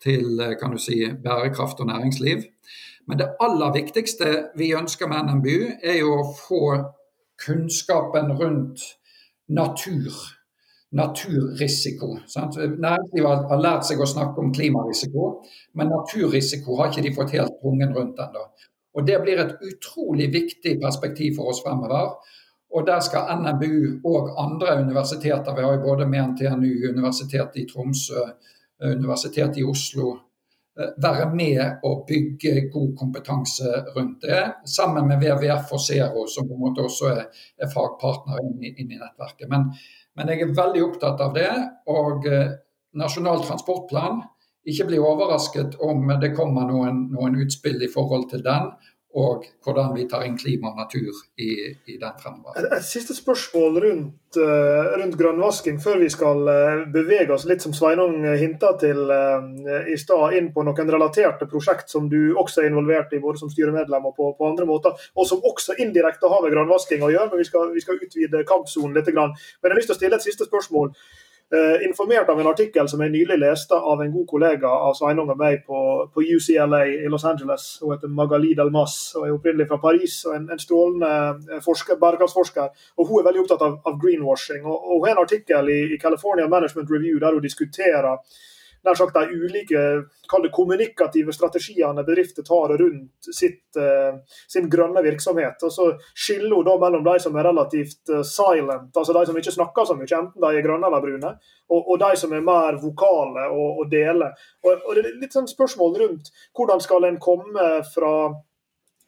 til 0.00 0.40
si, 0.80 1.04
bærekraft 1.12 1.80
og 1.84 1.92
næringsliv. 1.92 2.48
Men 3.06 3.20
det 3.20 3.34
aller 3.40 3.76
viktigste 3.76 4.48
vi 4.56 4.72
ønsker 4.74 5.06
med 5.12 5.28
NMBU, 5.28 5.58
er 5.82 6.00
jo 6.00 6.16
å 6.16 6.32
få 6.32 6.62
kunnskapen 7.44 8.32
rundt 8.40 8.80
natur 9.52 10.16
naturrisiko. 10.92 12.16
Sant? 12.26 12.56
Næringslivet 12.56 13.48
har 13.50 13.62
lært 13.62 13.86
seg 13.88 14.00
å 14.00 14.08
snakke 14.08 14.42
om 14.42 14.52
klimarisiko, 14.54 15.28
men 15.74 15.90
naturrisiko 15.90 16.78
har 16.78 16.90
ikke 16.90 17.06
de 17.08 17.14
fått 17.16 17.34
helt 17.36 17.58
tvungen 17.60 17.94
rundt 17.96 18.22
ennå. 18.22 18.46
Og 18.96 19.06
Det 19.06 19.20
blir 19.22 19.40
et 19.40 19.56
utrolig 19.60 20.30
viktig 20.32 20.78
perspektiv 20.80 21.36
for 21.36 21.50
oss 21.52 21.60
fremover. 21.64 22.14
Og 22.74 22.86
Der 22.86 23.00
skal 23.00 23.28
NMBU 23.40 24.00
og 24.04 24.30
andre 24.38 24.78
universiteter, 24.82 25.54
vi 25.54 25.62
har 25.62 25.74
jo 25.76 25.82
både 25.82 26.06
med 26.06 26.28
NTNU, 26.30 26.88
Universitetet 26.92 27.56
i 27.56 27.66
Tromsø, 27.72 28.22
Universitetet 28.80 29.58
i 29.58 29.64
Oslo, 29.64 30.16
være 30.76 31.34
med 31.34 31.60
og 31.84 32.04
bygge 32.08 32.70
god 32.72 32.96
kompetanse 32.96 33.68
rundt 33.96 34.22
det, 34.22 34.42
sammen 34.76 35.08
med 35.08 35.16
WWF 35.16 35.72
og 35.72 35.80
Zero, 35.80 36.26
som 36.26 36.48
på 36.48 36.54
en 36.54 36.60
måte 36.60 36.84
også 36.84 37.06
er, 37.14 37.22
er 37.58 37.70
fagpartner 37.72 38.42
inn 38.44 38.58
i, 38.60 38.74
inn 38.76 38.92
i 38.92 39.00
nettverket. 39.00 39.48
Men, 39.48 39.70
men, 40.16 40.32
jeg 40.32 40.42
er 40.42 40.56
veldig 40.56 40.82
opptatt 40.86 41.20
av 41.20 41.34
det. 41.36 41.50
Og 41.92 42.24
Nasjonal 42.96 43.42
transportplan, 43.44 44.22
ikke 44.66 44.88
bli 44.88 44.98
overrasket 44.98 45.76
om 45.84 46.08
det 46.20 46.32
kommer 46.34 46.66
noen, 46.70 47.04
noen 47.12 47.36
utspill 47.44 47.82
i 47.84 47.90
forhold 47.92 48.30
til 48.32 48.42
den 48.46 48.70
og 49.16 49.46
hvordan 49.64 49.94
vi 49.96 50.04
tar 50.10 50.26
inn 50.26 50.36
klima 50.36 50.70
og 50.70 50.80
natur 50.82 51.16
i, 51.40 51.50
i 51.88 51.96
den 51.96 52.18
fremover. 52.20 52.58
Et, 52.60 52.68
et 52.76 52.84
siste 52.84 53.16
spørsmål 53.16 53.78
rundt, 53.84 54.36
uh, 54.36 54.92
rundt, 55.00 55.16
grønnvasking 55.16 55.78
før 55.80 56.02
vi 56.02 56.10
skal 56.12 56.42
uh, 56.44 56.84
bevege 56.92 57.32
oss 57.32 57.46
litt, 57.48 57.64
som 57.64 57.72
Sveinung 57.76 58.18
hinta 58.36 58.74
til 58.80 59.00
uh, 59.08 59.40
i 59.88 59.96
stad, 60.00 60.36
inn 60.36 60.50
på 60.52 60.66
noen 60.68 60.92
relaterte 60.92 61.48
prosjekt 61.48 61.92
som 61.92 62.10
du 62.12 62.36
også 62.36 62.62
er 62.62 62.70
involvert 62.70 63.14
i, 63.16 63.22
både 63.24 63.40
som 63.40 63.52
styremedlem 63.52 64.10
og 64.10 64.16
på, 64.18 64.32
på 64.36 64.50
andre 64.50 64.68
måter, 64.68 65.08
og 65.16 65.28
som 65.28 65.40
også 65.40 65.78
indirekte 65.80 66.28
har 66.32 66.44
med 66.44 66.52
grønnvasking 66.52 67.06
å 67.06 67.12
gjøre. 67.14 67.30
men 67.32 67.40
Vi 67.40 67.48
skal, 67.48 67.72
vi 67.72 67.84
skal 67.84 68.02
utvide 68.02 68.44
kampsonen 68.48 68.98
litt. 68.98 69.08
Men 69.16 69.32
jeg 69.32 69.72
har 69.72 69.80
lyst 69.80 69.94
til 69.94 69.96
å 69.96 70.02
stille 70.02 70.20
et 70.20 70.28
siste 70.28 70.48
spørsmål. 70.48 70.92
Uh, 71.54 71.86
informert 71.86 72.28
av 72.28 72.40
en 72.40 72.48
artikkel 72.50 72.88
som 72.90 72.98
jeg 73.04 73.12
nylig 73.12 73.36
leste 73.38 73.76
av 73.78 74.00
en 74.02 74.10
god 74.10 74.24
kollega 74.26 74.66
av 74.66 74.96
Sveinung 74.98 75.28
og 75.30 75.36
meg 75.38 75.60
på, 75.62 75.78
på, 76.10 76.24
UCLA 76.34 76.80
i 76.90 77.10
Los 77.12 77.22
Angeles. 77.22 77.66
Hun 77.78 77.92
heter 77.92 78.10
Magali 78.10 78.50
Delmas 78.58 78.96
og 79.14 79.28
er 79.28 79.36
opprinnelig 79.36 79.68
fra 79.70 79.78
Paris. 79.84 80.16
og 80.26 80.34
En, 80.34 80.48
en 80.50 80.58
strålende 80.58 81.12
eh, 81.54 81.62
forsker, 81.62 82.00
bærekraftsforsker. 82.02 82.74
og 82.98 83.06
Hun 83.06 83.20
er 83.20 83.28
veldig 83.28 83.44
opptatt 83.44 83.62
av, 83.62 83.78
av 83.86 83.94
greenwashing. 84.02 84.66
og, 84.66 84.74
og 84.74 84.98
Hun 84.98 85.06
har 85.06 85.14
en 85.14 85.22
artikkel 85.22 85.70
i, 85.70 85.78
i 85.94 86.00
California 86.02 86.48
Management 86.50 86.90
Review 86.90 87.22
der 87.22 87.38
hun 87.38 87.46
diskuterer 87.46 88.18
nær 88.86 88.98
sagt 88.98 89.16
de 89.16 89.36
ulike 89.36 89.82
kommunikative 90.54 91.34
strategiene 91.34 92.04
bedrifter 92.06 92.46
tar 92.46 92.74
rundt 92.80 93.30
sitt, 93.34 93.64
uh, 93.78 94.18
sin 94.48 94.70
grønne 94.72 95.02
virksomhet. 95.04 95.62
Og 95.66 95.72
Så 95.72 95.90
skiller 96.14 96.56
hun 96.56 96.66
da 96.66 96.78
mellom 96.80 97.04
de 97.06 97.18
som 97.22 97.36
er 97.36 97.48
relativt 97.50 98.14
uh, 98.14 98.22
silent, 98.26 98.90
altså 98.94 99.16
de 99.16 99.26
som 99.28 99.38
ikke 99.42 99.56
snakker 99.58 99.86
så 99.88 99.98
mye, 99.98 100.08
enten 100.08 100.42
de 100.42 100.50
er 100.50 100.66
grønne 100.66 100.90
eller 100.90 101.04
brune, 101.04 101.36
og, 101.68 101.80
og 101.92 102.02
de 102.02 102.12
som 102.16 102.32
er 102.32 102.44
mer 102.46 102.80
vokale 102.82 103.48
og, 103.50 103.82
og 103.82 103.92
deler. 103.92 104.34
Og, 104.64 104.72
og, 104.74 104.92
Det 104.96 105.04
er 105.04 105.22
litt 105.22 105.36
sånn 105.36 105.50
spørsmål 105.50 105.96
rundt 106.02 106.34
hvordan 106.56 106.82
skal 106.82 107.08
en 107.08 107.22
komme 107.22 107.70
fra 107.92 108.12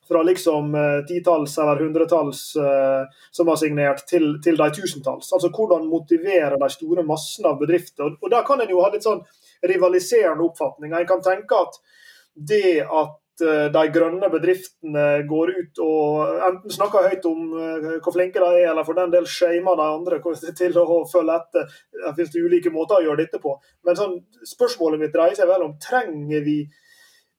fra 0.08 0.22
liksom 0.22 0.74
eh, 0.74 1.04
titalls 1.08 1.58
eller 1.58 1.76
hundretalls 1.76 2.56
eh, 2.56 3.02
som 3.30 3.46
var 3.46 3.56
signert, 3.56 4.06
til, 4.06 4.38
til 4.44 4.56
de 4.56 4.70
tusentalls. 4.74 5.32
Altså 5.32 5.50
Hvordan 5.52 5.88
motivere 5.88 6.56
de 6.56 6.70
store 6.72 7.04
massene 7.06 7.52
av 7.52 7.60
bedrifter. 7.60 8.06
Og, 8.06 8.16
og 8.22 8.32
Der 8.32 8.46
kan 8.48 8.60
en 8.64 8.72
jo 8.72 8.80
ha 8.84 8.90
litt 8.94 9.06
sånn 9.06 9.20
rivaliserende 9.66 10.44
oppfatninger. 10.44 11.00
En 11.00 11.08
kan 11.08 11.24
tenke 11.24 11.58
at 11.58 11.80
det 12.48 12.82
at 12.84 13.42
eh, 13.42 13.66
de 13.74 13.84
grønne 13.94 14.30
bedriftene 14.30 15.06
går 15.28 15.52
ut 15.56 15.80
og 15.82 16.42
enten 16.48 16.74
snakker 16.74 17.08
høyt 17.10 17.28
om 17.30 17.54
eh, 17.58 17.88
hvor 18.04 18.14
flinke 18.14 18.42
de 18.42 18.62
er, 18.62 18.70
eller 18.72 18.86
for 18.86 18.98
den 18.98 19.14
del 19.14 19.26
shamer 19.26 19.78
de 19.78 19.86
andre 19.86 20.20
til 20.62 20.78
å 20.82 21.00
følge 21.10 21.38
etter. 21.38 21.78
Det 21.94 22.16
finnes 22.18 22.36
ulike 22.38 22.74
måter 22.74 23.00
å 23.00 23.08
gjøre 23.08 23.24
dette 23.24 23.42
på. 23.42 23.56
Men 23.86 23.98
sånn, 23.98 24.20
spørsmålet 24.46 25.02
mitt 25.02 25.16
dreier 25.16 25.38
seg 25.38 25.50
vel 25.50 25.66
om 25.66 25.78
trenger 25.82 26.44
vi 26.46 26.60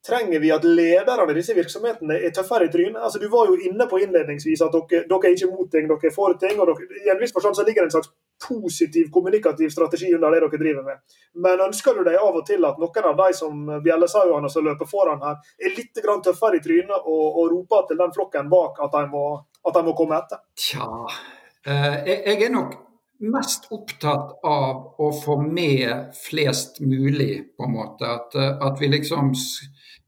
trenger 0.06 0.40
vi 0.40 0.52
at 0.56 0.64
lederne 0.64 1.26
i 1.28 1.36
disse 1.36 1.56
virksomhetene 1.58 2.16
er 2.24 2.32
tøffere 2.36 2.70
i 2.70 2.72
trynet? 2.72 3.02
Altså, 3.04 3.20
du 3.20 3.28
var 3.32 3.50
jo 3.50 3.58
inne 3.68 3.88
på 3.90 4.00
innledningsvis 4.00 4.64
at 4.64 4.76
dere, 4.76 5.04
dere 5.10 5.28
er 5.28 5.36
ikke 5.36 5.52
mot 5.52 5.68
ting, 5.72 5.90
dere 5.90 6.08
er 6.08 6.16
for 6.16 6.36
ting. 6.40 6.60
og 6.60 6.72
dere, 6.72 6.88
I 7.04 7.12
en 7.14 7.20
viss 7.20 7.36
forstand 7.36 7.58
så 7.58 7.66
ligger 7.68 7.84
det 7.84 7.92
en 7.92 7.98
slags 7.98 8.14
positiv 8.48 9.10
kommunikativ 9.12 9.70
strategi 9.70 10.14
under 10.16 10.32
det 10.32 10.42
dere 10.42 10.60
driver 10.62 10.84
med. 10.84 11.02
Men 11.44 11.64
ønsker 11.68 11.98
du 11.98 12.04
deg 12.08 12.20
av 12.20 12.36
og 12.40 12.46
til 12.48 12.66
at 12.66 12.80
noen 12.82 13.10
av 13.12 13.18
de 13.20 13.30
som 13.38 13.72
bjellesauene 13.84 14.52
som 14.52 14.66
løper 14.66 14.90
foran 14.90 15.24
her, 15.24 15.40
er 15.60 15.76
litt 15.76 16.00
tøffere 16.00 16.60
i 16.60 16.64
trynet 16.64 17.00
og, 17.00 17.26
og 17.42 17.50
roper 17.54 17.90
til 17.90 18.00
den 18.00 18.14
flokken 18.16 18.52
bak 18.52 18.80
at 18.86 18.96
de 18.96 19.06
må, 19.12 19.26
at 19.68 19.76
de 19.76 19.84
må 19.86 19.96
komme 19.98 20.20
etter? 20.20 20.44
Tja, 20.56 20.88
eh, 21.66 21.98
jeg 22.08 22.38
er 22.48 22.54
nok 22.54 22.78
mest 23.20 23.68
opptatt 23.76 24.40
av 24.48 25.02
å 25.02 25.12
få 25.12 25.42
med 25.44 26.16
flest 26.16 26.80
mulig, 26.80 27.58
på 27.58 27.68
en 27.68 27.76
måte. 27.76 28.08
At, 28.08 28.36
eh, 28.36 28.56
at 28.68 28.80
vi 28.80 28.92
liksom 28.92 29.34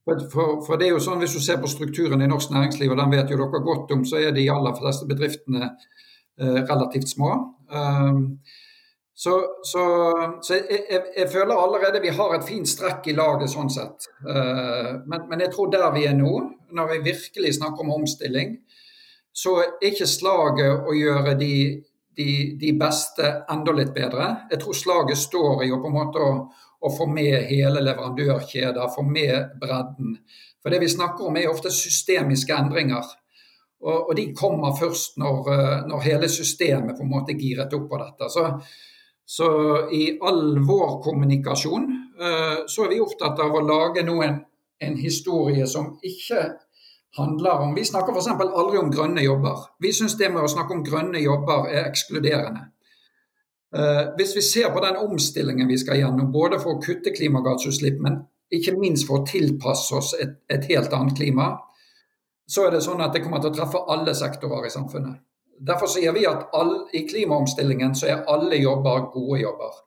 for, 0.06 0.62
for, 0.66 0.78
det 0.80 0.88
er 0.88 0.96
jo 0.96 1.02
sånn, 1.04 1.20
Hvis 1.22 1.36
du 1.38 1.44
ser 1.44 1.60
på 1.62 1.70
strukturen 1.70 2.24
i 2.24 2.30
norsk 2.30 2.54
næringsliv, 2.54 2.92
og 2.92 2.98
den 2.98 3.12
vet 3.14 3.30
jo 3.30 3.38
dere 3.38 3.62
godt 3.66 3.92
om, 3.94 4.06
så 4.08 4.18
er 4.18 4.32
de 4.34 4.48
aller 4.50 4.74
fleste 4.80 5.06
bedriftene 5.10 5.76
relativt 6.42 7.10
små. 7.10 7.32
Um, 7.72 8.40
så, 9.14 9.46
så, 9.64 9.84
så 10.42 10.56
jeg, 10.56 10.80
jeg, 10.90 11.02
jeg, 11.18 11.30
føler 11.30 11.54
allerede 11.56 12.02
vi 12.02 12.10
har 12.16 12.34
et 12.34 12.48
fint 12.48 12.70
strekk 12.70 13.06
i 13.12 13.14
laget 13.14 13.52
sånn 13.54 13.70
sett. 13.70 14.08
Uh, 14.26 14.98
men, 15.06 15.28
men, 15.30 15.44
jeg 15.46 15.54
tror 15.54 15.70
der 15.70 15.92
vi 15.94 16.08
er 16.10 16.18
nå, 16.18 16.32
når 16.74 16.90
vi 16.96 17.04
virkelig 17.12 17.54
snakker 17.60 17.86
om 17.86 17.94
omstilling, 18.00 18.56
så 19.32 19.60
er 19.62 19.92
ikke 19.92 20.10
slaget 20.10 20.90
å 20.90 20.96
gjøre 20.98 21.36
de, 21.40 21.54
de, 22.18 22.32
de 22.60 22.74
beste 22.80 23.30
enda 23.52 23.76
litt 23.78 23.94
bedre. 23.96 24.32
Jeg 24.52 24.64
tror 24.64 24.80
slaget 24.80 25.22
står 25.22 25.68
i 25.68 25.72
å 25.72 25.80
på 25.84 25.92
en 25.92 25.98
måte 26.00 26.26
å, 26.26 26.34
å 26.82 26.92
få 26.92 27.08
med 27.08 27.46
hele 27.52 27.84
leverandørkjeder, 27.86 28.90
få 28.96 29.06
med 29.06 29.54
bredden. 29.62 30.18
For 30.62 30.74
det 30.74 30.82
vi 30.82 30.90
snakker 30.92 31.30
om 31.30 31.38
er 31.38 31.50
ofte 31.52 31.72
systemiske 31.74 32.58
endringer. 32.58 33.06
Og, 33.82 34.10
og 34.10 34.16
de 34.18 34.28
kommer 34.38 34.76
først 34.78 35.18
når, 35.22 35.52
eh, 35.54 35.78
når, 35.90 36.06
hele 36.06 36.30
systemet 36.30 36.98
på 36.98 37.06
en 37.06 37.12
måte 37.12 37.38
giret 37.38 37.74
opp 37.74 37.88
på 37.90 38.00
dette. 38.02 38.30
Så, 38.30 38.48
så 39.26 39.52
i 39.94 40.04
all 40.22 40.60
vår 40.68 41.00
kommunikasjon 41.04 41.88
uh, 42.22 42.58
så 42.70 42.86
er 42.86 42.92
vi 42.92 43.00
opptatt 43.02 43.40
av 43.42 43.56
å 43.56 43.64
lage 43.66 44.04
nå 44.06 44.18
en 44.22 44.98
historie 45.00 45.66
som 45.70 45.96
ikke 46.04 46.44
handler 47.18 47.64
om 47.66 47.74
Vi 47.76 47.86
snakker 47.86 48.16
f.eks. 48.16 48.30
aldri 48.42 48.80
om 48.80 48.92
grønne 48.92 49.24
jobber. 49.24 49.66
Vi 49.84 49.92
syns 49.96 50.16
det 50.20 50.30
med 50.32 50.46
å 50.46 50.52
snakke 50.52 50.78
om 50.78 50.84
grønne 50.86 51.20
jobber 51.20 51.68
er 51.72 51.90
ekskluderende. 51.90 52.68
Uh, 53.72 54.12
hvis 54.20 54.36
vi 54.36 54.44
ser 54.46 54.70
på 54.76 54.84
den 54.84 55.00
omstillingen 55.00 55.70
vi 55.72 55.80
skal 55.80 56.00
gjennom, 56.02 56.32
både 56.32 56.60
for 56.60 56.76
å 56.76 56.84
kutte 56.84 57.16
klimagassutslipp, 57.16 58.00
men 58.04 58.20
ikke 58.52 58.76
minst 58.78 59.08
for 59.08 59.22
å 59.22 59.28
tilpasse 59.28 59.96
oss 59.96 60.14
et, 60.20 60.42
et 60.52 60.66
helt 60.74 60.92
annet 60.94 61.16
klima, 61.18 61.54
så 62.52 62.66
er 62.68 62.76
det 62.76 62.82
sånn 62.84 63.02
at 63.04 63.14
det 63.16 63.22
kommer 63.24 63.40
til 63.40 63.54
å 63.54 63.56
treffe 63.56 63.84
alle 63.94 64.14
sektorer 64.18 64.68
i 64.68 64.74
samfunnet. 64.74 65.22
Derfor 65.62 65.88
sier 65.88 66.12
vi 66.16 66.26
at 66.26 66.50
all, 66.58 66.74
i 66.98 67.06
klimaomstillingen 67.08 67.94
så 67.96 68.10
er 68.10 68.28
alle 68.34 68.58
jobber 68.60 69.08
gode 69.14 69.40
jobber. 69.44 69.78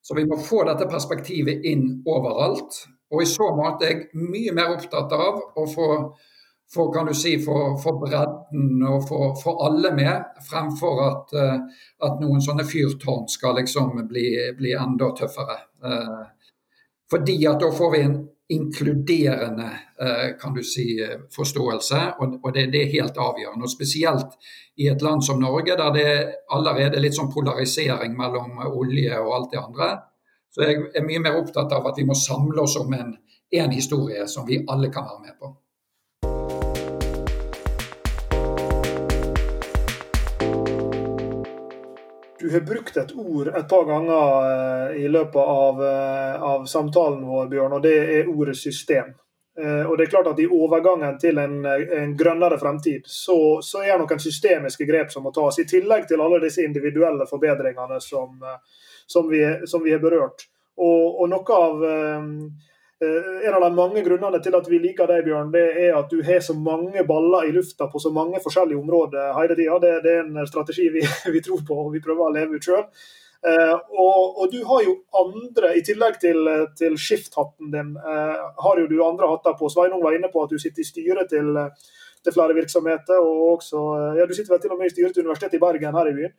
Så 0.00 0.16
vi 0.16 0.24
må 0.24 0.38
få 0.40 0.62
dette 0.68 0.86
perspektivet 0.88 1.66
inn 1.66 2.00
overalt. 2.08 2.78
Og 3.10 3.24
i 3.24 3.28
så 3.28 3.50
måte 3.58 3.88
er 3.88 3.92
jeg 3.92 4.26
mye 4.30 4.54
mer 4.56 4.76
opptatt 4.76 5.12
av 5.12 5.42
å 5.58 5.66
få, 5.68 5.88
få 6.72 6.86
kan 6.94 7.10
du 7.10 7.14
si, 7.18 7.34
få, 7.42 7.74
få 7.82 7.96
bredden 8.00 8.86
og 8.86 9.08
få, 9.08 9.20
få, 9.42 9.56
alle 9.66 9.92
med, 9.98 10.30
fremfor 10.46 11.02
at, 11.08 11.34
eh, 11.36 11.82
at 12.06 12.22
noen 12.22 12.40
sånne 12.44 12.64
fyrtårn 12.70 13.26
skal 13.28 13.58
liksom 13.60 13.98
bli, 14.08 14.28
bli 14.56 14.76
enda 14.78 15.10
tøffere. 15.18 15.58
Eh, 15.84 16.20
fordi 17.10 17.40
at 17.50 17.60
da 17.60 17.74
får 17.74 17.96
vi 17.96 18.04
en 18.06 18.20
inkluderende 18.50 19.68
eh, 20.02 20.28
kan 20.40 20.54
du 20.54 20.62
si, 20.66 20.98
forståelse, 21.36 22.00
og 22.18 22.52
det, 22.54 22.66
det 22.72 22.82
er 22.82 22.92
helt 22.96 23.18
avgjørende. 23.18 23.66
og 23.68 23.72
Spesielt 23.72 24.36
i 24.76 24.88
et 24.90 25.02
land 25.02 25.22
som 25.24 25.40
Norge, 25.40 25.76
der 25.78 25.94
det 25.94 26.10
allerede 26.50 26.98
er 26.98 27.04
litt 27.04 27.18
sånn 27.18 27.32
polarisering 27.32 28.16
mellom 28.18 28.58
olje 28.66 29.18
og 29.22 29.34
alt 29.36 29.50
det 29.54 29.62
andre. 29.62 29.90
Så 30.50 30.66
jeg 30.66 30.82
er 30.98 31.06
mye 31.06 31.22
mer 31.22 31.38
opptatt 31.38 31.72
av 31.76 31.86
at 31.86 31.98
vi 32.00 32.06
må 32.08 32.16
samle 32.18 32.64
oss 32.64 32.74
om 32.80 32.90
en, 32.96 33.14
en 33.62 33.74
historie 33.74 34.26
som 34.28 34.48
vi 34.48 34.64
alle 34.66 34.90
kan 34.90 35.06
være 35.06 35.26
med 35.28 35.38
på. 35.38 35.52
Du 42.40 42.52
har 42.52 42.60
brukt 42.60 42.96
et 42.96 43.12
ord 43.12 43.48
et 43.48 43.68
par 43.68 43.84
ganger 43.84 44.46
eh, 44.50 45.02
i 45.04 45.08
løpet 45.08 45.40
av, 45.40 45.82
eh, 45.84 46.42
av 46.42 46.64
samtalen 46.64 47.26
vår, 47.28 47.50
Bjørn, 47.52 47.74
og 47.76 47.82
det 47.84 47.96
er 48.14 48.30
ordet 48.32 48.56
system. 48.56 49.10
Eh, 49.60 49.82
og 49.84 49.98
det 49.98 50.06
er 50.06 50.12
klart 50.14 50.30
at 50.30 50.40
I 50.40 50.46
overgangen 50.48 51.18
til 51.20 51.38
en, 51.38 51.58
en 51.66 52.14
grønnere 52.16 52.56
fremtid, 52.58 53.04
så, 53.04 53.36
så, 53.62 53.82
er 53.84 53.92
det 53.92 54.06
noen 54.06 54.24
systemiske 54.24 54.88
grep 54.88 55.12
som 55.12 55.26
må 55.28 55.34
tas, 55.36 55.60
i 55.60 55.68
tillegg 55.68 56.08
til 56.08 56.24
alle 56.24 56.40
disse 56.40 56.64
individuelle 56.64 57.28
forbedringene 57.28 58.00
som, 58.00 58.40
som, 59.04 59.28
vi, 59.28 59.44
som 59.68 59.84
vi, 59.84 59.92
har 59.92 60.00
berørt. 60.00 60.48
Og, 60.80 61.20
og 61.20 61.28
noe 61.28 61.60
av 61.60 61.84
en 63.00 63.54
av 63.54 63.62
de 63.64 63.70
mange 63.72 64.02
grunnene 64.04 64.38
til 64.44 64.54
at 64.58 64.66
vi 64.68 64.78
liker 64.82 65.08
deg, 65.08 65.22
Bjørn, 65.24 65.52
det 65.54 65.62
er 65.86 65.94
at 65.96 66.10
du 66.12 66.18
har 66.24 66.42
så 66.44 66.52
mange 66.52 67.00
baller 67.08 67.48
i 67.48 67.54
lufta 67.54 67.88
på 67.88 68.02
så 68.02 68.12
mange 68.12 68.42
forskjellige 68.44 68.76
områder 68.76 69.32
hele 69.38 69.56
tida. 69.56 69.78
Det, 69.80 69.92
det, 70.04 70.12
er 70.18 70.26
en 70.26 70.50
strategi 70.50 70.90
vi, 70.92 71.04
vi, 71.34 71.40
tror 71.44 71.64
på 71.64 71.78
og 71.86 71.94
vi 71.94 72.02
prøver 72.04 72.26
å 72.26 72.34
leve 72.34 72.60
ut 72.60 72.68
sjøl. 72.68 72.84
Eh, 73.40 73.72
og, 73.96 74.40
og, 74.42 74.52
du 74.52 74.60
har 74.68 74.84
jo 74.84 74.98
andre, 75.16 75.72
i 75.78 75.84
tillegg 75.84 76.18
til, 76.20 76.44
til 76.76 76.98
skifthatten 77.00 77.72
din, 77.72 77.94
eh, 77.96 78.42
har 78.66 78.82
jo 78.82 78.90
du 78.90 78.98
andre 79.06 79.30
hatter 79.32 79.56
på. 79.56 79.72
Sveinung 79.72 80.04
var 80.04 80.16
inne 80.16 80.28
på 80.32 80.44
at 80.44 80.52
du 80.52 80.60
sitter 80.60 80.84
i 80.84 80.88
styret 80.90 81.32
til, 81.32 81.56
til 82.20 82.36
flere 82.36 82.56
virksomheter. 82.58 83.16
og 83.16 83.56
også, 83.56 83.84
ja, 84.20 84.28
Du 84.28 84.36
sitter 84.36 84.58
vel 84.58 84.64
til 84.66 84.76
og 84.76 84.82
med 84.82 84.92
i 84.92 84.94
styret 84.94 85.16
til 85.16 85.24
Universitetet 85.24 85.56
i 85.56 85.64
Bergen 85.64 85.96
her 85.96 86.12
i 86.12 86.16
byen. 86.20 86.36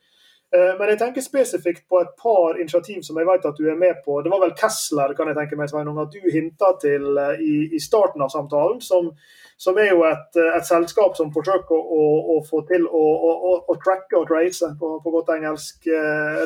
Eh, 0.55 0.71
men 0.79 0.89
jeg 0.91 0.99
tenker 0.99 1.23
spesifikt 1.23 1.85
på 1.87 2.01
et 2.03 2.09
par 2.19 2.57
initiativ 2.59 3.05
som 3.07 3.15
jeg 3.19 3.27
vet 3.29 3.45
at 3.47 3.59
du 3.59 3.69
er 3.71 3.77
med 3.79 4.01
på. 4.03 4.17
Det 4.19 4.31
var 4.33 4.41
vel 4.43 4.51
Kessler 4.59 5.13
kan 5.15 5.29
jeg 5.31 5.37
tenke 5.37 5.55
meg, 5.55 5.69
Sveinung, 5.71 6.01
at 6.03 6.11
du 6.11 6.27
hinta 6.27 6.73
til 6.81 7.07
eh, 7.23 7.39
i, 7.39 7.53
i, 7.77 7.79
starten 7.79 8.23
av 8.25 8.33
samtalen. 8.33 8.81
Som, 8.83 9.13
som 9.55 9.79
er 9.79 9.93
jo 9.93 10.03
et, 10.09 10.27
eh, 10.35 10.51
et, 10.57 10.67
selskap 10.67 11.15
som 11.15 11.31
forsøker 11.31 11.71
å, 11.79 12.09
å 12.35 12.37
få 12.49 12.65
til 12.67 12.83
å, 12.83 13.05
å, 13.31 13.55
å 13.71 13.77
tracke 13.79 14.19
og 14.19 14.27
trace 14.27 14.73
på, 14.81 14.91
på, 14.99 15.15
godt 15.15 15.31
engelsk 15.37 15.87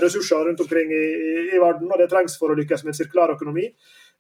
ressurser 0.03 0.45
rundt 0.45 0.61
omkring 0.61 0.93
i, 0.93 1.05
i, 1.09 1.35
i, 1.55 1.57
verden. 1.57 1.89
og 1.89 1.97
Det 1.97 2.11
trengs 2.13 2.37
for 2.37 2.53
å 2.53 2.59
lykkes 2.61 2.85
med 2.85 2.97
sirkulær 2.97 3.33
økonomi. 3.33 3.71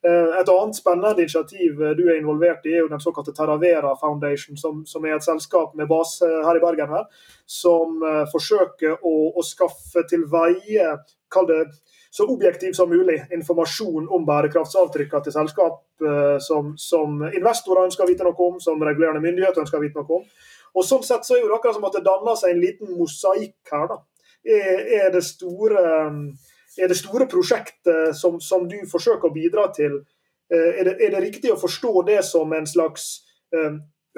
Eh, 0.05 0.39
et 0.39 0.49
annet 0.49 0.75
spennende 0.75 1.21
initiativ 1.21 1.81
eh, 1.81 1.95
du 1.97 2.03
er 2.05 2.19
involvert 2.19 2.65
i, 2.67 2.75
er 2.75 2.83
jo 2.83 2.89
den 2.91 3.01
såkalte 3.01 3.33
Terravera 3.33 3.95
Foundation, 3.97 4.57
som, 4.57 4.83
som 4.85 5.05
er 5.05 5.15
et 5.15 5.25
selskap 5.25 5.73
med 5.73 5.89
base 5.89 6.27
her 6.29 6.59
i 6.59 6.61
Bergen, 6.61 6.91
her, 6.93 7.07
som 7.49 8.03
uh, 8.03 8.23
forsøker 8.29 8.99
å, 9.01 9.13
å, 9.33 9.43
skaffe 9.45 10.03
til 10.09 10.25
veie 10.29 10.91
så 12.15 12.25
objektiv 12.31 12.75
som 12.77 12.89
mulig 12.89 13.17
informasjon 13.33 14.05
om 14.13 14.23
bærekraftsavtrykkene 14.27 15.25
til 15.25 15.33
selskap 15.35 15.81
som, 16.39 16.69
som, 16.79 17.17
investorer 17.27 17.89
ønsker 17.89 18.05
å 18.05 18.07
vite 18.07 18.23
noe 18.23 18.45
om, 18.45 18.55
som 18.63 18.79
regulerende 18.87 19.19
myndigheter 19.25 19.65
ønsker 19.65 19.81
å 19.81 19.83
vite 19.83 19.99
noe 19.99 20.21
om. 20.21 20.29
Og 20.79 20.87
Sånn 20.87 21.03
sett 21.03 21.27
så 21.27 21.35
er 21.35 21.43
det 21.43 21.57
akkurat 21.57 21.75
som 21.75 21.89
at 21.89 21.97
det 21.97 22.05
danner 22.07 22.39
seg 22.39 22.53
en 22.53 22.63
liten 22.63 22.95
mosaikk 22.95 23.73
her. 23.73 23.89
da. 23.91 23.99
Er, 24.47 24.79
er 25.01 25.11
det 25.11 25.25
store 25.27 25.83
er 26.77 26.91
det 26.91 26.97
store 26.99 27.27
prosjektet 27.31 28.15
som, 28.17 28.39
som 28.41 28.67
du 28.69 28.77
forsøker 28.89 29.29
å 29.29 29.35
bidra 29.35 29.67
til, 29.75 30.01
eh, 30.51 30.71
er 30.79 30.89
det, 30.89 30.95
er 30.99 31.15
det, 31.15 31.21
riktig 31.27 31.53
å 31.53 31.59
forstå 31.59 32.05
det 32.09 32.21
som 32.27 32.53
en 32.55 32.67
slags 32.69 33.25
eh, 33.55 33.77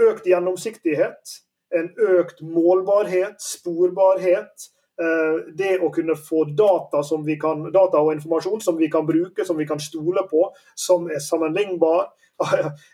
økt 0.10 0.28
gjennomsiktighet? 0.30 1.38
En 1.76 1.92
økt 2.16 2.42
målbarhet, 2.42 3.42
sporbarhet? 3.44 4.70
Eh, 4.98 5.42
det 5.60 5.76
å 5.84 5.92
kunne 5.94 6.16
få 6.18 6.46
data, 6.58 7.04
kan, 7.42 7.68
data, 7.72 8.02
og 8.02 8.16
informasjon 8.16 8.64
som 8.66 8.78
vi 8.80 8.90
kan 8.90 9.06
bruke, 9.06 9.46
som 9.46 9.60
vi 9.60 9.68
kan 9.70 9.82
stole 9.84 10.26
på, 10.30 10.48
som 10.76 11.10
er 11.12 11.22
sammenlignbar. 11.24 12.10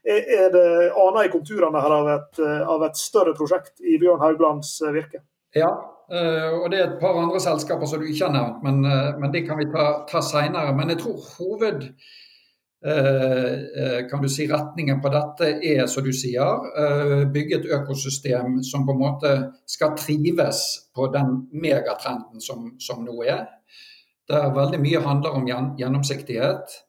Er 0.07 0.51
det 0.53 0.67
aner 0.95 1.25
i 1.27 1.31
konturene 1.31 1.81
her 1.83 1.91
av 1.91 2.09
et, 2.13 2.37
av 2.63 2.85
et 2.87 2.95
større 2.95 3.33
prosjekt 3.35 3.81
i 3.83 3.97
Bjørn 3.99 4.21
Hauglands 4.23 4.77
virke? 4.95 5.19
Ja, 5.51 5.73
og 6.11 6.65
det 6.71 6.79
er 6.79 6.85
et 6.87 6.99
par 7.01 7.15
andre 7.17 7.39
selskaper 7.41 7.87
som 7.87 8.01
du 8.01 8.09
ikke 8.09 8.27
har 8.27 8.35
nevnt, 8.35 8.59
men, 8.65 8.83
uh, 8.85 9.15
men 9.21 9.31
det 9.33 9.45
kan 9.47 9.59
vi 9.59 9.69
ta, 9.71 10.03
ta 10.09 10.21
seinere. 10.25 10.75
Men 10.75 10.91
jeg 10.93 10.99
tror 11.03 11.23
hoved 11.37 11.87
uh, 12.83 13.99
kan 14.09 14.23
du 14.23 14.29
si 14.31 14.47
retningen 14.51 15.01
på 15.01 15.11
dette 15.13 15.49
er, 15.63 15.85
som 15.87 16.03
du 16.03 16.11
sier, 16.15 16.67
bygge 17.33 17.61
et 17.61 17.69
økosystem 17.79 18.59
som 18.67 18.85
på 18.87 18.95
en 18.95 19.03
måte 19.03 19.33
skal 19.69 19.95
trives 19.99 20.63
på 20.95 21.07
den 21.13 21.45
megatrenden 21.55 22.43
som, 22.43 22.73
som 22.83 23.05
nå 23.07 23.21
er. 23.23 23.45
Der 24.29 24.53
veldig 24.55 24.79
mye 24.79 25.03
handler 25.03 25.37
om 25.39 25.47
gjennomsiktighet. 25.79 26.81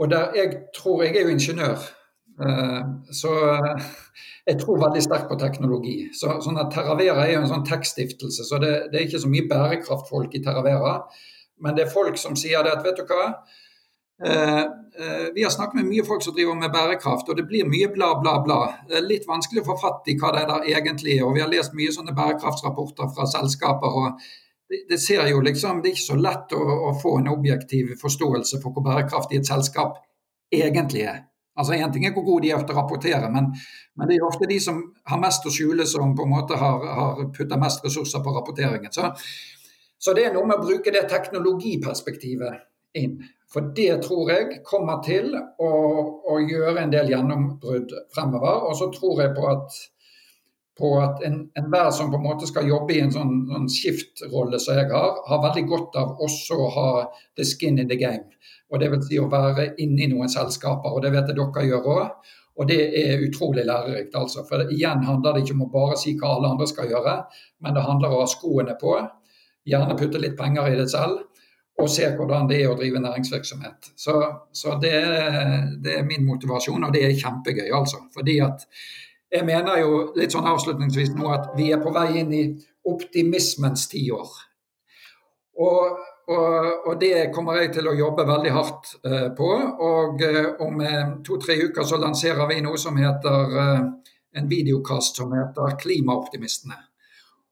Og 0.00 0.10
der 0.10 0.32
jeg 0.34 0.70
tror 0.76 1.02
Jeg 1.02 1.16
er 1.16 1.22
jo 1.22 1.34
ingeniør. 1.34 1.99
Eh, 2.40 2.84
så 3.12 3.32
eh, 3.54 3.88
jeg 4.46 4.60
tror 4.60 4.80
veldig 4.80 5.02
sterkt 5.04 5.28
på 5.28 5.38
teknologi. 5.40 5.96
Så, 6.16 6.38
sånn 6.44 6.60
at 6.60 6.72
Terravera 6.74 7.26
er 7.26 7.34
jo 7.34 7.42
en 7.44 7.50
sånn 7.50 7.66
tekststiftelse, 7.68 8.46
så 8.48 8.60
det, 8.62 8.74
det, 8.90 8.98
er 8.98 9.08
ikke 9.08 9.22
så 9.24 9.32
mye 9.32 9.48
bærekraftfolk 9.50 10.36
i 10.36 10.42
Terravera. 10.44 11.00
Men 11.60 11.76
det 11.76 11.86
er 11.86 11.92
folk 11.92 12.16
som 12.20 12.38
sier 12.40 12.64
det 12.64 12.72
at 12.72 12.84
vet 12.86 13.02
du 13.02 13.04
hva, 13.10 13.26
eh, 14.24 14.64
vi 15.34 15.44
har 15.44 15.52
snakket 15.52 15.80
med 15.80 15.88
mye 15.88 16.04
folk 16.04 16.24
som 16.24 16.34
driver 16.36 16.56
med 16.56 16.72
bærekraft, 16.72 17.28
og 17.28 17.36
det 17.36 17.46
blir 17.48 17.68
mye 17.68 17.88
bla, 17.92 18.14
bla, 18.20 18.38
bla. 18.44 18.60
Det 18.88 18.98
er 18.98 19.08
litt 19.08 19.28
vanskelig 19.28 19.62
å 19.62 19.70
få 19.70 19.80
fatt 19.80 20.08
i 20.12 20.16
hva 20.20 20.32
det 20.34 20.44
er 20.44 20.50
der 20.50 20.68
egentlig 20.74 21.18
er. 21.18 21.26
og 21.28 21.36
Vi 21.36 21.44
har 21.44 21.52
lest 21.52 21.76
mye 21.76 21.92
sånne 21.92 22.16
bærekraftsrapporter 22.16 23.12
fra 23.16 23.28
selskaper. 23.28 24.00
og 24.02 24.20
det, 24.70 24.84
det 24.88 25.00
ser 25.02 25.28
jo 25.28 25.40
liksom, 25.44 25.82
det 25.82 25.92
er 25.92 25.98
ikke 25.98 26.08
så 26.08 26.20
lett 26.20 26.52
å, 26.56 26.62
å 26.88 26.92
få 27.00 27.18
en 27.18 27.32
objektiv 27.32 27.96
forståelse 28.00 28.62
for 28.62 28.72
hvor 28.72 28.86
bærekraftig 28.86 29.40
et 29.40 29.52
selskap 29.52 29.98
egentlig 30.52 31.04
er. 31.10 31.26
Altså 31.60 31.76
Én 31.76 31.92
ting 31.92 32.06
er 32.08 32.14
hvor 32.16 32.24
gode 32.24 32.46
de 32.46 32.54
er 32.54 32.62
til 32.64 32.74
å 32.74 32.80
rapportere, 32.80 33.28
men, 33.32 33.50
men, 33.98 34.08
det 34.08 34.16
er 34.16 34.26
ofte 34.26 34.48
de 34.48 34.56
som 34.62 34.80
har 35.12 35.20
mest 35.20 35.44
å 35.46 35.52
skjule, 35.52 35.86
som 35.88 36.14
på 36.16 36.24
en 36.24 36.32
måte 36.32 36.56
har, 36.60 36.86
har 36.96 37.20
putta 37.36 37.58
mest 37.60 37.84
ressurser 37.84 38.24
på 38.24 38.34
rapporteringen. 38.36 38.92
Så, 38.94 39.10
så, 40.00 40.16
det 40.16 40.26
er 40.26 40.34
noe 40.36 40.48
med 40.48 40.60
å 40.60 40.64
bruke 40.64 40.94
det 40.94 41.04
teknologiperspektivet 41.12 42.64
inn. 43.00 43.20
For 43.50 43.72
det 43.76 44.02
tror 44.06 44.30
jeg 44.30 44.60
kommer 44.66 45.00
til 45.04 45.32
å, 45.34 45.70
å 46.32 46.36
gjøre 46.40 46.84
en 46.84 46.92
del 46.92 47.10
gjennombrudd 47.10 47.92
fremover. 48.14 48.68
Og 48.70 48.76
så 48.78 48.88
tror 48.94 49.24
jeg 49.24 49.34
på 49.34 49.48
at, 49.50 49.78
på 50.78 50.92
at 51.02 51.24
enhver 51.26 51.88
en 51.88 51.96
som 51.96 52.12
på 52.12 52.20
en 52.20 52.28
måte 52.28 52.48
skal 52.48 52.70
jobbe 52.70 52.94
i 52.94 53.02
en 53.02 53.12
sånn, 53.14 53.34
sånn 53.50 53.66
skiftrolle 53.74 54.62
som 54.62 54.78
jeg 54.78 54.88
har, 54.94 55.18
har 55.26 55.42
veldig 55.48 55.66
godt 55.72 55.98
av 55.98 56.22
også 56.22 56.60
å 56.62 56.70
ha 56.78 56.90
the 57.36 57.46
skin 57.46 57.82
in 57.82 57.90
the 57.90 57.98
game. 57.98 58.30
Og 58.70 58.82
det 58.82 58.90
vil 58.92 59.02
si 59.02 59.18
å 59.18 59.30
være 59.30 59.72
inne 59.82 60.04
i 60.04 60.10
noen 60.12 60.30
selskaper, 60.30 60.94
og 60.94 61.02
det 61.02 61.10
vet 61.14 61.30
jeg 61.30 61.38
dere 61.38 61.66
gjør 61.66 61.88
òg. 61.94 62.28
Og 62.60 62.68
det 62.68 62.80
er 63.00 63.22
utrolig 63.24 63.64
lærerikt, 63.64 64.14
altså. 64.18 64.44
For 64.48 64.68
igjen 64.70 65.04
handler 65.06 65.34
det 65.34 65.44
ikke 65.44 65.56
om 65.56 65.64
å 65.64 65.72
bare 65.72 65.96
si 65.98 66.12
hva 66.18 66.34
alle 66.36 66.50
andre 66.52 66.68
skal 66.68 66.90
gjøre, 66.90 67.16
men 67.64 67.76
det 67.76 67.86
handler 67.86 68.12
om 68.12 68.18
å 68.18 68.22
ha 68.24 68.30
skoene 68.30 68.76
på, 68.80 68.94
gjerne 69.70 69.96
putte 69.96 70.20
litt 70.20 70.36
penger 70.38 70.68
i 70.68 70.78
det 70.78 70.88
selv, 70.92 71.22
og 71.80 71.88
se 71.88 72.10
hvordan 72.16 72.48
det 72.50 72.58
er 72.60 72.70
å 72.72 72.76
drive 72.76 73.00
næringsvirksomhet. 73.00 73.92
Så, 73.96 74.16
så 74.52 74.76
det, 74.82 74.96
det, 75.80 75.94
er 75.96 76.04
min 76.08 76.26
motivasjon, 76.28 76.84
og 76.84 76.92
det 76.92 77.06
er 77.06 77.16
kjempegøy, 77.16 77.70
altså. 77.76 78.02
Fordi 78.14 78.36
at 78.44 78.66
jeg 79.30 79.46
mener 79.46 79.80
jo 79.80 80.02
litt 80.18 80.34
sånn 80.34 80.48
avslutningsvis 80.50 81.14
nå 81.16 81.30
at 81.32 81.52
vi 81.56 81.70
er 81.72 81.80
på 81.82 81.94
vei 81.94 82.08
inn 82.20 82.32
i 82.34 82.44
optimismens 82.90 83.86
tiår. 83.92 84.32
Og 85.60 86.00
og, 86.30 86.86
og, 86.86 87.00
det 87.00 87.30
kommer 87.34 87.58
jeg 87.58 87.72
til 87.74 87.88
å 87.90 87.96
jobbe 87.98 88.26
veldig 88.28 88.52
hardt 88.54 88.92
uh, 89.06 89.30
på. 89.36 89.48
Og 89.86 90.22
uh, 90.22 90.44
om 90.62 90.78
uh, 90.84 91.16
to-tre 91.26 91.56
uker 91.66 91.86
så 91.86 91.98
lanserer 91.98 92.46
vi 92.50 92.60
noe 92.62 92.78
som 92.78 92.98
heter 93.00 93.56
en 94.38 94.46
videokast 94.46 95.18
som 95.18 95.32
heter 95.34 95.74
'Klimaoptimistene'. 95.80 96.78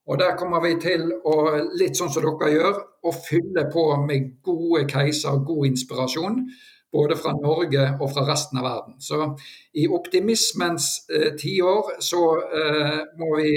Og 0.08 0.18
Der 0.18 0.36
kommer 0.38 0.62
vi 0.62 0.76
til 0.80 1.10
å, 1.24 1.34
litt 1.76 1.98
sånn 1.98 2.08
som 2.08 2.22
dere 2.24 2.52
gjør, 2.54 2.76
å 3.04 3.10
fylle 3.12 3.66
på 3.72 3.82
med 4.06 4.38
gode 4.42 4.86
caser 4.88 5.34
og 5.34 5.44
god 5.50 5.66
inspirasjon. 5.66 6.38
Både 6.92 7.18
fra 7.20 7.34
Norge 7.36 7.82
og 8.00 8.08
fra 8.14 8.24
resten 8.24 8.62
av 8.62 8.64
verden. 8.64 8.94
Så 9.00 9.34
i 9.74 9.84
optimismens 9.92 10.86
tiår 11.42 11.98
så 12.00 12.22
må 13.20 13.28
vi 13.36 13.50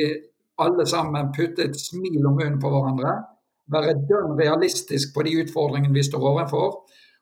alle 0.60 0.84
sammen 0.86 1.32
putte 1.32 1.70
et 1.70 1.80
smil 1.80 2.26
om 2.26 2.36
munnen 2.36 2.60
på 2.60 2.74
hverandre 2.74 3.16
være 3.72 3.98
dønn 4.10 4.36
realistisk 4.40 5.14
på 5.16 5.24
de 5.28 5.38
utfordringene 5.44 5.96
vi 5.96 6.04
står 6.04 6.26
overfor. 6.34 6.82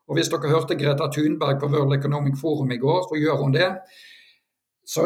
Og 0.10 0.18
Hvis 0.18 0.32
dere 0.34 0.50
hørte 0.50 0.78
Greta 0.78 1.10
Thunberg 1.14 1.60
på 1.62 1.70
World 1.70 2.00
Economic 2.00 2.40
Forum 2.42 2.72
i 2.72 2.78
går, 2.78 3.02
så 3.10 3.20
gjør 3.20 3.44
hun 3.44 3.54
det. 3.54 3.70
Så, 4.86 5.06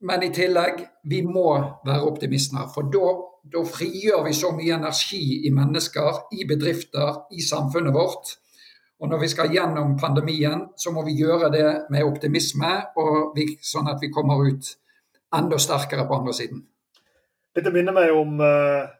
men 0.00 0.22
i 0.22 0.30
tillegg, 0.30 0.84
vi 1.10 1.24
må 1.26 1.48
være 1.86 2.06
optimister. 2.06 2.70
For 2.74 2.86
da 2.86 3.64
frigjør 3.66 4.22
vi 4.28 4.32
så 4.32 4.52
mye 4.54 4.78
energi 4.78 5.42
i 5.48 5.50
mennesker, 5.50 6.22
i 6.38 6.46
bedrifter, 6.46 7.24
i 7.34 7.42
samfunnet 7.42 7.94
vårt. 7.94 8.36
Og 9.02 9.10
når 9.10 9.24
vi 9.24 9.28
skal 9.28 9.50
gjennom 9.50 9.98
pandemien, 9.98 10.68
så 10.78 10.94
må 10.94 11.02
vi 11.04 11.18
gjøre 11.18 11.50
det 11.50 11.70
med 11.90 12.06
optimisme, 12.06 12.76
vi, 13.34 13.48
sånn 13.58 13.90
at 13.90 13.98
vi 14.00 14.12
kommer 14.14 14.46
ut 14.46 14.76
enda 15.34 15.58
sterkere 15.58 16.06
på 16.06 16.20
andre 16.20 16.32
siden. 16.32 16.62
Dette 17.54 17.74
minner 17.74 17.94
meg 17.94 18.14
om 18.14 18.38
uh 18.38 18.93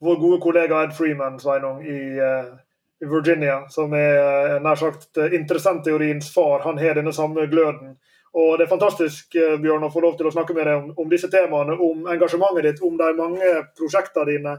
vår 0.00 0.16
gode 0.16 0.40
kollega 0.40 0.82
Ed 0.82 0.92
Freeman 0.96 1.40
Sveinung, 1.40 1.82
i, 1.86 2.20
uh, 2.20 3.10
Virginia, 3.10 3.62
som 3.70 3.92
er 3.94 4.18
uh, 4.18 4.62
nær 4.62 4.78
sagt 4.78 5.18
uh, 5.18 5.34
interessentteoriens 5.34 6.30
far. 6.34 6.62
Han 6.66 6.78
har 6.78 6.98
denne 6.98 7.12
samme 7.12 7.46
gløden. 7.50 7.96
Og 8.38 8.58
Det 8.58 8.66
er 8.66 8.70
fantastisk 8.70 9.34
Bjørn, 9.34 9.86
å 9.86 9.90
få 9.90 10.02
lov 10.04 10.18
til 10.18 10.28
å 10.28 10.30
snakke 10.30 10.54
med 10.54 10.68
deg 10.68 10.76
om, 10.82 10.90
om 11.00 11.08
disse 11.10 11.30
temaene, 11.32 11.74
om 11.80 12.04
engasjementet 12.12 12.66
ditt, 12.66 12.82
om 12.84 12.98
de 13.00 13.08
mange 13.16 13.52
prosjektene 13.78 14.28
dine. 14.28 14.52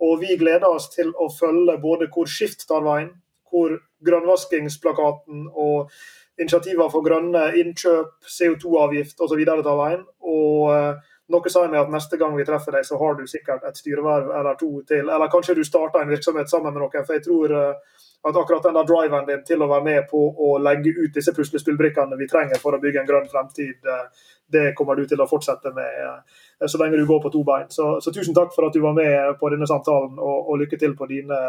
Og 0.00 0.20
Vi 0.22 0.36
gleder 0.38 0.68
oss 0.68 0.86
til 0.92 1.10
å 1.10 1.26
følge 1.32 1.74
både 1.82 2.08
hvor 2.14 2.30
Skift 2.30 2.64
tar 2.68 2.86
veien, 2.86 3.10
hvor 3.50 3.74
grønnvaskingsplakaten 4.06 5.48
og 5.52 5.90
initiativer 6.38 6.88
for 6.92 7.04
grønne 7.04 7.48
innkjøp, 7.58 8.14
CO2-avgift 8.30 9.20
osv. 9.26 9.42
tar 9.44 9.78
veien. 9.82 10.06
Og 10.22 11.02
noe 11.32 11.50
sa 11.50 11.64
meg 11.66 11.80
at 11.80 11.90
neste 11.90 12.18
gang 12.20 12.36
vi 12.38 12.44
treffer 12.46 12.76
deg, 12.76 12.86
så 12.86 12.98
har 13.00 13.16
du 13.18 13.26
sikkert 13.26 13.64
et 13.66 13.78
styreverv 13.78 14.30
eller 14.30 14.58
to 14.60 14.70
til. 14.86 15.08
Eller 15.10 15.30
kanskje 15.32 15.56
du 15.58 15.64
starter 15.66 16.04
en 16.04 16.12
virksomhet 16.12 16.50
sammen 16.50 16.74
med 16.74 16.84
noen. 16.84 17.06
For 17.06 17.16
jeg 17.16 17.24
tror 17.24 17.54
eh, 17.56 17.98
at 18.26 18.38
akkurat 18.38 18.68
den 18.68 18.78
der 18.78 18.86
driven 18.86 19.26
din 19.26 19.42
til 19.46 19.62
å 19.62 19.68
være 19.70 19.86
med 19.86 20.06
på 20.10 20.22
å 20.22 20.52
legge 20.62 20.94
ut 20.94 21.14
disse 21.14 21.34
puslespillbrikkene 21.34 22.18
vi 22.18 22.30
trenger 22.30 22.62
for 22.62 22.76
å 22.76 22.80
bygge 22.82 23.02
en 23.02 23.10
grønn 23.10 23.28
fremtid, 23.30 23.82
eh, 23.82 24.30
det 24.46 24.66
kommer 24.78 24.94
du 24.94 25.06
til 25.10 25.20
å 25.22 25.28
fortsette 25.30 25.74
med 25.74 26.00
eh, 26.06 26.40
så 26.70 26.78
lenge 26.78 27.00
du 27.00 27.06
går 27.10 27.22
på 27.26 27.34
to 27.34 27.42
bein. 27.46 27.66
Så, 27.74 27.96
så 28.00 28.14
tusen 28.14 28.36
takk 28.36 28.54
for 28.54 28.68
at 28.68 28.78
du 28.78 28.82
var 28.84 28.94
med 28.96 29.34
på 29.40 29.50
denne 29.50 29.66
samtalen, 29.66 30.18
og, 30.18 30.50
og 30.50 30.62
lykke 30.62 30.78
til 30.78 30.94
på 30.98 31.10
dine 31.10 31.40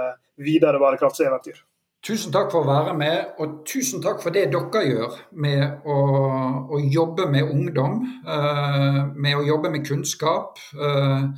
videre 0.42 0.82
bærekraftseventyr. 0.82 1.62
Tusen 2.06 2.32
takk 2.32 2.52
for 2.54 2.64
å 2.64 2.70
være 2.70 2.93
med, 2.95 3.32
og 3.41 3.62
tusen 3.68 4.04
takk 4.04 4.22
for 4.24 4.36
det 4.36 4.48
dere 4.54 4.84
gjør 4.86 5.16
med 5.43 5.88
å, 5.89 5.98
å 6.72 6.82
jobbe 6.82 7.26
med 7.32 7.50
ungdom. 7.50 7.98
Uh, 8.28 9.08
med 9.18 9.39
å 9.39 9.48
jobbe 9.48 9.74
med 9.74 9.88
kunnskap. 9.88 10.62
Uh, 10.78 11.34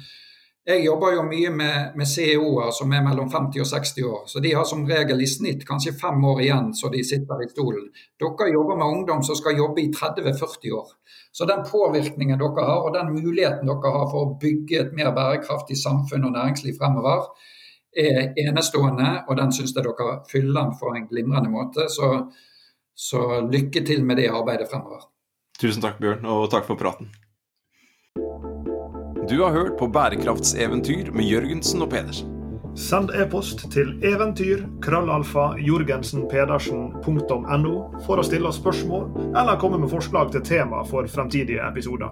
Jeg 0.69 0.83
jobber 0.85 1.15
jo 1.15 1.21
mye 1.25 1.49
med, 1.49 1.95
med 1.97 2.05
CEO-er 2.05 2.69
som 2.77 2.91
er 2.93 3.01
mellom 3.01 3.29
50 3.33 3.63
og 3.63 3.67
60 3.71 4.05
år. 4.05 4.19
Så 4.29 4.41
de 4.43 4.51
har 4.53 4.67
som 4.69 4.83
regel 4.85 5.23
i 5.23 5.29
snitt 5.29 5.63
kanskje 5.65 5.95
fem 5.97 6.19
år 6.29 6.43
igjen 6.43 6.67
så 6.77 6.91
de 6.93 7.01
sitter 7.07 7.41
i 7.41 7.47
stolen. 7.49 7.87
Dere 8.21 8.51
jobber 8.53 8.77
med 8.77 8.97
ungdom 8.99 9.23
som 9.25 9.37
skal 9.39 9.57
jobbe 9.57 9.81
i 9.81 9.89
30-40 9.95 10.75
år. 10.77 10.91
Så 11.33 11.47
den 11.49 11.63
påvirkningen 11.65 12.37
dere 12.37 12.67
har, 12.67 12.83
og 12.85 12.93
den 12.93 13.09
muligheten 13.15 13.65
dere 13.71 13.93
har 13.95 14.05
for 14.11 14.27
å 14.27 14.35
bygge 14.43 14.83
et 14.83 14.93
mer 14.99 15.09
bærekraftig 15.15 15.79
samfunn 15.79 16.29
og 16.29 16.35
næringsliv 16.37 16.77
fremover, 16.77 17.31
er 17.95 18.33
enestående. 18.37 19.23
Og 19.27 19.37
den 19.39 19.53
syns 19.55 19.75
jeg 19.75 19.85
dere 19.85 20.19
fyller 20.31 20.61
den 20.61 20.75
på 20.79 20.93
en 20.95 21.07
glimrende 21.09 21.51
måte. 21.53 21.89
Så, 21.89 22.11
så 22.95 23.41
lykke 23.45 23.85
til 23.85 24.05
med 24.05 24.21
det 24.21 24.29
arbeidet 24.31 24.69
fremover. 24.71 25.07
Tusen 25.59 25.83
takk, 25.83 25.99
Bjørn, 25.99 26.25
og 26.25 26.49
takk 26.51 26.65
for 26.69 26.79
praten. 26.79 27.11
Du 29.29 29.43
har 29.43 29.51
hørt 29.51 29.77
på 29.77 29.87
Bærekraftseventyr 29.93 31.11
med 31.13 31.27
Jørgensen 31.27 31.81
og 31.81 31.89
Pedersen. 31.91 32.35
Send 32.79 33.09
e-post 33.11 33.71
til 33.73 33.89
eventyr 34.05 34.61
krøllalfa 34.81 35.55
jorgensenpedersen.no 35.59 37.73
for 38.05 38.21
å 38.21 38.23
stille 38.25 38.47
oss 38.49 38.59
spørsmål 38.61 39.33
eller 39.33 39.59
komme 39.61 39.77
med 39.81 39.91
forslag 39.91 40.31
til 40.31 40.41
tema 40.47 40.83
for 40.87 41.07
fremtidige 41.11 41.61
episoder. 41.65 42.09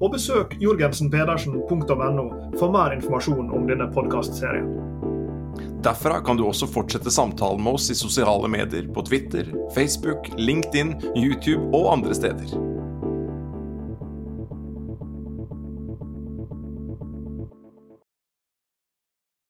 Og 0.00 0.12
besøk 0.14 0.56
jorgensenpedersen.no 0.62 2.26
for 2.56 2.68
mer 2.72 2.90
informasjon 2.96 3.50
om 3.50 3.68
denne 3.68 3.92
podkastserien. 3.92 5.15
Derfra 5.86 6.20
kan 6.20 6.34
du 6.36 6.42
også 6.42 6.66
fortsette 6.66 7.12
samtalen 7.14 7.60
med 7.62 7.76
oss 7.78 7.90
i 7.90 7.94
sosiale 7.94 8.48
medier 8.50 8.88
på 8.90 9.04
Twitter, 9.06 9.46
Facebook, 9.74 10.32
LinkedIn, 10.34 10.96
YouTube 11.14 11.70
og 11.70 11.92
andre 11.92 12.16
steder. 12.18 12.75